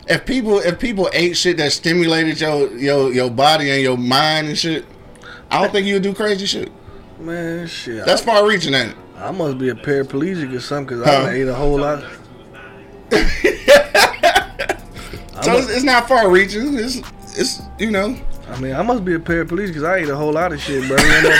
If 0.06 0.26
people 0.26 0.58
if 0.58 0.78
people 0.78 1.08
ate 1.12 1.36
shit 1.36 1.56
that 1.56 1.72
stimulated 1.72 2.40
your 2.40 2.70
your 2.76 3.12
your 3.12 3.30
body 3.30 3.70
and 3.70 3.82
your 3.82 3.96
mind 3.96 4.48
and 4.48 4.58
shit, 4.58 4.84
I 5.50 5.60
don't 5.62 5.72
think 5.72 5.86
you 5.86 5.94
would 5.94 6.02
do 6.02 6.14
crazy 6.14 6.46
shit. 6.46 6.70
man, 7.18 7.66
shit. 7.66 8.04
That's 8.06 8.22
far 8.22 8.46
reaching, 8.46 8.74
ain't 8.74 8.90
it? 8.90 8.96
I, 9.16 9.30
must 9.30 9.58
be 9.58 9.68
a 9.68 9.74
paraplegic 9.74 10.54
or 10.54 10.60
something 10.60 10.98
because 10.98 11.04
Huh? 11.14 11.24
I 11.28 11.30
ate 11.32 11.48
a 11.48 11.54
whole 11.54 11.78
lot. 11.78 12.04
So 15.42 15.54
it's, 15.56 15.70
it's 15.70 15.84
not 15.84 16.06
far 16.06 16.30
reaching. 16.30 16.74
It's 16.74 16.96
it's 17.38 17.62
you 17.78 17.90
know. 17.90 18.14
I 18.50 18.60
mean, 18.60 18.74
I 18.74 18.82
must 18.82 19.04
be 19.04 19.14
a 19.14 19.18
paraplegic 19.18 19.68
because 19.68 19.84
I 19.84 19.96
ate 19.98 20.08
a 20.08 20.16
whole 20.16 20.32
lot 20.32 20.52
of 20.52 20.60
shit, 20.60 20.86
bro. 20.88 20.96
You 20.96 21.22
know? 21.22 21.36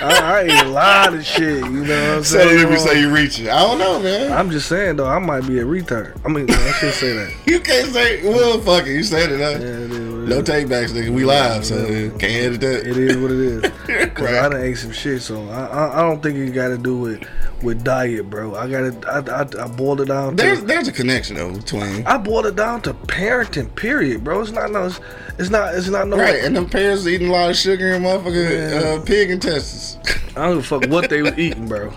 I, 0.00 0.20
I 0.22 0.40
ate 0.42 0.66
a 0.66 0.68
lot 0.68 1.12
of 1.14 1.24
shit. 1.26 1.56
You 1.64 1.70
know 1.84 2.08
what 2.08 2.18
I'm 2.18 2.24
So 2.24 2.38
saying? 2.38 2.56
let 2.58 2.70
me 2.70 2.76
say 2.78 2.92
um, 2.92 2.98
you 3.10 3.14
reaching. 3.14 3.48
I 3.48 3.60
don't 3.62 3.78
know, 3.78 3.98
man. 4.00 4.32
I'm 4.32 4.50
just 4.50 4.68
saying 4.68 4.96
though, 4.96 5.06
I 5.08 5.18
might 5.18 5.46
be 5.46 5.58
a 5.58 5.64
retard. 5.64 6.18
I 6.24 6.28
mean, 6.28 6.48
I 6.50 6.72
should 6.72 6.94
say 6.94 7.12
that. 7.14 7.32
You 7.48 7.60
can't 7.60 7.90
say 7.92 8.22
well 8.22 8.60
fuck 8.60 8.86
it. 8.86 8.92
You 8.92 9.02
said 9.02 9.32
it, 9.32 9.40
huh? 9.40 9.50
Yeah, 9.50 9.56
it 9.56 9.90
is 9.90 10.28
No 10.28 10.38
is. 10.38 10.44
take 10.44 10.68
backs, 10.68 10.92
nigga. 10.92 11.10
We 11.10 11.24
live, 11.24 11.64
so 11.64 11.76
Yeah. 11.86 12.10
can't 12.10 12.22
edit 12.22 12.60
that. 12.60 12.86
It 12.86 12.96
is 12.96 13.16
what 13.16 13.30
it 13.32 13.38
is. 13.38 13.72
Right. 14.18 14.34
I 14.34 14.48
done 14.48 14.60
ate 14.60 14.76
some 14.76 14.92
shit, 14.92 15.22
so 15.22 15.48
I, 15.48 15.64
I 15.66 15.98
I 15.98 16.02
don't 16.02 16.22
think 16.22 16.36
it 16.36 16.50
got 16.50 16.68
to 16.68 16.78
do 16.78 16.98
with 16.98 17.22
with 17.62 17.82
diet, 17.84 18.28
bro. 18.28 18.54
I 18.54 18.68
got 18.68 19.02
to 19.02 19.08
I, 19.10 19.40
I, 19.42 19.64
I 19.64 19.68
boiled 19.68 20.00
it 20.02 20.06
down. 20.08 20.36
There's 20.36 20.60
To, 20.60 20.66
there's 20.66 20.88
a 20.88 20.92
connection 20.92 21.36
though 21.36 21.52
between 21.54 22.06
I 22.06 22.18
boiled 22.18 22.46
it 22.46 22.56
down 22.56 22.82
to 22.82 22.94
parenting. 22.94 23.74
Period, 23.74 24.22
bro. 24.24 24.40
It's 24.42 24.50
not 24.52 24.70
no. 24.70 24.86
It's, 24.86 25.00
it's 25.38 25.50
not. 25.50 25.74
It's 25.74 25.88
not 25.88 26.08
no. 26.08 26.16
right, 26.18 26.27
and 26.36 26.56
them 26.56 26.68
parents 26.68 27.06
eating 27.06 27.28
a 27.28 27.32
lot 27.32 27.50
of 27.50 27.56
sugar 27.56 27.92
and 27.94 28.04
motherfucking 28.04 28.82
Yeah. 28.82 28.88
uh, 28.90 29.00
pig 29.04 29.30
intestines. 29.30 29.98
I 30.36 30.46
don't 30.46 30.56
give 30.56 30.72
a 30.72 30.80
fuck 30.80 30.90
what 30.90 31.10
they 31.10 31.22
was 31.22 31.32
eating, 31.38 31.66
bro. 31.68 31.92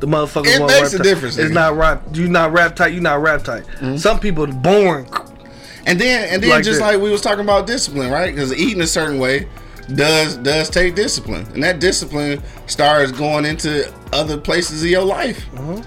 The 0.00 0.06
motherfucker. 0.06 0.46
It 0.46 0.60
want 0.60 0.72
makes 0.72 0.92
rap 0.92 0.92
a 0.92 0.96
tight. 0.98 1.02
difference, 1.04 1.36
It's 1.36 1.50
nigga. 1.50 1.54
not 1.54 1.76
rap. 1.76 2.02
You 2.12 2.28
not 2.28 2.52
rap 2.52 2.74
tight. 2.76 2.94
You 2.94 3.00
not 3.00 3.20
rap 3.20 3.42
tight. 3.44 3.64
Mm-hmm. 3.64 3.96
Some 3.96 4.18
people 4.18 4.46
born. 4.46 5.06
And 5.86 6.00
then 6.00 6.28
and 6.32 6.42
then 6.42 6.50
Like 6.50 6.64
just 6.64 6.78
that. 6.80 6.92
like 6.94 7.00
we 7.02 7.10
was 7.10 7.20
talking 7.20 7.44
about 7.44 7.66
discipline, 7.66 8.10
right? 8.10 8.34
Because 8.34 8.54
eating 8.54 8.80
a 8.82 8.86
certain 8.86 9.18
way 9.18 9.46
does 9.94 10.36
does 10.36 10.70
take 10.70 10.94
discipline, 10.94 11.46
and 11.54 11.62
that 11.64 11.80
discipline 11.80 12.40
starts 12.66 13.10
going 13.12 13.44
into 13.44 13.92
other 14.12 14.36
places 14.38 14.82
of 14.82 14.88
your 14.88 15.02
life. 15.04 15.44
Uh-huh. 15.56 15.82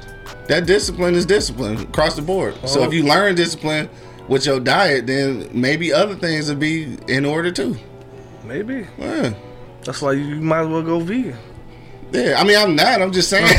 That 0.48 0.66
discipline 0.66 1.16
is 1.16 1.26
discipline 1.26 1.78
across 1.80 2.16
the 2.16 2.22
board. 2.22 2.56
So 2.68 2.84
if 2.84 2.94
you 2.94 3.04
learn 3.04 3.34
discipline 3.36 3.90
with 4.28 4.46
your 4.46 4.60
diet, 4.60 5.08
then 5.08 5.50
maybe 5.54 5.92
other 5.94 6.16
things 6.16 6.50
would 6.50 6.60
be 6.60 6.98
in 7.08 7.26
order 7.26 7.52
too. 7.52 7.76
Maybe 8.46 8.86
Yeah, 8.98 9.34
that's 9.84 10.02
why 10.02 10.14
you 10.14 10.36
might 10.36 10.62
as 10.62 10.68
well 10.68 10.82
go 10.82 11.00
vegan. 11.00 11.36
yeah. 12.12 12.36
I 12.38 12.44
mean, 12.44 12.58
I'm 12.58 12.76
not. 12.76 13.02
I'm 13.02 13.12
just 13.12 13.30
saying. 13.30 13.48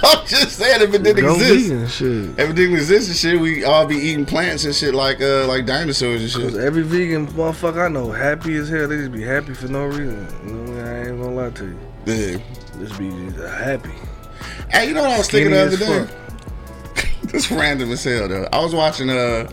I'm 0.00 0.24
just 0.26 0.52
saying 0.56 0.80
if 0.82 0.94
it 0.94 1.02
didn't 1.02 1.24
Go 1.24 1.34
exist. 1.34 1.68
vegan, 1.68 1.88
shit. 1.88 2.38
If 2.38 2.50
it 2.50 2.54
didn't 2.54 2.76
exist 2.76 3.08
and 3.08 3.16
shit, 3.16 3.40
we 3.40 3.64
all 3.64 3.84
be 3.84 3.96
eating 3.96 4.24
plants 4.24 4.64
and 4.64 4.72
shit 4.74 4.94
like 4.94 5.20
uh 5.20 5.46
like 5.48 5.66
dinosaurs 5.66 6.22
and 6.22 6.30
shit. 6.52 6.54
every 6.62 6.82
vegan 6.82 7.26
motherfucker 7.26 7.84
I 7.84 7.88
know 7.88 8.10
happy 8.12 8.54
as 8.56 8.68
hell. 8.68 8.86
They 8.88 8.96
just 8.98 9.12
be 9.12 9.22
happy 9.24 9.54
for 9.54 9.66
no 9.68 9.86
reason. 9.86 10.26
You 10.46 10.52
know, 10.54 10.84
I 10.84 10.98
ain't 11.08 11.20
gonna 11.20 11.34
lie 11.34 11.50
to 11.50 11.64
you. 11.64 11.78
Yeah. 12.06 12.38
Just 12.78 12.96
be 12.98 13.10
happy. 13.48 13.90
Hey, 14.70 14.86
you 14.88 14.94
know 14.94 15.02
what 15.02 15.10
I 15.10 15.18
was 15.18 15.26
Skinny 15.26 15.50
thinking 15.52 15.78
the 15.80 15.88
other 15.96 16.06
day? 16.06 17.10
this 17.24 17.50
random 17.50 17.90
as 17.90 18.04
hell 18.04 18.28
though. 18.28 18.48
I 18.52 18.60
was 18.62 18.74
watching 18.74 19.10
uh 19.10 19.50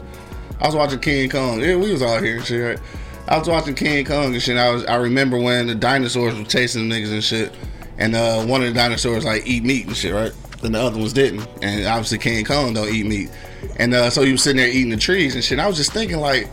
I 0.59 0.67
was 0.67 0.75
watching 0.75 0.99
King 0.99 1.29
Kong. 1.29 1.61
Yeah, 1.61 1.75
we 1.75 1.91
was 1.91 2.01
out 2.01 2.23
here 2.23 2.37
and 2.37 2.45
shit, 2.45 2.63
right? 2.63 2.79
I 3.27 3.37
was 3.37 3.47
watching 3.47 3.75
King 3.75 4.05
Kong 4.05 4.33
and 4.33 4.41
shit. 4.41 4.57
I 4.57 4.71
was 4.71 4.85
I 4.85 4.95
remember 4.95 5.37
when 5.37 5.67
the 5.67 5.75
dinosaurs 5.75 6.37
were 6.37 6.45
chasing 6.45 6.87
the 6.87 6.95
niggas 6.95 7.11
and 7.11 7.23
shit. 7.23 7.53
And 7.97 8.15
uh 8.15 8.45
one 8.45 8.61
of 8.61 8.67
the 8.67 8.73
dinosaurs 8.73 9.25
like 9.25 9.47
eat 9.47 9.63
meat 9.63 9.87
and 9.87 9.95
shit, 9.95 10.13
right? 10.13 10.31
And 10.63 10.75
the 10.75 10.79
other 10.79 10.97
ones 10.97 11.13
didn't. 11.13 11.47
And 11.61 11.85
obviously 11.85 12.19
King 12.19 12.45
Kong 12.45 12.73
don't 12.73 12.93
eat 12.93 13.05
meat. 13.05 13.31
And 13.77 13.93
uh 13.93 14.09
so 14.09 14.23
he 14.23 14.31
was 14.31 14.43
sitting 14.43 14.57
there 14.57 14.69
eating 14.69 14.89
the 14.89 14.97
trees 14.97 15.35
and 15.35 15.43
shit. 15.43 15.53
And 15.53 15.61
I 15.61 15.67
was 15.67 15.77
just 15.77 15.91
thinking 15.91 16.17
like 16.17 16.49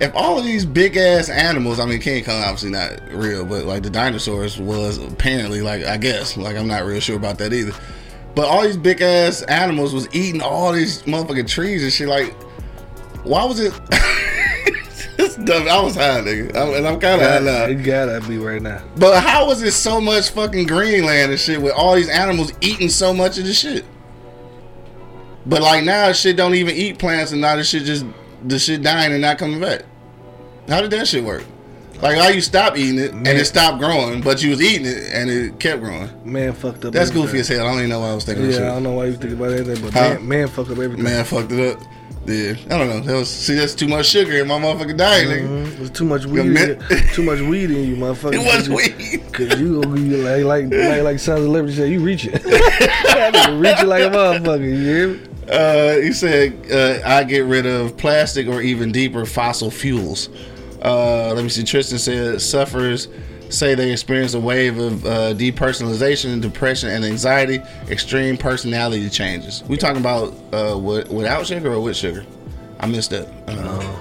if 0.00 0.14
all 0.14 0.38
of 0.38 0.44
these 0.44 0.64
big 0.64 0.96
ass 0.96 1.28
animals, 1.28 1.78
I 1.78 1.84
mean 1.84 2.00
King 2.00 2.24
Kong 2.24 2.42
obviously 2.42 2.70
not 2.70 3.00
real, 3.12 3.44
but 3.44 3.64
like 3.66 3.82
the 3.82 3.90
dinosaurs 3.90 4.58
was 4.58 4.98
apparently 4.98 5.60
like 5.60 5.84
I 5.84 5.96
guess, 5.98 6.36
like 6.36 6.56
I'm 6.56 6.68
not 6.68 6.84
real 6.84 7.00
sure 7.00 7.16
about 7.16 7.38
that 7.38 7.52
either. 7.52 7.72
But 8.34 8.46
all 8.46 8.62
these 8.62 8.76
big 8.76 9.02
ass 9.02 9.42
animals 9.42 9.92
was 9.92 10.08
eating 10.14 10.40
all 10.40 10.72
these 10.72 11.02
motherfucking 11.02 11.48
trees 11.48 11.82
and 11.82 11.92
shit. 11.92 12.06
Like, 12.06 12.36
why 13.24 13.44
was 13.44 13.60
it? 13.60 13.72
it's 15.18 15.36
dumb. 15.36 15.68
I 15.68 15.80
was 15.80 15.94
high, 15.94 16.20
nigga, 16.20 16.54
I- 16.54 16.76
and 16.76 16.86
I'm 16.86 17.00
kind 17.00 17.20
of 17.20 17.28
high 17.28 17.38
now. 17.40 17.66
You 17.66 17.82
gotta 17.82 18.20
be 18.26 18.38
right 18.38 18.62
now. 18.62 18.82
But 18.96 19.22
how 19.22 19.46
was 19.46 19.62
it 19.62 19.72
so 19.72 20.00
much 20.00 20.30
fucking 20.30 20.66
Greenland 20.66 21.30
and 21.30 21.40
shit 21.40 21.60
with 21.60 21.72
all 21.72 21.94
these 21.96 22.08
animals 22.08 22.52
eating 22.60 22.88
so 22.88 23.12
much 23.12 23.38
of 23.38 23.44
the 23.44 23.52
shit? 23.54 23.84
But 25.46 25.62
like 25.62 25.84
now, 25.84 26.12
shit 26.12 26.36
don't 26.36 26.54
even 26.54 26.74
eat 26.74 26.98
plants, 26.98 27.32
and 27.32 27.40
now 27.40 27.56
the 27.56 27.64
shit 27.64 27.84
just 27.84 28.04
the 28.44 28.58
shit 28.58 28.82
dying 28.82 29.12
and 29.12 29.22
not 29.22 29.38
coming 29.38 29.60
back. 29.60 29.82
How 30.68 30.80
did 30.82 30.90
that 30.90 31.08
shit 31.08 31.24
work? 31.24 31.44
Like 32.02 32.16
how 32.16 32.28
you 32.28 32.40
stop 32.40 32.76
eating 32.76 32.98
it 33.00 33.10
and 33.12 33.26
it 33.26 33.44
stopped 33.46 33.80
growing, 33.80 34.20
but 34.20 34.40
you 34.40 34.50
was 34.50 34.62
eating 34.62 34.86
it 34.86 35.10
and 35.12 35.28
it 35.28 35.58
kept 35.58 35.82
growing. 35.82 36.08
Man 36.24 36.52
fucked 36.52 36.84
up. 36.84 36.92
That's 36.92 37.10
everything. 37.10 37.26
goofy 37.26 37.38
as 37.40 37.48
hell. 37.48 37.66
I 37.66 37.70
don't 37.70 37.78
even 37.78 37.90
know 37.90 38.00
why 38.00 38.10
I 38.10 38.14
was 38.14 38.24
thinking 38.24 38.50
Yeah, 38.50 38.58
I 38.58 38.60
don't 38.74 38.84
know 38.84 38.92
why 38.92 39.06
you 39.06 39.16
think 39.16 39.32
about 39.32 39.50
anything, 39.52 39.82
but 39.84 39.94
man, 39.94 40.28
man 40.28 40.48
fucked 40.48 40.70
up 40.70 40.78
everything. 40.78 41.02
Man 41.02 41.24
fucked 41.24 41.50
it 41.50 41.76
up. 41.76 41.82
Yeah, 42.26 42.54
I 42.66 42.76
don't 42.78 42.88
know. 42.88 43.00
That 43.00 43.14
was 43.14 43.30
see, 43.30 43.54
that's 43.54 43.74
too 43.74 43.88
much 43.88 44.06
sugar 44.06 44.32
in 44.32 44.48
my 44.48 44.58
motherfucking 44.58 44.98
diet, 44.98 45.28
nigga. 45.28 45.48
Mhm. 45.48 45.76
There's 45.78 45.90
too 45.90 46.04
much 46.04 46.26
weed. 46.26 46.56
In 46.58 46.78
too 47.14 47.22
much 47.22 47.40
weed 47.40 47.70
in 47.70 47.84
you, 47.88 47.96
motherfucker. 47.96 48.34
It 48.34 48.38
was 48.38 48.68
weed. 48.68 49.22
Cause 49.32 49.58
you 49.58 49.80
gonna 49.80 49.94
be 49.94 50.16
like 50.16 50.44
like 50.44 50.72
like, 50.72 51.02
like 51.02 51.18
Sons 51.18 51.40
of 51.44 51.48
Liberty 51.50 51.74
said, 51.74 51.90
you 51.90 52.00
reach 52.00 52.26
it. 52.26 52.44
Reach 52.44 53.80
it 53.80 53.86
like 53.86 54.02
a 54.02 54.10
motherfucker. 54.10 54.60
You 54.64 54.76
hear 54.76 55.08
me? 55.08 55.20
Uh, 55.50 55.96
he 56.02 56.12
said, 56.12 56.52
uh, 56.70 57.00
I 57.08 57.24
get 57.24 57.46
rid 57.46 57.64
of 57.64 57.96
plastic 57.96 58.46
or 58.48 58.60
even 58.60 58.92
deeper 58.92 59.24
fossil 59.24 59.70
fuels. 59.70 60.28
Uh, 60.84 61.32
let 61.32 61.42
me 61.42 61.48
see. 61.48 61.64
Tristan 61.64 61.98
said, 61.98 62.42
suffers 62.42 63.08
say 63.50 63.74
they 63.74 63.92
experience 63.92 64.34
a 64.34 64.40
wave 64.40 64.78
of 64.78 65.04
uh, 65.04 65.34
depersonalization, 65.34 66.40
depression, 66.40 66.90
and 66.90 67.04
anxiety, 67.04 67.60
extreme 67.88 68.36
personality 68.36 69.08
changes. 69.08 69.62
We 69.64 69.76
talking 69.76 70.00
about 70.00 70.34
uh, 70.52 70.78
with, 70.78 71.10
without 71.10 71.46
sugar 71.46 71.72
or 71.72 71.80
with 71.80 71.96
sugar? 71.96 72.24
I 72.80 72.86
missed 72.86 73.10
that. 73.10 73.28
I 73.46 73.54
don't 73.54 73.64
know. 73.64 73.98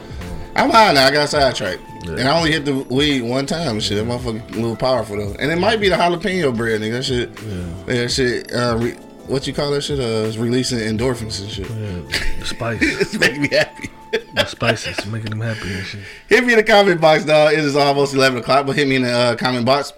I'm 0.55 0.69
high 0.69 0.93
now. 0.93 1.05
I 1.05 1.11
got 1.11 1.29
sidetracked. 1.29 1.81
And 2.07 2.21
I 2.27 2.37
only 2.37 2.51
hit 2.51 2.63
the 2.65 2.73
weed 2.73 3.21
one 3.21 3.45
time 3.45 3.71
and 3.71 3.83
shit. 3.83 3.97
That 3.97 4.05
motherfucker 4.05 4.49
a 4.51 4.55
little 4.55 4.75
powerful 4.75 5.17
though. 5.17 5.35
And 5.39 5.51
it 5.51 5.59
might 5.59 5.79
be 5.79 5.89
the 5.89 5.95
jalapeno 5.95 6.55
bread, 6.55 6.81
nigga. 6.81 6.91
That 6.93 7.03
shit. 7.03 7.29
Yeah. 7.41 8.01
That 8.01 8.11
shit. 8.11 8.53
Uh, 8.53 8.77
re- 8.79 8.97
what 9.27 9.45
you 9.45 9.53
call 9.53 9.71
that 9.71 9.81
shit? 9.81 9.99
Uh, 9.99 10.31
releasing 10.41 10.79
endorphins 10.79 11.41
and 11.41 11.49
shit. 11.51 11.67
The 11.67 12.45
spice, 12.45 12.79
it's 12.81 13.19
making 13.19 13.41
me 13.41 13.49
happy. 13.49 13.89
The 14.37 14.45
spices, 14.45 15.05
making 15.07 15.29
them 15.31 15.41
happy 15.41 15.73
and 15.73 15.85
shit. 15.85 16.01
hit 16.27 16.43
me 16.43 16.53
in 16.53 16.57
the 16.57 16.63
comment 16.63 17.01
box, 17.01 17.25
dog. 17.25 17.53
It 17.53 17.59
is 17.59 17.75
almost 17.75 18.13
11 18.13 18.39
o'clock, 18.39 18.65
but 18.65 18.75
hit 18.75 18.87
me 18.87 18.97
in 18.97 19.03
the 19.03 19.11
uh, 19.11 19.35
comment 19.35 19.65
box. 19.65 19.93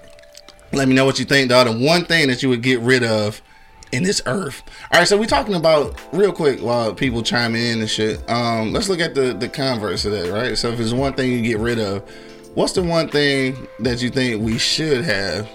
Let 0.72 0.88
me 0.88 0.96
know 0.96 1.06
what 1.06 1.20
you 1.20 1.26
think, 1.26 1.50
dog. 1.50 1.68
The 1.68 1.86
one 1.86 2.06
thing 2.06 2.28
that 2.28 2.44
you 2.44 2.50
would 2.50 2.62
get 2.62 2.80
rid 2.80 3.04
of 3.04 3.42
in 3.92 4.04
this 4.04 4.22
earth. 4.26 4.62
All 4.92 5.00
right, 5.00 5.08
so 5.08 5.18
we're 5.18 5.26
talking 5.26 5.56
about 5.56 6.00
real 6.14 6.32
quick 6.32 6.60
while 6.62 6.94
people 6.94 7.24
chime 7.24 7.56
in 7.56 7.80
and 7.80 7.90
shit. 7.90 8.28
Um, 8.30 8.72
let's 8.72 8.90
look 8.90 9.00
at 9.00 9.16
the 9.16 9.34
the 9.34 9.50
converse 9.50 10.06
of 10.06 10.12
that, 10.12 10.32
right? 10.32 10.58
So 10.58 10.70
if 10.70 10.80
it's 10.80 10.94
one 10.94 11.14
thing 11.14 11.32
you 11.32 11.42
get 11.42 11.58
rid 11.58 11.80
of, 11.80 12.08
what's 12.54 12.74
the 12.74 12.84
one 12.84 13.10
thing 13.10 13.68
that 13.80 14.02
you 14.02 14.10
think 14.10 14.44
we 14.44 14.58
should 14.58 15.04
have, 15.06 15.50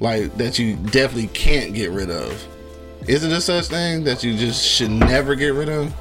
like 0.00 0.34
that 0.36 0.58
you 0.58 0.76
definitely 0.76 1.28
can't 1.28 1.74
get 1.74 1.90
rid 1.90 2.10
of? 2.10 2.46
Is 3.06 3.22
it 3.22 3.32
a 3.32 3.40
such 3.40 3.66
thing 3.66 4.02
that 4.04 4.24
you 4.24 4.36
just 4.36 4.64
should 4.66 4.90
never 4.90 5.34
get 5.34 5.50
rid 5.50 5.68
of? 5.68 5.94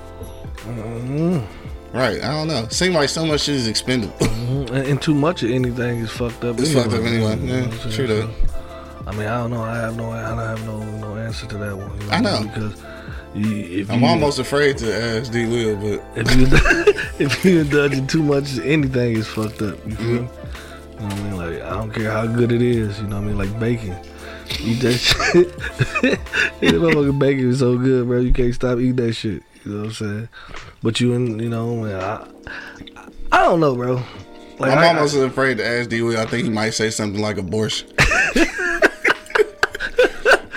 Right, 1.95 2.21
I 2.21 2.31
don't 2.33 2.49
know. 2.49 2.67
Seems 2.69 2.93
like 2.93 3.07
so 3.07 3.25
much 3.25 3.41
shit 3.43 3.55
is 3.55 3.67
expendable. 3.67 4.13
Mhm. 4.19 4.69
And, 4.71 4.87
and 4.87 5.01
too 5.01 5.15
much 5.15 5.43
of 5.43 5.49
anything 5.51 5.99
is 5.99 6.11
fucked 6.11 6.43
up. 6.43 6.59
It's 6.59 6.73
fucked 6.73 6.91
up 6.93 7.01
anyway. 7.03 7.37
You 7.37 7.47
know 7.47 7.55
Yeah, 7.55 7.67
what 7.67 7.85
I'm 7.85 7.91
true 7.91 8.07
though. 8.07 8.29
I 9.07 9.11
mean, 9.13 9.27
I 9.27 9.37
don't 9.37 9.51
know. 9.51 9.61
I 9.63 9.75
have 9.77 9.95
no. 9.95 10.11
I 10.11 10.29
don't 10.29 10.37
have 10.39 10.65
no 10.65 10.83
no 10.99 11.15
answer 11.15 11.45
to 11.47 11.57
that 11.57 11.77
one. 11.77 12.01
you 12.01 12.09
I 12.11 12.19
know. 12.19 12.43
because 12.43 12.83
you, 13.33 13.85
I'm 13.89 14.01
you, 14.01 14.07
almost 14.07 14.39
afraid 14.39 14.77
to 14.79 14.93
ask 14.93 15.31
D. 15.31 15.45
Will, 15.45 15.75
but 15.77 16.03
if 16.17 16.35
you 16.35 16.47
if 17.25 17.45
you 17.45 17.61
indulge 17.61 17.93
in 17.93 18.07
too 18.07 18.23
much, 18.23 18.57
anything 18.59 19.15
is 19.15 19.27
fucked 19.27 19.61
up. 19.61 19.77
You 19.87 19.95
feel 19.95 20.05
me? 20.05 20.13
You 20.15 20.19
know 20.19 20.27
what 21.05 21.13
I 21.13 21.21
mean? 21.21 21.37
Like 21.37 21.61
I 21.61 21.69
don't 21.69 21.91
care 21.91 22.11
how 22.11 22.25
good 22.27 22.51
it 22.51 22.61
is. 22.61 22.99
You 22.99 23.07
know 23.07 23.17
what 23.17 23.23
I 23.23 23.27
mean? 23.27 23.37
Like 23.37 23.57
bacon. 23.59 23.95
Eat 24.59 24.81
that 24.81 24.93
shit. 24.97 25.57
that 26.01 26.19
motherfucking 26.61 27.19
bacon 27.19 27.49
is 27.51 27.59
so 27.59 27.77
good, 27.77 28.05
bro. 28.07 28.19
You 28.19 28.33
can't 28.33 28.53
stop 28.53 28.79
eating 28.79 28.95
that 28.97 29.13
shit. 29.13 29.43
You 29.65 29.71
know 29.71 29.77
what 29.79 29.85
I'm 29.87 29.93
saying? 29.93 30.29
But 30.83 30.99
you 30.99 31.13
and 31.13 31.41
you 31.41 31.49
know, 31.49 31.75
man, 31.77 31.99
I, 31.99 32.27
I 33.31 33.43
don't 33.43 33.59
know, 33.59 33.75
bro. 33.75 33.95
Like 34.59 34.71
I'm 34.71 34.77
I- 34.77 34.87
almost 34.89 35.15
afraid 35.15 35.57
to 35.57 35.65
ask 35.67 35.89
D. 35.89 36.01
Will. 36.01 36.17
I 36.19 36.25
think 36.25 36.43
he 36.45 36.49
might 36.49 36.69
say 36.71 36.89
something 36.89 37.21
like 37.21 37.37
abortion. 37.37 37.89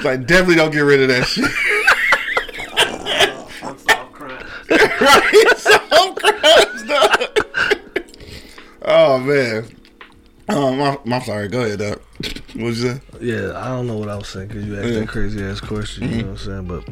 like 0.05 0.27
definitely 0.27 0.55
don't 0.57 0.71
get 0.73 0.81
rid 0.81 1.01
of 1.01 1.09
that 1.09 1.27
shit. 1.27 1.51
Stop 3.79 4.13
crying. 4.13 4.45
right? 4.71 5.55
Some 5.57 6.15
crimes, 6.15 6.83
dog. 6.85 7.75
Oh 8.83 9.19
man. 9.19 9.65
Oh, 10.51 10.81
I'm, 11.05 11.13
I'm 11.13 11.23
sorry. 11.23 11.49
Go 11.49 11.63
ahead, 11.63 11.79
dog. 11.81 12.01
What'd 12.55 12.57
you 12.57 12.75
say? 12.75 13.01
Yeah, 13.21 13.53
I 13.59 13.69
don't 13.69 13.87
know 13.87 13.99
what 13.99 14.09
I 14.09 14.17
was 14.17 14.29
saying 14.29 14.49
because 14.49 14.65
you 14.65 14.77
asked 14.77 14.85
Yeah. 14.85 14.91
Mm-hmm. 14.93 15.01
that 15.01 15.09
crazy 15.09 15.45
ass 15.45 15.61
question. 15.61 16.09
You 16.11 16.23
know 16.23 16.29
what 16.33 16.41
I'm 16.49 16.67
saying? 16.67 16.67
But, 16.67 16.85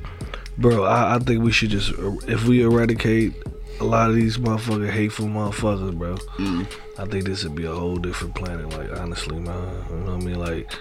bro, 0.59 0.85
I, 0.85 1.17
I 1.17 1.19
think 1.19 1.43
we 1.43 1.53
should 1.53 1.71
just 1.71 1.93
if 2.29 2.45
we 2.45 2.63
eradicate 2.63 3.35
a 3.81 3.85
lot 3.85 4.11
of 4.11 4.17
these 4.17 4.39
motherfucking 4.39 4.91
hateful 4.91 5.27
motherfuckers, 5.27 5.97
bro. 5.97 6.15
Mm-hmm. 6.39 7.01
I 7.01 7.05
think 7.07 7.25
this 7.25 7.45
would 7.45 7.55
be 7.55 7.67
a 7.67 7.73
whole 7.73 7.97
different 7.97 8.35
planet. 8.35 8.71
Like 8.71 8.99
honestly, 8.99 9.39
man, 9.39 9.85
you 9.91 9.97
know 9.97 10.15
what 10.15 10.23
I 10.23 10.25
mean? 10.25 10.39
Like 10.39 10.73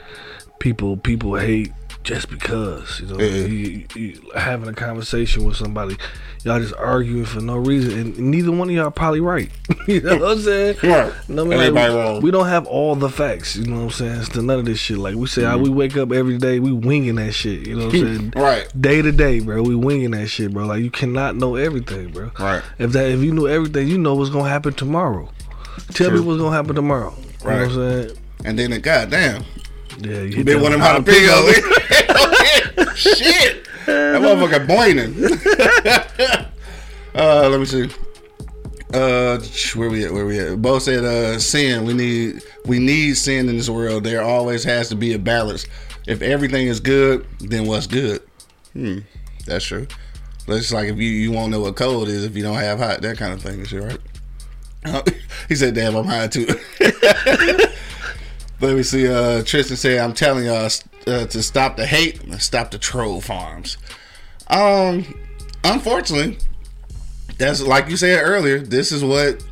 people, 0.60 0.98
people 0.98 1.36
hate 1.36 1.72
just 2.06 2.30
because 2.30 3.02
you 3.02 3.08
know 3.08 3.20
Yeah. 3.20 3.46
you, 3.48 3.48
you, 3.48 3.86
you 3.96 4.32
having 4.36 4.70
a 4.70 4.74
conversation 4.74 5.44
with 5.44 5.58
somebody, 5.58 5.98
y'all 6.44 6.60
just 6.60 6.76
arguing 6.76 7.26
for 7.26 7.42
no 7.42 7.58
reason, 7.58 8.00
and 8.00 8.18
neither 8.18 8.52
one 8.52 8.70
of 8.70 8.76
y'all 8.76 8.92
probably 8.92 9.20
right. 9.20 9.50
you 9.88 10.00
know 10.02 10.18
what 10.18 10.32
I'm 10.34 10.40
saying? 10.40 10.76
Right. 10.84 11.12
You 11.28 11.36
know 11.36 11.44
what 11.46 11.58
I 11.58 11.58
mean? 11.58 11.68
Everybody 11.68 11.94
Like, 11.94 12.06
wrong. 12.06 12.22
we 12.22 12.32
don't 12.32 12.48
have 12.48 12.68
all 12.68 12.96
the 12.96 13.10
facts. 13.10 13.56
You 13.56 13.66
know 13.66 13.78
what 13.78 13.82
I'm 13.84 13.90
saying? 13.90 14.20
It's 14.22 14.30
to 14.30 14.42
none 14.44 14.60
of 14.60 14.66
this 14.66 14.80
shit. 14.80 15.00
Like 15.00 15.16
we 15.16 15.26
say, 15.28 15.44
how 15.44 15.58
we 15.58 15.70
mm-hmm. 15.70 15.78
wake 15.78 15.98
up 15.98 16.12
every 16.12 16.38
day, 16.38 16.60
we 16.60 16.72
winging 16.72 17.16
that 17.16 17.34
shit. 17.34 17.68
You 17.68 17.76
know 17.76 17.86
what 17.88 17.96
I'm 17.96 18.16
saying? 18.18 18.34
Right. 18.36 18.82
Day 18.82 19.02
to 19.02 19.12
day, 19.12 19.40
bro. 19.40 19.64
We 19.64 19.76
winging 19.76 20.12
that 20.12 20.28
shit, 20.28 20.54
bro. 20.54 20.66
Like 20.66 20.84
you 20.84 20.92
cannot 20.92 21.36
know 21.36 21.56
everything, 21.56 22.12
bro. 22.12 22.32
Right. 22.40 22.62
If 22.78 22.92
that 22.92 23.10
if 23.10 23.22
you 23.22 23.34
knew 23.34 23.48
everything, 23.48 23.88
you 23.88 23.98
know 23.98 24.14
what's 24.16 24.30
gonna 24.30 24.48
happen 24.50 24.74
tomorrow. 24.74 25.30
Tell 25.94 26.12
me 26.12 26.20
what's 26.20 26.40
gonna 26.40 26.56
happen 26.56 26.76
tomorrow. 26.76 27.14
You 27.44 27.50
Right. 27.50 27.56
know 27.60 27.68
what 27.68 27.78
I'm 27.78 28.08
saying? 28.08 28.18
And 28.46 28.60
then, 28.60 28.70
the 28.72 28.80
goddamn, 28.80 29.44
Yeah, 30.00 30.18
you 30.18 30.24
you 30.24 30.36
hit 30.38 30.46
been 30.46 30.62
one 30.62 30.74
of 30.74 30.80
them 30.80 31.04
jalapeno. 31.04 31.72
Shit. 33.14 33.68
That 33.86 34.22
motherfucker 34.22 34.68
boining. 34.68 35.14
uh, 37.16 37.50
let 37.50 37.60
me 37.60 37.66
see. 37.66 37.90
Uh, 38.94 39.40
where 39.76 39.90
we 39.90 40.06
at? 40.06 40.12
Where 40.14 40.26
we 40.26 40.40
at? 40.40 40.62
Bo 40.62 40.80
said, 40.80 41.04
"Uh, 41.04 41.38
sin. 41.38 41.86
We 41.86 41.94
need 41.94 42.42
we 42.66 42.80
need 42.80 43.16
sin 43.16 43.50
in 43.50 43.58
this 43.58 43.70
world. 43.70 44.04
There 44.04 44.24
always 44.24 44.64
has 44.64 44.90
to 44.90 44.96
be 44.96 45.14
a 45.14 45.20
balance. 45.20 45.66
If 46.08 46.22
everything 46.22 46.68
is 46.68 46.80
good, 46.80 47.28
then 47.40 47.66
what's 47.66 47.88
good? 47.88 48.22
Hmm, 48.74 49.00
that's 49.46 49.66
true. 49.66 49.88
It's 50.48 50.72
like 50.72 50.90
if 50.90 50.98
you 50.98 51.10
you 51.10 51.32
won't 51.32 51.52
know 51.52 51.60
what 51.60 51.76
cold 51.76 52.08
is 52.08 52.24
if 52.24 52.36
you 52.36 52.44
don't 52.44 52.58
have 52.58 52.80
hot. 52.80 53.02
That 53.02 53.18
kind 53.18 53.34
of 53.34 53.42
thing. 53.42 53.66
shit, 53.66 53.84
right? 53.84 54.00
he 55.50 55.56
said, 55.56 55.76
"Damn, 55.76 55.96
I'm 55.96 56.06
high 56.06 56.28
too." 56.28 56.48
Let 58.62 58.78
me 58.78 58.84
see. 58.84 59.08
Uh, 59.08 59.44
Tristan 59.44 59.78
said, 59.78 60.00
"I'm 60.00 60.14
telling 60.14 60.46
y'all 60.46 60.70
uh, 61.08 61.26
to 61.28 61.44
stop 61.44 61.78
the 61.78 61.86
hate, 61.86 62.24
and 62.24 62.42
stop 62.42 62.72
the 62.72 62.78
troll 62.78 63.22
farms." 63.22 63.78
Um, 64.48 65.20
unfortunately, 65.64 66.38
that's 67.38 67.62
like 67.62 67.90
you 67.90 67.98
said 67.98 68.22
earlier. 68.24 68.60
This 68.60 68.92
is 68.92 69.04
what 69.04 69.44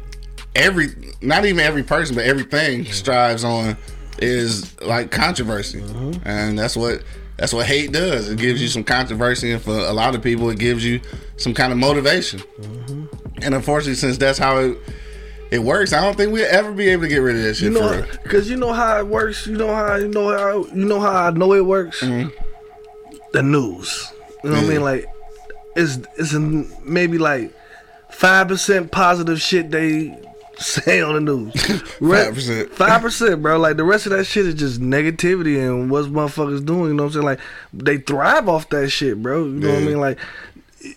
every, 0.55 0.87
not 1.21 1.45
even 1.45 1.59
every 1.59 1.83
person, 1.83 2.15
but 2.15 2.25
everything 2.25 2.85
strives 2.85 3.43
on 3.43 3.77
is 4.19 4.79
like 4.81 5.11
controversy, 5.11 5.83
and 6.23 6.57
that's 6.57 6.75
what 6.75 7.03
that's 7.37 7.53
what 7.53 7.65
hate 7.65 7.91
does. 7.91 8.29
It 8.29 8.37
gives 8.37 8.61
you 8.61 8.67
some 8.67 8.83
controversy, 8.83 9.51
and 9.51 9.61
for 9.61 9.75
a 9.75 9.93
lot 9.93 10.15
of 10.15 10.21
people, 10.21 10.49
it 10.49 10.59
gives 10.59 10.85
you 10.85 11.01
some 11.37 11.53
kind 11.53 11.71
of 11.71 11.79
motivation. 11.79 12.41
And 13.41 13.55
unfortunately, 13.55 13.95
since 13.95 14.17
that's 14.17 14.37
how 14.37 14.57
it 14.59 14.77
it 15.53 15.61
works, 15.61 15.93
I 15.93 16.01
don't 16.01 16.17
think 16.17 16.33
we'll 16.33 16.47
ever 16.49 16.71
be 16.71 16.89
able 16.89 17.03
to 17.03 17.07
get 17.07 17.17
rid 17.17 17.35
of 17.35 17.43
that 17.43 17.53
shit 17.53 17.71
You 17.71 17.79
know, 17.79 18.03
because 18.23 18.49
you 18.49 18.57
know 18.57 18.73
how 18.73 18.97
it 18.97 19.05
works. 19.05 19.45
You 19.45 19.55
know 19.55 19.73
how 19.73 19.97
you 19.97 20.07
know 20.07 20.35
how 20.35 20.65
you 20.65 20.85
know 20.85 20.99
how 20.99 21.27
I 21.27 21.29
know 21.29 21.53
it 21.53 21.63
works. 21.63 22.01
Mm-hmm. 22.01 22.29
The 23.33 23.43
news. 23.43 24.11
You 24.43 24.49
know 24.49 24.55
what 24.55 24.65
I 24.65 24.67
mean? 24.67 24.81
Like, 24.81 25.05
it's 25.75 25.99
it's 26.17 26.33
a, 26.33 26.39
maybe 26.39 27.19
like 27.19 27.53
five 28.09 28.47
percent 28.47 28.91
positive 28.91 29.39
shit 29.39 29.69
they 29.69 30.19
say 30.57 31.01
on 31.01 31.13
the 31.13 31.21
news. 31.21 31.53
5%. 31.53 32.69
Five 32.71 33.01
percent, 33.03 33.43
bro. 33.43 33.59
Like 33.59 33.77
the 33.77 33.83
rest 33.83 34.07
of 34.07 34.11
that 34.13 34.25
shit 34.25 34.47
is 34.47 34.55
just 34.55 34.81
negativity 34.81 35.59
and 35.59 35.91
what's 35.91 36.07
motherfuckers 36.07 36.65
doing. 36.65 36.87
You 36.87 36.93
know 36.95 37.03
what 37.03 37.09
I'm 37.09 37.13
saying? 37.13 37.25
Like 37.25 37.39
they 37.71 37.97
thrive 37.97 38.49
off 38.49 38.69
that 38.69 38.89
shit, 38.89 39.21
bro. 39.21 39.43
You 39.43 39.51
know 39.51 39.69
what 39.69 39.83
I 39.83 39.85
mean? 39.85 39.99
Like 39.99 40.17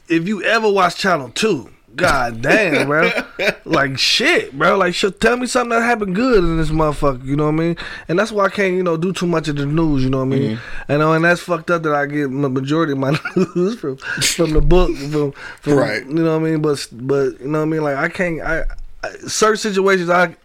if 0.08 0.26
you 0.26 0.42
ever 0.44 0.70
watch 0.72 0.96
Channel 0.96 1.28
Two. 1.28 1.70
God 1.96 2.42
damn, 2.42 2.86
bro! 2.86 3.10
Like 3.64 3.98
shit, 3.98 4.56
bro. 4.56 4.76
Like, 4.76 4.94
tell 5.18 5.36
me 5.36 5.46
something 5.46 5.70
that 5.70 5.82
happened 5.82 6.14
good 6.14 6.44
in 6.44 6.56
this 6.56 6.70
motherfucker. 6.70 7.24
You 7.24 7.34
know 7.36 7.44
what 7.46 7.54
I 7.54 7.56
mean? 7.56 7.76
And 8.08 8.18
that's 8.18 8.30
why 8.30 8.44
I 8.44 8.48
can't, 8.48 8.74
you 8.74 8.82
know, 8.82 8.96
do 8.96 9.12
too 9.12 9.26
much 9.26 9.48
of 9.48 9.56
the 9.56 9.66
news. 9.66 10.04
You 10.04 10.10
know 10.10 10.18
what 10.18 10.26
I 10.36 10.38
mean? 10.38 10.58
And 10.88 11.02
uh, 11.02 11.10
and 11.12 11.24
that's 11.24 11.40
fucked 11.40 11.70
up 11.70 11.82
that 11.82 11.94
I 11.94 12.06
get 12.06 12.30
the 12.30 12.48
majority 12.48 12.92
of 12.92 12.98
my 12.98 13.18
news 13.36 13.78
from 13.78 13.96
from 13.96 14.52
the 14.52 14.60
book, 14.60 14.96
from, 14.96 15.32
from 15.32 15.72
Right. 15.74 16.06
You 16.06 16.14
know 16.14 16.38
what 16.38 16.46
I 16.46 16.50
mean? 16.50 16.62
But 16.62 16.86
but 16.92 17.40
you 17.40 17.48
know 17.48 17.58
what 17.60 17.66
I 17.66 17.68
mean? 17.68 17.82
Like 17.82 17.96
I 17.96 18.08
can't. 18.08 18.40
I, 18.40 18.62
I 19.02 19.10
certain 19.26 19.56
situations 19.56 20.08
I 20.10 20.36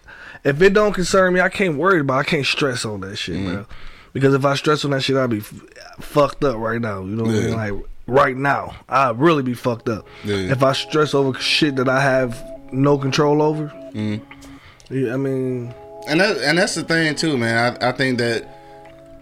if 0.43 0.59
it 0.61 0.73
don't 0.73 0.93
concern 0.93 1.33
me, 1.33 1.41
I 1.41 1.49
can't 1.49 1.77
worry 1.77 1.99
about. 1.99 2.17
I 2.19 2.23
can't 2.23 2.45
stress 2.45 2.83
on 2.85 3.01
that 3.01 3.15
shit, 3.17 3.35
bro. 3.45 3.65
Because 4.13 4.33
if 4.33 4.43
I 4.43 4.55
stress 4.55 4.83
on 4.83 4.91
that 4.91 5.01
shit, 5.01 5.15
I'd 5.15 5.29
be 5.29 5.37
f- 5.37 5.53
fucked 5.99 6.43
up 6.43 6.57
right 6.57 6.81
now. 6.81 7.01
You 7.01 7.15
know 7.15 7.23
what 7.23 7.35
I 7.35 7.39
mean? 7.39 7.55
Like 7.55 7.73
right 8.07 8.35
now, 8.35 8.75
I'd 8.89 9.19
really 9.19 9.43
be 9.43 9.53
fucked 9.53 9.89
up. 9.89 10.07
Yeah. 10.23 10.35
If 10.35 10.63
I 10.63 10.73
stress 10.73 11.13
over 11.13 11.37
shit 11.39 11.75
that 11.77 11.89
I 11.89 12.01
have 12.01 12.43
no 12.71 12.97
control 12.97 13.41
over. 13.41 13.67
Mm-hmm. 13.93 14.23
Yeah, 14.93 15.13
I 15.13 15.17
mean, 15.17 15.73
and 16.07 16.19
that, 16.19 16.37
and 16.37 16.57
that's 16.57 16.75
the 16.75 16.83
thing 16.83 17.15
too, 17.15 17.37
man. 17.37 17.77
I, 17.81 17.89
I 17.89 17.91
think 17.91 18.17
that 18.17 18.47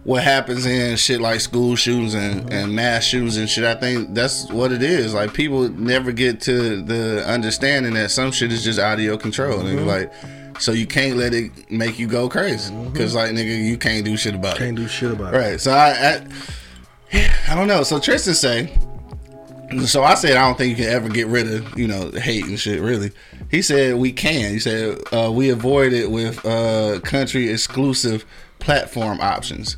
what 0.03 0.23
happens 0.23 0.65
in 0.65 0.95
shit 0.97 1.21
like 1.21 1.39
school 1.41 1.75
shootings 1.75 2.15
and, 2.15 2.41
mm-hmm. 2.41 2.51
and 2.51 2.75
mass 2.75 3.03
shootings 3.03 3.37
and 3.37 3.49
shit, 3.49 3.63
I 3.63 3.75
think 3.75 4.15
that's 4.15 4.49
what 4.49 4.71
it 4.71 4.81
is. 4.81 5.13
Like 5.13 5.33
people 5.33 5.69
never 5.69 6.11
get 6.11 6.41
to 6.41 6.81
the 6.81 7.23
understanding 7.27 7.93
that 7.93 8.11
some 8.11 8.31
shit 8.31 8.51
is 8.51 8.63
just 8.63 8.79
out 8.79 8.97
of 8.97 9.03
your 9.03 9.17
control, 9.17 9.59
and 9.59 9.79
mm-hmm. 9.79 9.87
like 9.87 10.13
so 10.59 10.71
you 10.71 10.87
can't 10.87 11.17
let 11.17 11.33
it 11.33 11.71
make 11.71 11.99
you 11.99 12.07
go 12.07 12.27
crazy 12.29 12.73
because 12.91 13.15
like 13.15 13.31
nigga, 13.31 13.63
you 13.63 13.77
can't 13.77 14.03
do 14.03 14.17
shit 14.17 14.35
about 14.35 14.55
it. 14.55 14.59
can't 14.59 14.75
do 14.75 14.87
shit 14.87 15.11
about 15.11 15.33
it. 15.33 15.37
Right. 15.37 15.61
So 15.61 15.71
I, 15.71 15.89
I 15.89 16.27
I 17.47 17.55
don't 17.55 17.67
know. 17.67 17.83
So 17.83 17.99
Tristan 17.99 18.33
say. 18.33 18.77
So 19.85 20.03
I 20.03 20.15
said 20.15 20.35
I 20.35 20.47
don't 20.47 20.57
think 20.57 20.77
you 20.77 20.83
can 20.83 20.91
ever 20.91 21.09
get 21.09 21.27
rid 21.27 21.51
of 21.51 21.77
you 21.77 21.87
know 21.87 22.09
hate 22.11 22.45
and 22.45 22.59
shit. 22.59 22.81
Really, 22.81 23.11
he 23.51 23.61
said 23.61 23.95
we 23.97 24.11
can. 24.11 24.51
He 24.51 24.59
said 24.59 24.99
uh, 25.13 25.31
we 25.31 25.49
avoid 25.49 25.93
it 25.93 26.09
with 26.09 26.43
uh, 26.45 26.99
country 27.01 27.49
exclusive 27.49 28.25
platform 28.57 29.19
options. 29.21 29.77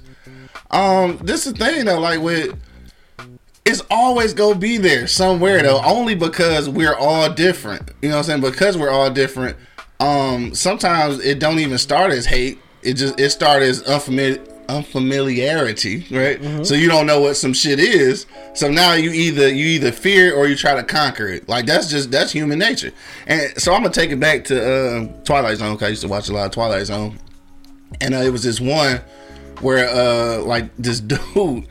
Um, 0.71 1.17
this 1.21 1.45
is 1.45 1.53
the 1.53 1.65
thing 1.65 1.85
though, 1.85 1.99
like 1.99 2.21
with 2.21 2.57
it's 3.65 3.81
always 3.91 4.33
gonna 4.33 4.57
be 4.57 4.77
there 4.77 5.07
somewhere 5.07 5.61
though, 5.61 5.81
only 5.83 6.15
because 6.15 6.69
we're 6.69 6.95
all 6.95 7.31
different. 7.31 7.91
You 8.01 8.09
know 8.09 8.15
what 8.15 8.29
I'm 8.29 8.41
saying? 8.41 8.41
Because 8.41 8.77
we're 8.77 8.89
all 8.89 9.09
different. 9.09 9.57
Um, 9.99 10.55
sometimes 10.55 11.19
it 11.19 11.39
don't 11.39 11.59
even 11.59 11.77
start 11.77 12.11
as 12.11 12.25
hate. 12.25 12.59
It 12.81 12.93
just 12.93 13.19
it 13.19 13.29
started 13.29 13.69
as 13.69 13.83
unfamiliar 13.83 14.41
unfamiliarity, 14.77 16.05
right? 16.11 16.65
So 16.65 16.73
you 16.75 16.87
don't 16.87 17.05
know 17.05 17.19
what 17.21 17.35
some 17.35 17.53
shit 17.53 17.79
is. 17.79 18.25
So 18.53 18.69
now 18.69 18.93
you 18.93 19.11
either 19.11 19.47
you 19.49 19.65
either 19.67 19.91
fear 19.91 20.33
or 20.35 20.47
you 20.47 20.55
try 20.55 20.75
to 20.75 20.83
conquer 20.83 21.27
it. 21.27 21.47
Like 21.49 21.65
that's 21.65 21.89
just 21.89 22.11
that's 22.11 22.31
human 22.31 22.59
nature. 22.59 22.91
And 23.27 23.59
so 23.61 23.73
I'm 23.73 23.81
gonna 23.83 23.93
take 23.93 24.11
it 24.11 24.19
back 24.19 24.43
to 24.45 24.55
uh, 24.57 25.07
Twilight 25.23 25.57
Zone. 25.57 25.77
'cause 25.77 25.85
I 25.85 25.89
used 25.89 26.01
to 26.01 26.07
watch 26.07 26.29
a 26.29 26.33
lot 26.33 26.45
of 26.45 26.51
Twilight 26.51 26.85
Zone, 26.87 27.17
and 27.99 28.13
uh, 28.13 28.17
it 28.19 28.29
was 28.31 28.43
this 28.43 28.59
one 28.59 29.01
where 29.61 29.87
uh 29.89 30.39
like 30.43 30.75
this 30.77 30.99
dude 31.11 31.67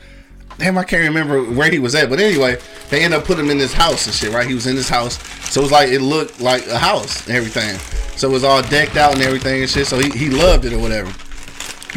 damn 0.57 0.77
i 0.77 0.83
can't 0.83 1.03
remember 1.03 1.43
where 1.43 1.69
he 1.69 1.77
was 1.79 1.93
at 1.93 2.09
but 2.09 2.19
anyway 2.21 2.57
they 2.89 3.03
end 3.03 3.13
up 3.13 3.25
putting 3.25 3.43
him 3.43 3.51
in 3.51 3.57
this 3.57 3.73
house 3.73 4.05
and 4.05 4.15
shit 4.15 4.31
right 4.31 4.47
he 4.47 4.53
was 4.53 4.65
in 4.65 4.75
this 4.77 4.87
house 4.87 5.17
so 5.49 5.59
it 5.59 5.63
was 5.63 5.71
like 5.73 5.89
it 5.89 5.99
looked 5.99 6.39
like 6.39 6.65
a 6.67 6.77
house 6.77 7.27
and 7.27 7.35
everything 7.35 7.75
so 8.15 8.29
it 8.29 8.31
was 8.31 8.45
all 8.45 8.61
decked 8.61 8.95
out 8.95 9.13
and 9.13 9.21
everything 9.23 9.59
and 9.61 9.69
shit 9.69 9.85
so 9.87 9.97
he, 9.99 10.09
he 10.11 10.29
loved 10.29 10.63
it 10.63 10.71
or 10.71 10.79
whatever 10.79 11.11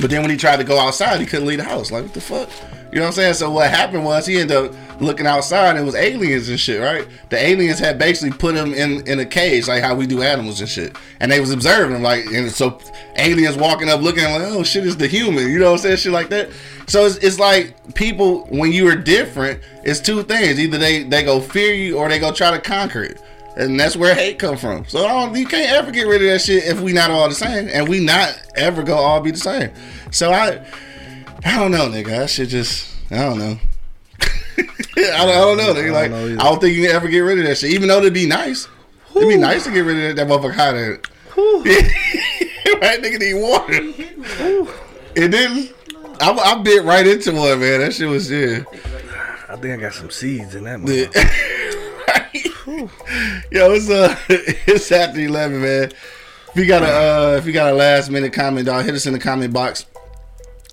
but 0.00 0.10
then 0.10 0.22
when 0.22 0.30
he 0.30 0.36
tried 0.36 0.56
to 0.56 0.64
go 0.64 0.78
outside 0.78 1.20
he 1.20 1.26
couldn't 1.26 1.46
leave 1.46 1.58
the 1.58 1.64
house. 1.64 1.90
Like 1.90 2.04
what 2.04 2.14
the 2.14 2.20
fuck? 2.20 2.48
You 2.92 3.00
know 3.00 3.06
what 3.06 3.08
i'm 3.08 3.12
saying? 3.14 3.34
So 3.34 3.50
what 3.50 3.70
happened 3.70 4.04
was 4.04 4.26
he 4.26 4.38
ended 4.38 4.56
up 4.56 5.00
looking 5.00 5.26
outside 5.26 5.70
and 5.70 5.80
it 5.80 5.82
was 5.82 5.94
aliens 5.94 6.48
and 6.48 6.58
shit 6.58 6.80
right? 6.80 7.06
The 7.28 7.36
aliens 7.36 7.78
had 7.78 7.98
basically 7.98 8.36
put 8.36 8.54
him 8.54 8.72
in 8.72 9.06
in 9.06 9.18
a 9.18 9.26
cage 9.26 9.68
like 9.68 9.82
how 9.82 9.94
we 9.94 10.06
do 10.06 10.22
animals 10.22 10.60
and 10.60 10.68
shit. 10.68 10.96
And 11.20 11.30
they 11.30 11.40
was 11.40 11.50
observing 11.50 11.96
him 11.96 12.02
like 12.02 12.26
and 12.26 12.50
so 12.50 12.78
aliens 13.16 13.56
walking 13.56 13.88
up 13.88 14.00
looking 14.00 14.24
like 14.24 14.42
oh 14.42 14.62
shit 14.62 14.86
is 14.86 14.96
the 14.96 15.06
human. 15.06 15.48
You 15.48 15.58
know 15.58 15.72
what 15.72 15.78
i'm 15.80 15.82
saying? 15.82 15.96
Shit 15.98 16.12
like 16.12 16.28
that. 16.30 16.50
So 16.86 17.06
it's, 17.06 17.16
it's 17.16 17.38
like 17.38 17.94
people 17.94 18.46
when 18.46 18.72
you 18.72 18.88
are 18.88 18.96
different 18.96 19.60
it's 19.84 20.00
two 20.00 20.22
things. 20.22 20.58
Either 20.60 20.78
they 20.78 21.02
they 21.02 21.24
go 21.24 21.40
fear 21.40 21.74
you 21.74 21.98
or 21.98 22.08
they 22.08 22.18
go 22.18 22.32
try 22.32 22.50
to 22.50 22.60
conquer 22.60 23.02
it 23.02 23.20
and 23.56 23.78
that's 23.78 23.96
where 23.96 24.14
hate 24.14 24.38
come 24.38 24.56
from. 24.56 24.84
So 24.86 25.06
I 25.06 25.08
don't, 25.08 25.36
you 25.36 25.46
can't 25.46 25.70
ever 25.72 25.90
get 25.90 26.06
rid 26.06 26.22
of 26.22 26.28
that 26.28 26.40
shit 26.40 26.64
if 26.64 26.80
we 26.80 26.92
not 26.92 27.10
all 27.10 27.28
the 27.28 27.34
same. 27.34 27.68
And 27.72 27.88
we 27.88 28.00
not 28.00 28.36
ever 28.56 28.82
go 28.82 28.96
all 28.96 29.20
be 29.20 29.30
the 29.30 29.38
same. 29.38 29.70
So 30.10 30.32
i 30.32 30.64
i 31.44 31.56
don't 31.58 31.72
know 31.72 31.88
nigga. 31.88 32.06
That 32.06 32.30
shit 32.30 32.48
just 32.48 32.94
i 33.10 33.16
don't 33.16 33.38
know. 33.38 33.58
I, 34.20 34.62
don't, 34.96 35.28
I 35.28 35.34
don't 35.34 35.56
know 35.56 35.74
nigga. 35.74 35.92
like 35.92 36.10
know 36.10 36.26
i 36.34 36.44
don't 36.44 36.60
think 36.60 36.76
you 36.76 36.86
can 36.86 36.94
ever 36.94 37.08
get 37.08 37.20
rid 37.20 37.38
of 37.38 37.44
that 37.46 37.58
shit. 37.58 37.70
Even 37.70 37.88
though 37.88 37.98
it'd 37.98 38.14
be 38.14 38.26
nice. 38.26 38.68
It'd 39.14 39.28
be 39.28 39.36
nice 39.36 39.64
to 39.64 39.70
get 39.70 39.80
rid 39.80 40.10
of 40.10 40.16
that, 40.16 40.26
that 40.26 40.32
motherfucker 40.32 40.54
hot 40.54 40.74
at 40.74 40.90
it 40.90 41.06
right 42.80 43.02
nigga 43.02 43.18
need 43.18 43.34
water. 43.34 43.74
It 45.16 45.28
didn't? 45.28 45.72
I, 46.20 46.30
I 46.32 46.62
bit 46.62 46.84
right 46.84 47.06
into 47.06 47.32
one, 47.32 47.60
man. 47.60 47.80
That 47.80 47.92
shit 47.92 48.08
was 48.08 48.30
yeah. 48.30 48.64
I 49.48 49.56
think 49.56 49.74
I 49.74 49.76
got 49.76 49.94
some 49.94 50.10
seeds 50.10 50.54
in 50.54 50.64
that. 50.64 51.50
Yo, 52.66 52.88
it's 53.72 53.90
uh, 53.90 54.16
it's 54.28 54.90
after 54.90 55.20
eleven, 55.20 55.60
man. 55.60 55.92
If 56.48 56.56
you 56.56 56.64
got 56.66 56.82
a 56.82 56.86
uh, 56.86 57.36
if 57.36 57.44
you 57.46 57.52
got 57.52 57.70
a 57.70 57.76
last 57.76 58.10
minute 58.10 58.32
comment, 58.32 58.64
dog, 58.66 58.86
hit 58.86 58.94
us 58.94 59.04
in 59.06 59.12
the 59.12 59.18
comment 59.18 59.52
box 59.52 59.84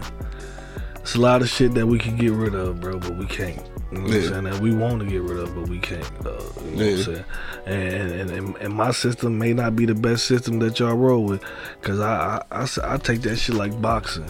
it's 0.95 1.15
a 1.15 1.19
lot 1.19 1.41
of 1.43 1.49
shit 1.49 1.73
that 1.75 1.85
we 1.85 1.99
can 1.99 2.15
get 2.17 2.31
rid 2.31 2.55
of, 2.55 2.81
bro, 2.81 2.99
but 2.99 3.15
we 3.17 3.25
can't. 3.27 3.61
You 3.91 3.99
know 3.99 4.03
what 4.05 4.11
Yeah. 4.13 4.17
I'm 4.21 4.27
saying? 4.29 4.43
That 4.45 4.59
we 4.59 4.73
want 4.73 4.99
to 5.01 5.05
get 5.05 5.21
rid 5.21 5.37
of, 5.37 5.53
but 5.53 5.69
we 5.69 5.77
can't. 5.77 6.23
Dog. 6.23 6.41
You 6.65 6.71
know 6.75 6.83
Yeah. 6.83 6.91
what 6.91 6.97
I'm 6.97 7.03
saying? 7.03 7.25
And, 7.67 8.11
and, 8.11 8.31
and 8.31 8.55
and 8.57 8.73
my 8.73 8.89
system 8.91 9.37
may 9.37 9.53
not 9.53 9.75
be 9.75 9.85
the 9.85 9.93
best 9.95 10.25
system 10.25 10.57
that 10.59 10.79
y'all 10.79 10.95
roll 10.95 11.23
with, 11.25 11.43
cause 11.81 11.99
I 11.99 12.41
I 12.51 12.67
I 12.83 12.97
take 12.97 13.21
that 13.21 13.35
shit 13.37 13.55
like 13.55 13.79
boxing. 13.81 14.25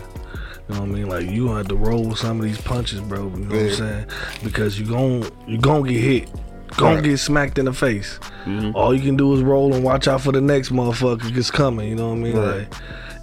You 0.68 0.76
know 0.76 0.82
what 0.82 0.90
I 0.90 0.92
mean? 0.92 1.08
Like 1.08 1.30
you 1.30 1.46
gonna 1.46 1.58
have 1.60 1.68
to 1.70 1.76
roll 1.76 2.04
with 2.10 2.18
some 2.18 2.40
of 2.40 2.44
these 2.46 2.60
punches, 2.60 3.00
bro. 3.00 3.24
You 3.30 3.30
know 3.46 3.56
what 3.56 3.66
I'm 3.66 3.74
saying? 3.74 4.06
Because 4.44 4.78
you 4.80 4.86
gon' 4.86 5.24
you 5.48 5.58
gonna 5.60 5.88
get 5.90 6.02
hit. 6.02 6.30
Gonna 6.78 6.96
Right. 6.96 7.04
get 7.04 7.18
smacked 7.20 7.58
in 7.58 7.66
the 7.66 7.74
face. 7.74 8.20
Mm-hmm. 8.46 8.76
All 8.76 8.94
you 8.94 9.02
can 9.02 9.16
do 9.16 9.34
is 9.34 9.42
roll 9.42 9.74
and 9.74 9.84
watch 9.84 10.08
out 10.08 10.22
for 10.22 10.32
the 10.32 10.42
next 10.42 10.70
motherfucker 10.70 11.34
that's 11.34 11.50
coming. 11.52 11.90
You 11.90 11.96
know 11.96 12.10
what 12.10 12.16
I 12.18 12.20
mean? 12.20 12.38
Right. 12.38 12.58
Like, 12.60 12.74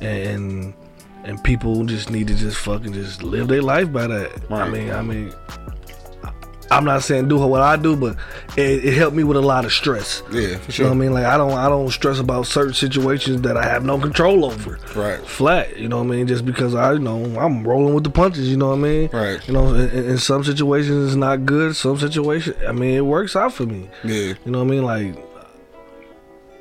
and 0.01 0.75
and 1.25 1.43
people 1.45 1.85
just 1.85 2.11
need 2.11 2.27
to 2.29 2.35
just 2.35 2.57
fucking 2.57 2.93
just 2.95 3.23
live 3.23 3.49
their 3.49 3.63
life 3.63 3.93
by 3.93 4.07
that. 4.09 4.33
I 4.51 4.69
mean, 4.69 4.91
I 4.91 5.03
mean, 5.03 5.33
I'm 6.73 6.85
not 6.85 7.03
saying 7.03 7.29
do 7.29 7.39
what 7.39 7.61
I 7.61 7.77
do, 7.77 7.97
but 7.97 8.17
it, 8.57 8.85
it 8.85 8.95
helped 8.95 9.15
me 9.15 9.25
with 9.25 9.37
a 9.37 9.43
lot 9.43 9.65
of 9.65 9.73
stress. 9.73 10.23
Yeah, 10.33 10.57
for 10.57 10.73
You 10.73 10.85
know 10.85 10.91
what 10.91 10.97
I 10.97 10.99
mean? 11.01 11.13
Like 11.13 11.27
I 11.27 11.37
don't 11.37 11.53
I 11.53 11.69
don't 11.69 11.91
stress 11.91 12.19
about 12.19 12.47
certain 12.47 12.75
situations 12.75 13.43
that 13.43 13.57
I 13.57 13.65
have 13.65 13.85
no 13.85 13.99
control 13.99 14.45
over. 14.45 14.79
Right. 14.97 15.21
Flat, 15.27 15.77
you 15.77 15.89
know 15.89 15.99
what 15.99 16.05
I 16.05 16.17
mean? 16.17 16.27
Just 16.27 16.47
because 16.47 16.75
I, 16.75 16.93
you 16.95 16.99
know, 16.99 17.25
I'm 17.39 17.63
rolling 17.67 17.95
with 17.95 18.05
the 18.05 18.11
punches, 18.11 18.49
you 18.49 18.57
know 18.57 18.69
what 18.69 18.79
I 18.79 18.83
mean? 18.83 19.11
Right. 19.13 19.47
You 19.47 19.55
know, 19.55 19.75
in, 19.75 19.91
in 19.91 20.19
some 20.19 20.45
situations 20.45 21.09
it's 21.09 21.17
not 21.17 21.45
good. 21.45 21.77
Some 21.77 21.99
situations, 21.99 22.57
I 22.67 22.73
mean, 22.73 22.97
it 22.97 23.05
works 23.05 23.37
out 23.37 23.53
for 23.53 23.67
me. 23.67 23.91
Yeah. 24.03 24.35
You 24.45 24.53
know 24.53 24.59
what 24.59 24.69
I 24.69 24.71
mean? 24.71 24.85
Like 24.85 25.33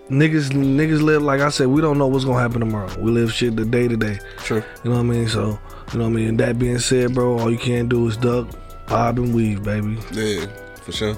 niggas, 0.09 0.49
niggas 0.49 1.01
live 1.01 1.21
like 1.23 1.41
I 1.41 1.49
said. 1.49 1.67
We 1.67 1.81
don't 1.81 1.97
know 1.97 2.07
what's 2.07 2.25
gonna 2.25 2.39
happen 2.39 2.59
tomorrow. 2.59 2.93
We 2.99 3.11
live 3.11 3.31
shit 3.33 3.55
the 3.55 3.65
day 3.65 3.87
to 3.87 3.97
day. 3.97 4.19
True. 4.37 4.63
You 4.83 4.91
know 4.91 4.97
what 4.97 5.03
I 5.03 5.03
mean? 5.03 5.27
So, 5.29 5.59
you 5.93 5.99
know 5.99 6.05
what 6.05 6.11
I 6.11 6.15
mean. 6.15 6.37
That 6.37 6.59
being 6.59 6.79
said, 6.79 7.13
bro, 7.13 7.39
all 7.39 7.49
you 7.49 7.57
can 7.57 7.87
do 7.87 8.07
is 8.07 8.17
duck, 8.17 8.47
bob, 8.91 9.19
and 9.19 9.33
weave, 9.33 9.63
baby. 9.63 9.97
Yeah, 10.11 10.45
for 10.75 10.91
sure. 10.91 11.17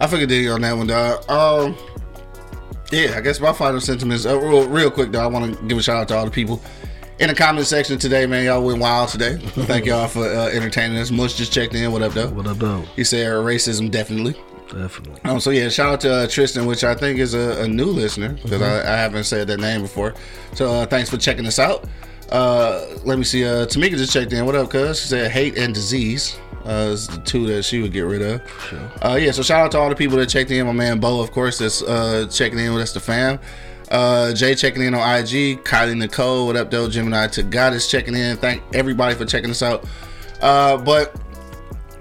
I 0.00 0.06
figured 0.06 0.30
dig 0.30 0.48
on 0.48 0.62
that 0.62 0.76
one, 0.76 0.86
dog. 0.86 1.30
Um, 1.30 1.76
yeah, 2.90 3.14
I 3.16 3.20
guess 3.20 3.38
my 3.40 3.52
final 3.52 3.80
sentiments. 3.80 4.26
Uh, 4.26 4.38
real, 4.38 4.68
real 4.68 4.90
quick, 4.90 5.12
though, 5.12 5.20
I 5.20 5.26
want 5.26 5.56
to 5.56 5.64
give 5.66 5.78
a 5.78 5.82
shout 5.82 5.96
out 5.96 6.08
to 6.08 6.16
all 6.16 6.24
the 6.24 6.30
people 6.30 6.62
in 7.18 7.28
the 7.28 7.34
comment 7.34 7.66
section 7.66 7.98
today, 7.98 8.26
man. 8.26 8.44
Y'all 8.44 8.64
went 8.64 8.80
wild 8.80 9.10
today. 9.10 9.36
Thank 9.40 9.86
y'all 9.86 10.08
for 10.08 10.24
uh, 10.24 10.48
entertaining 10.48 10.98
us. 10.98 11.10
Mush 11.10 11.34
just 11.34 11.52
checked 11.52 11.74
in. 11.74 11.92
What 11.92 12.02
up, 12.02 12.12
though? 12.12 12.30
What 12.30 12.46
up, 12.46 12.58
though? 12.58 12.80
He 12.96 13.04
said 13.04 13.26
racism 13.26 13.90
definitely. 13.90 14.34
Definitely. 14.72 15.20
Um, 15.24 15.38
so 15.38 15.50
yeah, 15.50 15.68
shout 15.68 15.92
out 15.92 16.00
to 16.00 16.12
uh, 16.12 16.26
Tristan, 16.26 16.64
which 16.64 16.82
I 16.82 16.94
think 16.94 17.18
is 17.18 17.34
a, 17.34 17.62
a 17.62 17.68
new 17.68 17.86
listener 17.86 18.32
because 18.42 18.62
I, 18.62 18.80
I 18.80 18.96
haven't 18.96 19.24
said 19.24 19.46
that 19.48 19.60
name 19.60 19.82
before. 19.82 20.14
So 20.54 20.72
uh, 20.72 20.86
thanks 20.86 21.10
for 21.10 21.18
checking 21.18 21.46
us 21.46 21.58
out. 21.58 21.84
Uh, 22.30 22.86
let 23.04 23.18
me 23.18 23.24
see. 23.24 23.44
Uh, 23.44 23.66
Tamika 23.66 23.98
just 23.98 24.14
checked 24.14 24.32
in. 24.32 24.46
What 24.46 24.54
up, 24.54 24.70
cuz? 24.70 24.98
She 24.98 25.08
said 25.08 25.30
hate 25.30 25.58
and 25.58 25.74
disease. 25.74 26.38
Uh, 26.64 26.90
is 26.92 27.08
the 27.08 27.18
two 27.18 27.46
that 27.48 27.64
she 27.64 27.82
would 27.82 27.92
get 27.92 28.02
rid 28.02 28.22
of. 28.22 28.40
Sure. 28.68 28.90
Uh, 29.02 29.16
yeah. 29.16 29.32
So 29.32 29.42
shout 29.42 29.64
out 29.64 29.72
to 29.72 29.78
all 29.78 29.88
the 29.88 29.96
people 29.96 30.16
that 30.18 30.28
checked 30.28 30.50
in. 30.50 30.64
My 30.66 30.72
man 30.72 31.00
Bo, 31.00 31.20
of 31.20 31.32
course, 31.32 31.58
that's 31.58 31.82
uh, 31.82 32.28
checking 32.30 32.58
in 32.58 32.72
with 32.72 32.82
us, 32.82 32.92
the 32.92 33.00
fam. 33.00 33.40
Uh, 33.90 34.32
Jay 34.32 34.54
checking 34.54 34.82
in 34.82 34.94
on 34.94 35.00
IG. 35.00 35.64
Kylie 35.64 35.96
Nicole, 35.96 36.46
what 36.46 36.56
up, 36.56 36.70
though? 36.70 36.88
Gemini 36.88 37.26
to 37.28 37.42
God 37.42 37.74
is 37.74 37.88
checking 37.88 38.14
in. 38.14 38.36
Thank 38.36 38.62
everybody 38.72 39.14
for 39.14 39.26
checking 39.26 39.50
us 39.50 39.62
out. 39.62 39.84
Uh, 40.40 40.76
but 40.78 41.14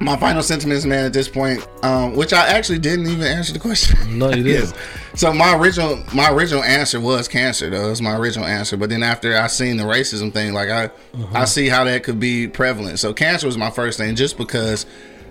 my 0.01 0.17
final 0.17 0.41
sentiments, 0.41 0.85
man, 0.85 1.05
at 1.05 1.13
this 1.13 1.29
point, 1.29 1.65
um, 1.83 2.15
which 2.15 2.33
I 2.33 2.47
actually 2.47 2.79
didn't 2.79 3.07
even 3.07 3.23
answer 3.23 3.53
the 3.53 3.59
question. 3.59 4.17
No, 4.17 4.31
you 4.31 4.43
didn't. 4.43 4.73
So 5.15 5.31
my 5.33 5.55
original 5.55 6.03
my 6.13 6.31
original 6.31 6.63
answer 6.63 6.99
was 6.99 7.27
cancer, 7.27 7.69
though. 7.69 7.91
It's 7.91 8.01
my 8.01 8.15
original 8.15 8.45
answer. 8.47 8.77
But 8.77 8.89
then 8.89 9.03
after 9.03 9.37
I 9.37 9.47
seen 9.47 9.77
the 9.77 9.83
racism 9.83 10.33
thing, 10.33 10.53
like 10.53 10.69
I 10.69 10.89
I 11.33 11.45
see 11.45 11.69
how 11.69 11.83
that 11.83 12.03
could 12.03 12.19
be 12.19 12.47
prevalent. 12.47 12.99
So 12.99 13.13
cancer 13.13 13.45
was 13.45 13.57
my 13.57 13.69
first 13.69 13.97
thing, 13.97 14.15
just 14.15 14.37
because 14.37 14.85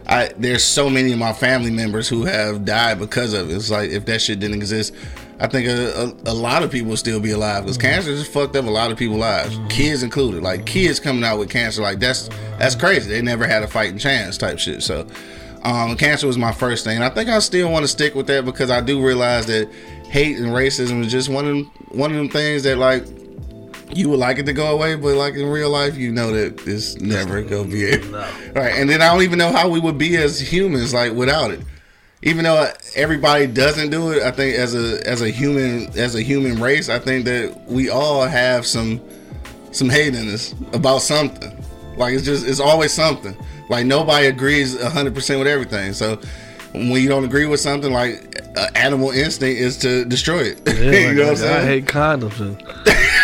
I 0.06 0.32
there's 0.36 0.64
so 0.64 0.88
many 0.88 1.12
of 1.12 1.18
my 1.18 1.32
family 1.32 1.70
members 1.70 2.08
who 2.08 2.24
have 2.24 2.64
died 2.64 2.98
because 2.98 3.32
of 3.32 3.50
it. 3.50 3.54
It's 3.54 3.70
like 3.70 3.90
if 3.90 4.04
that 4.06 4.20
shit 4.20 4.40
didn't 4.40 4.56
exist, 4.56 4.94
I 5.40 5.46
think 5.46 5.66
a, 5.68 6.14
a, 6.26 6.32
a 6.32 6.34
lot 6.34 6.62
of 6.62 6.70
people 6.70 6.96
still 6.96 7.18
be 7.18 7.30
alive 7.30 7.64
because 7.64 7.78
cancer 7.78 8.14
just 8.14 8.30
fucked 8.30 8.54
up 8.56 8.66
a 8.66 8.70
lot 8.70 8.90
of 8.90 8.98
people's 8.98 9.20
lives, 9.20 9.58
kids 9.68 10.02
included. 10.02 10.42
Like 10.42 10.66
kids 10.66 11.00
coming 11.00 11.24
out 11.24 11.38
with 11.38 11.48
cancer, 11.48 11.82
like 11.82 11.98
that's 11.98 12.28
that's 12.58 12.74
crazy. 12.74 13.10
They 13.10 13.22
never 13.22 13.46
had 13.46 13.62
a 13.62 13.66
fighting 13.66 13.98
chance, 13.98 14.38
type 14.38 14.58
shit. 14.58 14.82
So. 14.82 15.06
Um, 15.62 15.94
cancer 15.98 16.26
was 16.26 16.38
my 16.38 16.52
first 16.52 16.84
thing. 16.84 16.94
And 16.96 17.04
I 17.04 17.10
think 17.10 17.28
I 17.28 17.38
still 17.38 17.70
want 17.70 17.84
to 17.84 17.88
stick 17.88 18.14
with 18.14 18.26
that 18.28 18.46
because 18.46 18.70
I 18.70 18.80
do 18.80 19.04
realize 19.04 19.44
that 19.44 19.70
hate 20.04 20.38
and 20.38 20.46
racism 20.46 21.04
is 21.04 21.12
just 21.12 21.28
one 21.28 21.44
of 21.44 21.54
them, 21.54 21.70
one 21.90 22.10
of 22.10 22.16
them 22.16 22.30
things 22.30 22.62
that 22.62 22.78
like 22.78 23.04
you 23.92 24.08
would 24.08 24.18
like 24.18 24.38
it 24.38 24.46
to 24.46 24.52
go 24.52 24.72
away, 24.72 24.94
but 24.94 25.16
like 25.16 25.34
in 25.34 25.46
real 25.46 25.70
life, 25.70 25.96
you 25.96 26.12
know 26.12 26.32
that 26.32 26.66
it's 26.66 26.96
never 27.00 27.42
gonna 27.42 27.68
be 27.68 27.82
it. 27.82 28.04
Right, 28.54 28.74
and 28.74 28.88
then 28.88 29.02
I 29.02 29.12
don't 29.12 29.22
even 29.22 29.38
know 29.38 29.52
how 29.52 29.68
we 29.68 29.80
would 29.80 29.98
be 29.98 30.16
as 30.16 30.40
humans 30.40 30.94
like 30.94 31.12
without 31.12 31.50
it. 31.50 31.60
Even 32.22 32.44
though 32.44 32.70
everybody 32.96 33.46
doesn't 33.46 33.90
do 33.90 34.12
it, 34.12 34.22
I 34.22 34.30
think 34.30 34.56
as 34.56 34.74
a 34.74 35.06
as 35.08 35.22
a 35.22 35.30
human 35.30 35.88
as 35.98 36.14
a 36.14 36.22
human 36.22 36.60
race, 36.60 36.88
I 36.88 36.98
think 36.98 37.24
that 37.24 37.62
we 37.66 37.88
all 37.88 38.22
have 38.26 38.66
some 38.66 39.00
some 39.72 39.88
hate 39.88 40.14
in 40.14 40.28
us 40.28 40.54
about 40.72 40.98
something. 41.02 41.56
Like 41.96 42.14
it's 42.14 42.24
just 42.24 42.46
it's 42.46 42.60
always 42.60 42.92
something. 42.92 43.36
Like 43.68 43.86
nobody 43.86 44.26
agrees 44.26 44.80
hundred 44.82 45.14
percent 45.14 45.38
with 45.38 45.48
everything. 45.48 45.92
So 45.92 46.20
when 46.72 46.92
you 47.02 47.08
don't 47.08 47.24
agree 47.24 47.46
with 47.46 47.60
something, 47.60 47.92
like 47.92 48.42
uh, 48.56 48.68
animal 48.74 49.10
instinct 49.10 49.60
is 49.60 49.76
to 49.78 50.04
destroy 50.04 50.40
it. 50.40 50.60
Yeah, 50.66 51.10
you 51.10 51.14
know 51.14 51.22
what 51.22 51.28
I'm 51.28 51.32
I 51.32 51.34
saying? 51.36 51.66
hate 51.66 51.84
condoms. 51.86 52.38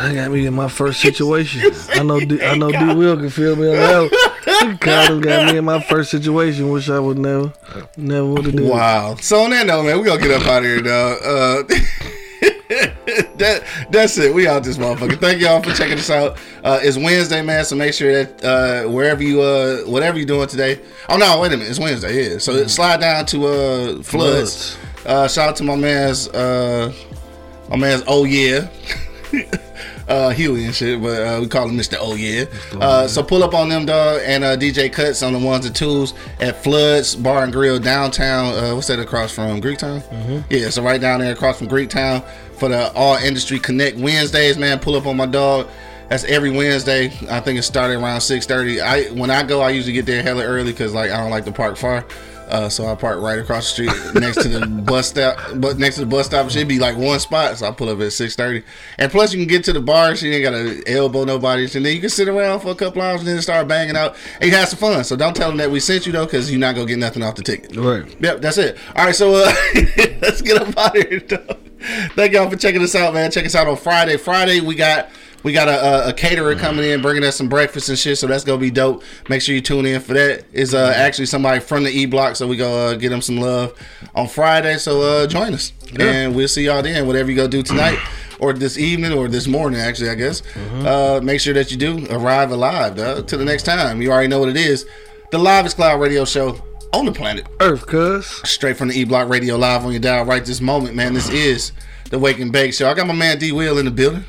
That 0.00 0.14
got 0.14 0.30
me 0.30 0.46
in 0.46 0.54
my 0.54 0.68
first 0.68 1.00
situation. 1.00 1.72
I 1.90 2.02
know 2.02 2.20
D, 2.20 2.42
I 2.42 2.56
know 2.56 2.70
D 2.70 2.94
Will 2.94 3.16
can 3.16 3.30
feel 3.30 3.56
me 3.56 3.68
on 3.68 3.74
that. 3.74 4.32
Condoms 4.80 5.22
got 5.22 5.52
me 5.52 5.58
in 5.58 5.64
my 5.64 5.80
first 5.80 6.10
situation, 6.10 6.70
which 6.70 6.88
I 6.88 6.98
would 6.98 7.18
never, 7.18 7.52
never 7.96 8.26
would 8.26 8.46
have 8.46 8.56
done. 8.56 8.68
Wow. 8.68 9.16
So 9.16 9.42
on 9.42 9.50
that 9.50 9.66
note, 9.66 9.84
man, 9.84 9.98
we 9.98 10.04
gonna 10.04 10.20
get 10.20 10.30
up 10.30 10.46
out 10.46 10.58
of 10.58 10.64
here, 10.64 10.80
dog. 10.80 11.18
Uh, 11.22 11.62
that 13.36 13.64
that's 13.90 14.16
it. 14.18 14.34
We 14.34 14.46
out 14.48 14.64
this 14.64 14.78
motherfucker. 14.78 15.18
Thank 15.18 15.40
y'all 15.40 15.62
for 15.62 15.72
checking 15.72 15.98
us 15.98 16.10
out. 16.10 16.38
Uh, 16.64 16.80
it's 16.82 16.96
Wednesday, 16.96 17.42
man. 17.42 17.64
So 17.64 17.76
make 17.76 17.94
sure 17.94 18.24
that 18.24 18.44
uh, 18.44 18.88
wherever 18.90 19.22
you 19.22 19.42
uh, 19.42 19.82
whatever 19.82 20.16
you're 20.16 20.26
doing 20.26 20.48
today. 20.48 20.80
Oh 21.08 21.16
no, 21.16 21.40
wait 21.40 21.52
a 21.52 21.56
minute. 21.56 21.70
It's 21.70 21.78
Wednesday. 21.78 22.32
Yeah. 22.32 22.38
So 22.38 22.66
slide 22.66 23.00
down 23.00 23.26
to 23.26 23.46
uh, 23.46 24.02
floods. 24.02 24.76
Uh, 25.04 25.28
shout 25.28 25.50
out 25.50 25.56
to 25.56 25.64
my 25.64 25.76
man's 25.76 26.28
uh, 26.28 26.92
my 27.68 27.76
man's. 27.76 28.02
Oh 28.06 28.24
yeah. 28.24 28.68
Uh, 30.12 30.28
Huey 30.30 30.66
and 30.66 30.74
shit, 30.74 31.00
but 31.00 31.22
uh, 31.22 31.40
we 31.40 31.48
call 31.48 31.68
him 31.68 31.76
Mr. 31.76 31.96
Oh 31.98 32.14
yeah. 32.14 32.44
Uh, 32.78 33.08
so 33.08 33.22
pull 33.22 33.42
up 33.42 33.54
on 33.54 33.70
them, 33.70 33.86
dog, 33.86 34.20
and 34.24 34.44
uh, 34.44 34.56
DJ 34.56 34.92
Cuts 34.92 35.22
on 35.22 35.32
the 35.32 35.38
ones 35.38 35.64
and 35.64 35.74
twos 35.74 36.12
at 36.38 36.62
Floods 36.62 37.16
Bar 37.16 37.44
and 37.44 37.52
Grill 37.52 37.78
downtown. 37.78 38.54
Uh, 38.54 38.74
what's 38.74 38.88
that 38.88 38.98
across 38.98 39.32
from 39.32 39.60
Greektown? 39.60 40.02
Mm-hmm. 40.02 40.40
Yeah, 40.50 40.68
so 40.68 40.82
right 40.82 41.00
down 41.00 41.20
there 41.20 41.32
across 41.32 41.58
from 41.58 41.68
Greektown 41.68 42.22
for 42.58 42.68
the 42.68 42.92
All 42.92 43.16
Industry 43.16 43.58
Connect 43.58 43.96
Wednesdays, 43.96 44.58
man. 44.58 44.78
Pull 44.78 44.96
up 44.96 45.06
on 45.06 45.16
my 45.16 45.26
dog. 45.26 45.68
That's 46.08 46.24
every 46.24 46.50
Wednesday. 46.50 47.06
I 47.30 47.40
think 47.40 47.58
it 47.58 47.62
started 47.62 47.98
around 47.98 48.20
six 48.20 48.44
thirty. 48.44 48.82
I 48.82 49.04
when 49.12 49.30
I 49.30 49.42
go, 49.42 49.62
I 49.62 49.70
usually 49.70 49.94
get 49.94 50.04
there 50.04 50.22
hella 50.22 50.44
early 50.44 50.72
because 50.72 50.92
like 50.92 51.10
I 51.10 51.16
don't 51.16 51.30
like 51.30 51.46
to 51.46 51.52
park 51.52 51.78
far. 51.78 52.04
Uh, 52.52 52.68
so 52.68 52.86
I 52.86 52.94
park 52.94 53.18
right 53.22 53.38
across 53.38 53.64
the 53.64 53.88
street 53.88 54.20
next 54.20 54.42
to 54.42 54.48
the 54.48 54.66
bus 54.66 55.08
stop, 55.08 55.38
but 55.56 55.78
next 55.78 55.94
to 55.94 56.02
the 56.02 56.06
bus 56.06 56.26
stop, 56.26 56.50
should 56.50 56.68
be 56.68 56.78
like 56.78 56.98
one 56.98 57.18
spot. 57.18 57.56
So 57.56 57.66
I 57.66 57.70
pull 57.70 57.88
up 57.88 57.98
at 58.00 58.12
six 58.12 58.36
thirty, 58.36 58.62
and 58.98 59.10
plus 59.10 59.32
you 59.32 59.40
can 59.40 59.48
get 59.48 59.64
to 59.64 59.72
the 59.72 59.80
bar. 59.80 60.14
So 60.14 60.26
you 60.26 60.34
ain't 60.34 60.44
gotta 60.44 60.82
elbow 60.86 61.24
nobody, 61.24 61.62
and 61.62 61.72
then 61.72 61.94
you 61.94 62.00
can 62.00 62.10
sit 62.10 62.28
around 62.28 62.60
for 62.60 62.68
a 62.68 62.74
couple 62.74 63.00
hours 63.00 63.20
and 63.20 63.28
then 63.28 63.40
start 63.40 63.68
banging 63.68 63.96
out 63.96 64.16
and 64.38 64.50
you 64.50 64.56
have 64.56 64.68
some 64.68 64.78
fun. 64.78 65.02
So 65.02 65.16
don't 65.16 65.34
tell 65.34 65.48
them 65.48 65.56
that 65.56 65.70
we 65.70 65.80
sent 65.80 66.04
you 66.04 66.12
though, 66.12 66.26
because 66.26 66.50
you're 66.50 66.60
not 66.60 66.74
gonna 66.74 66.86
get 66.86 66.98
nothing 66.98 67.22
off 67.22 67.36
the 67.36 67.42
ticket. 67.42 67.74
Right. 67.74 68.04
Yep, 68.20 68.42
that's 68.42 68.58
it. 68.58 68.76
All 68.96 69.06
right, 69.06 69.14
so 69.14 69.34
uh, 69.34 69.50
let's 70.20 70.42
get 70.42 70.60
up 70.60 70.76
out 70.76 70.94
of 70.94 71.08
here. 71.08 71.20
Dog. 71.20 71.56
Thank 72.14 72.34
y'all 72.34 72.50
for 72.50 72.56
checking 72.56 72.82
us 72.82 72.94
out, 72.94 73.14
man. 73.14 73.30
Check 73.30 73.46
us 73.46 73.54
out 73.54 73.66
on 73.66 73.76
Friday. 73.76 74.18
Friday 74.18 74.60
we 74.60 74.74
got 74.74 75.08
we 75.42 75.52
got 75.52 75.68
a, 75.68 76.06
a, 76.06 76.08
a 76.10 76.12
caterer 76.12 76.54
coming 76.54 76.84
in, 76.84 77.02
bringing 77.02 77.24
us 77.24 77.36
some 77.36 77.48
breakfast 77.48 77.88
and 77.88 77.98
shit. 77.98 78.18
So 78.18 78.26
that's 78.26 78.44
gonna 78.44 78.58
be 78.58 78.70
dope. 78.70 79.02
Make 79.28 79.42
sure 79.42 79.54
you 79.54 79.60
tune 79.60 79.86
in 79.86 80.00
for 80.00 80.14
that. 80.14 80.44
Is 80.52 80.74
uh 80.74 80.92
actually 80.96 81.26
somebody 81.26 81.60
from 81.60 81.84
the 81.84 81.90
E 81.90 82.06
Block, 82.06 82.36
so 82.36 82.46
we 82.46 82.56
go 82.56 82.88
uh, 82.88 82.94
get 82.94 83.08
them 83.10 83.20
some 83.22 83.36
love 83.38 83.72
on 84.14 84.28
Friday. 84.28 84.76
So 84.78 85.00
uh 85.02 85.26
join 85.26 85.54
us, 85.54 85.72
and 85.98 86.34
we'll 86.34 86.48
see 86.48 86.64
y'all 86.66 86.82
then. 86.82 87.06
Whatever 87.06 87.30
you 87.30 87.36
go 87.36 87.48
do 87.48 87.62
tonight. 87.62 87.98
Or 88.40 88.52
this 88.52 88.76
evening, 88.76 89.12
or 89.12 89.28
this 89.28 89.46
morning, 89.46 89.78
actually, 89.78 90.10
I 90.10 90.16
guess. 90.16 90.42
Uh, 90.56 91.20
make 91.22 91.38
sure 91.38 91.54
that 91.54 91.70
you 91.70 91.76
do 91.76 92.08
arrive 92.10 92.50
alive. 92.50 92.96
Till 93.28 93.38
the 93.38 93.44
next 93.44 93.62
time, 93.62 94.02
you 94.02 94.10
already 94.10 94.26
know 94.26 94.40
what 94.40 94.48
it 94.48 94.56
is. 94.56 94.84
The 95.30 95.38
Livest 95.38 95.76
Cloud 95.76 96.00
Radio 96.00 96.24
Show 96.24 96.60
on 96.92 97.04
the 97.04 97.12
planet 97.12 97.46
Earth, 97.60 97.86
cuz. 97.86 98.26
straight 98.26 98.76
from 98.76 98.88
the 98.88 98.98
E 98.98 99.04
Block 99.04 99.28
Radio 99.28 99.56
live 99.56 99.84
on 99.86 99.92
your 99.92 100.00
dial 100.00 100.24
right 100.24 100.44
this 100.44 100.60
moment, 100.60 100.96
man. 100.96 101.14
This 101.14 101.28
is 101.30 101.70
the 102.10 102.18
Wake 102.18 102.40
and 102.40 102.50
Bake 102.50 102.74
Show. 102.74 102.90
I 102.90 102.94
got 102.94 103.06
my 103.06 103.14
man 103.14 103.38
D 103.38 103.52
Will 103.52 103.78
in 103.78 103.84
the 103.84 103.92
building. 103.92 104.24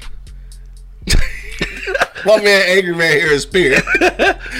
My 2.25 2.41
man 2.41 2.65
Angry 2.77 2.95
Man 2.95 3.17
here 3.17 3.31
is 3.31 3.43
Spirit. 3.43 3.83
you 4.01 4.07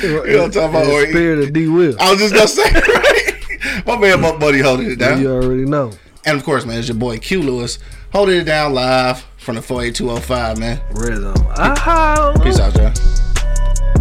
know 0.09 0.19
what 0.19 0.29
I'm 0.29 0.51
talking 0.51 0.69
about? 0.69 0.85
The 0.85 1.07
spirit 1.09 1.39
of 1.39 1.53
D 1.53 1.67
Will. 1.67 1.95
I 1.99 2.11
was 2.11 2.19
just 2.19 2.33
gonna 2.33 2.47
say, 2.47 2.63
right? 2.73 3.85
My 3.85 3.97
man 3.97 4.21
Monk 4.21 4.39
Money 4.39 4.59
holding 4.59 4.91
it 4.91 4.99
down. 4.99 5.21
You 5.21 5.31
already 5.31 5.65
know. 5.65 5.91
And 6.25 6.37
of 6.37 6.43
course, 6.43 6.65
man, 6.65 6.79
it's 6.79 6.87
your 6.87 6.97
boy 6.97 7.17
Q 7.19 7.41
Lewis 7.41 7.79
holding 8.11 8.39
it 8.41 8.45
down 8.45 8.73
live 8.73 9.23
from 9.37 9.55
the 9.55 9.61
48205, 9.61 10.57
man. 10.57 10.81
Rhythm. 10.91 11.33
Ah, 11.57 12.33
Peace 12.43 12.59
out, 12.59 12.75
y'all. 12.75 12.91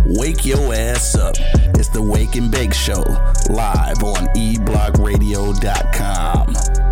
Wake 0.07 0.45
your 0.45 0.75
ass 0.75 1.15
up. 1.15 1.37
It's 1.75 1.89
the 1.89 2.03
Wake 2.03 2.35
and 2.37 2.51
Bake 2.51 2.75
Show, 2.75 3.03
live 3.51 4.03
on 4.03 4.29
E 4.37 4.57
eblockradio.com. 4.57 6.92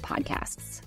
podcasts. 0.01 0.81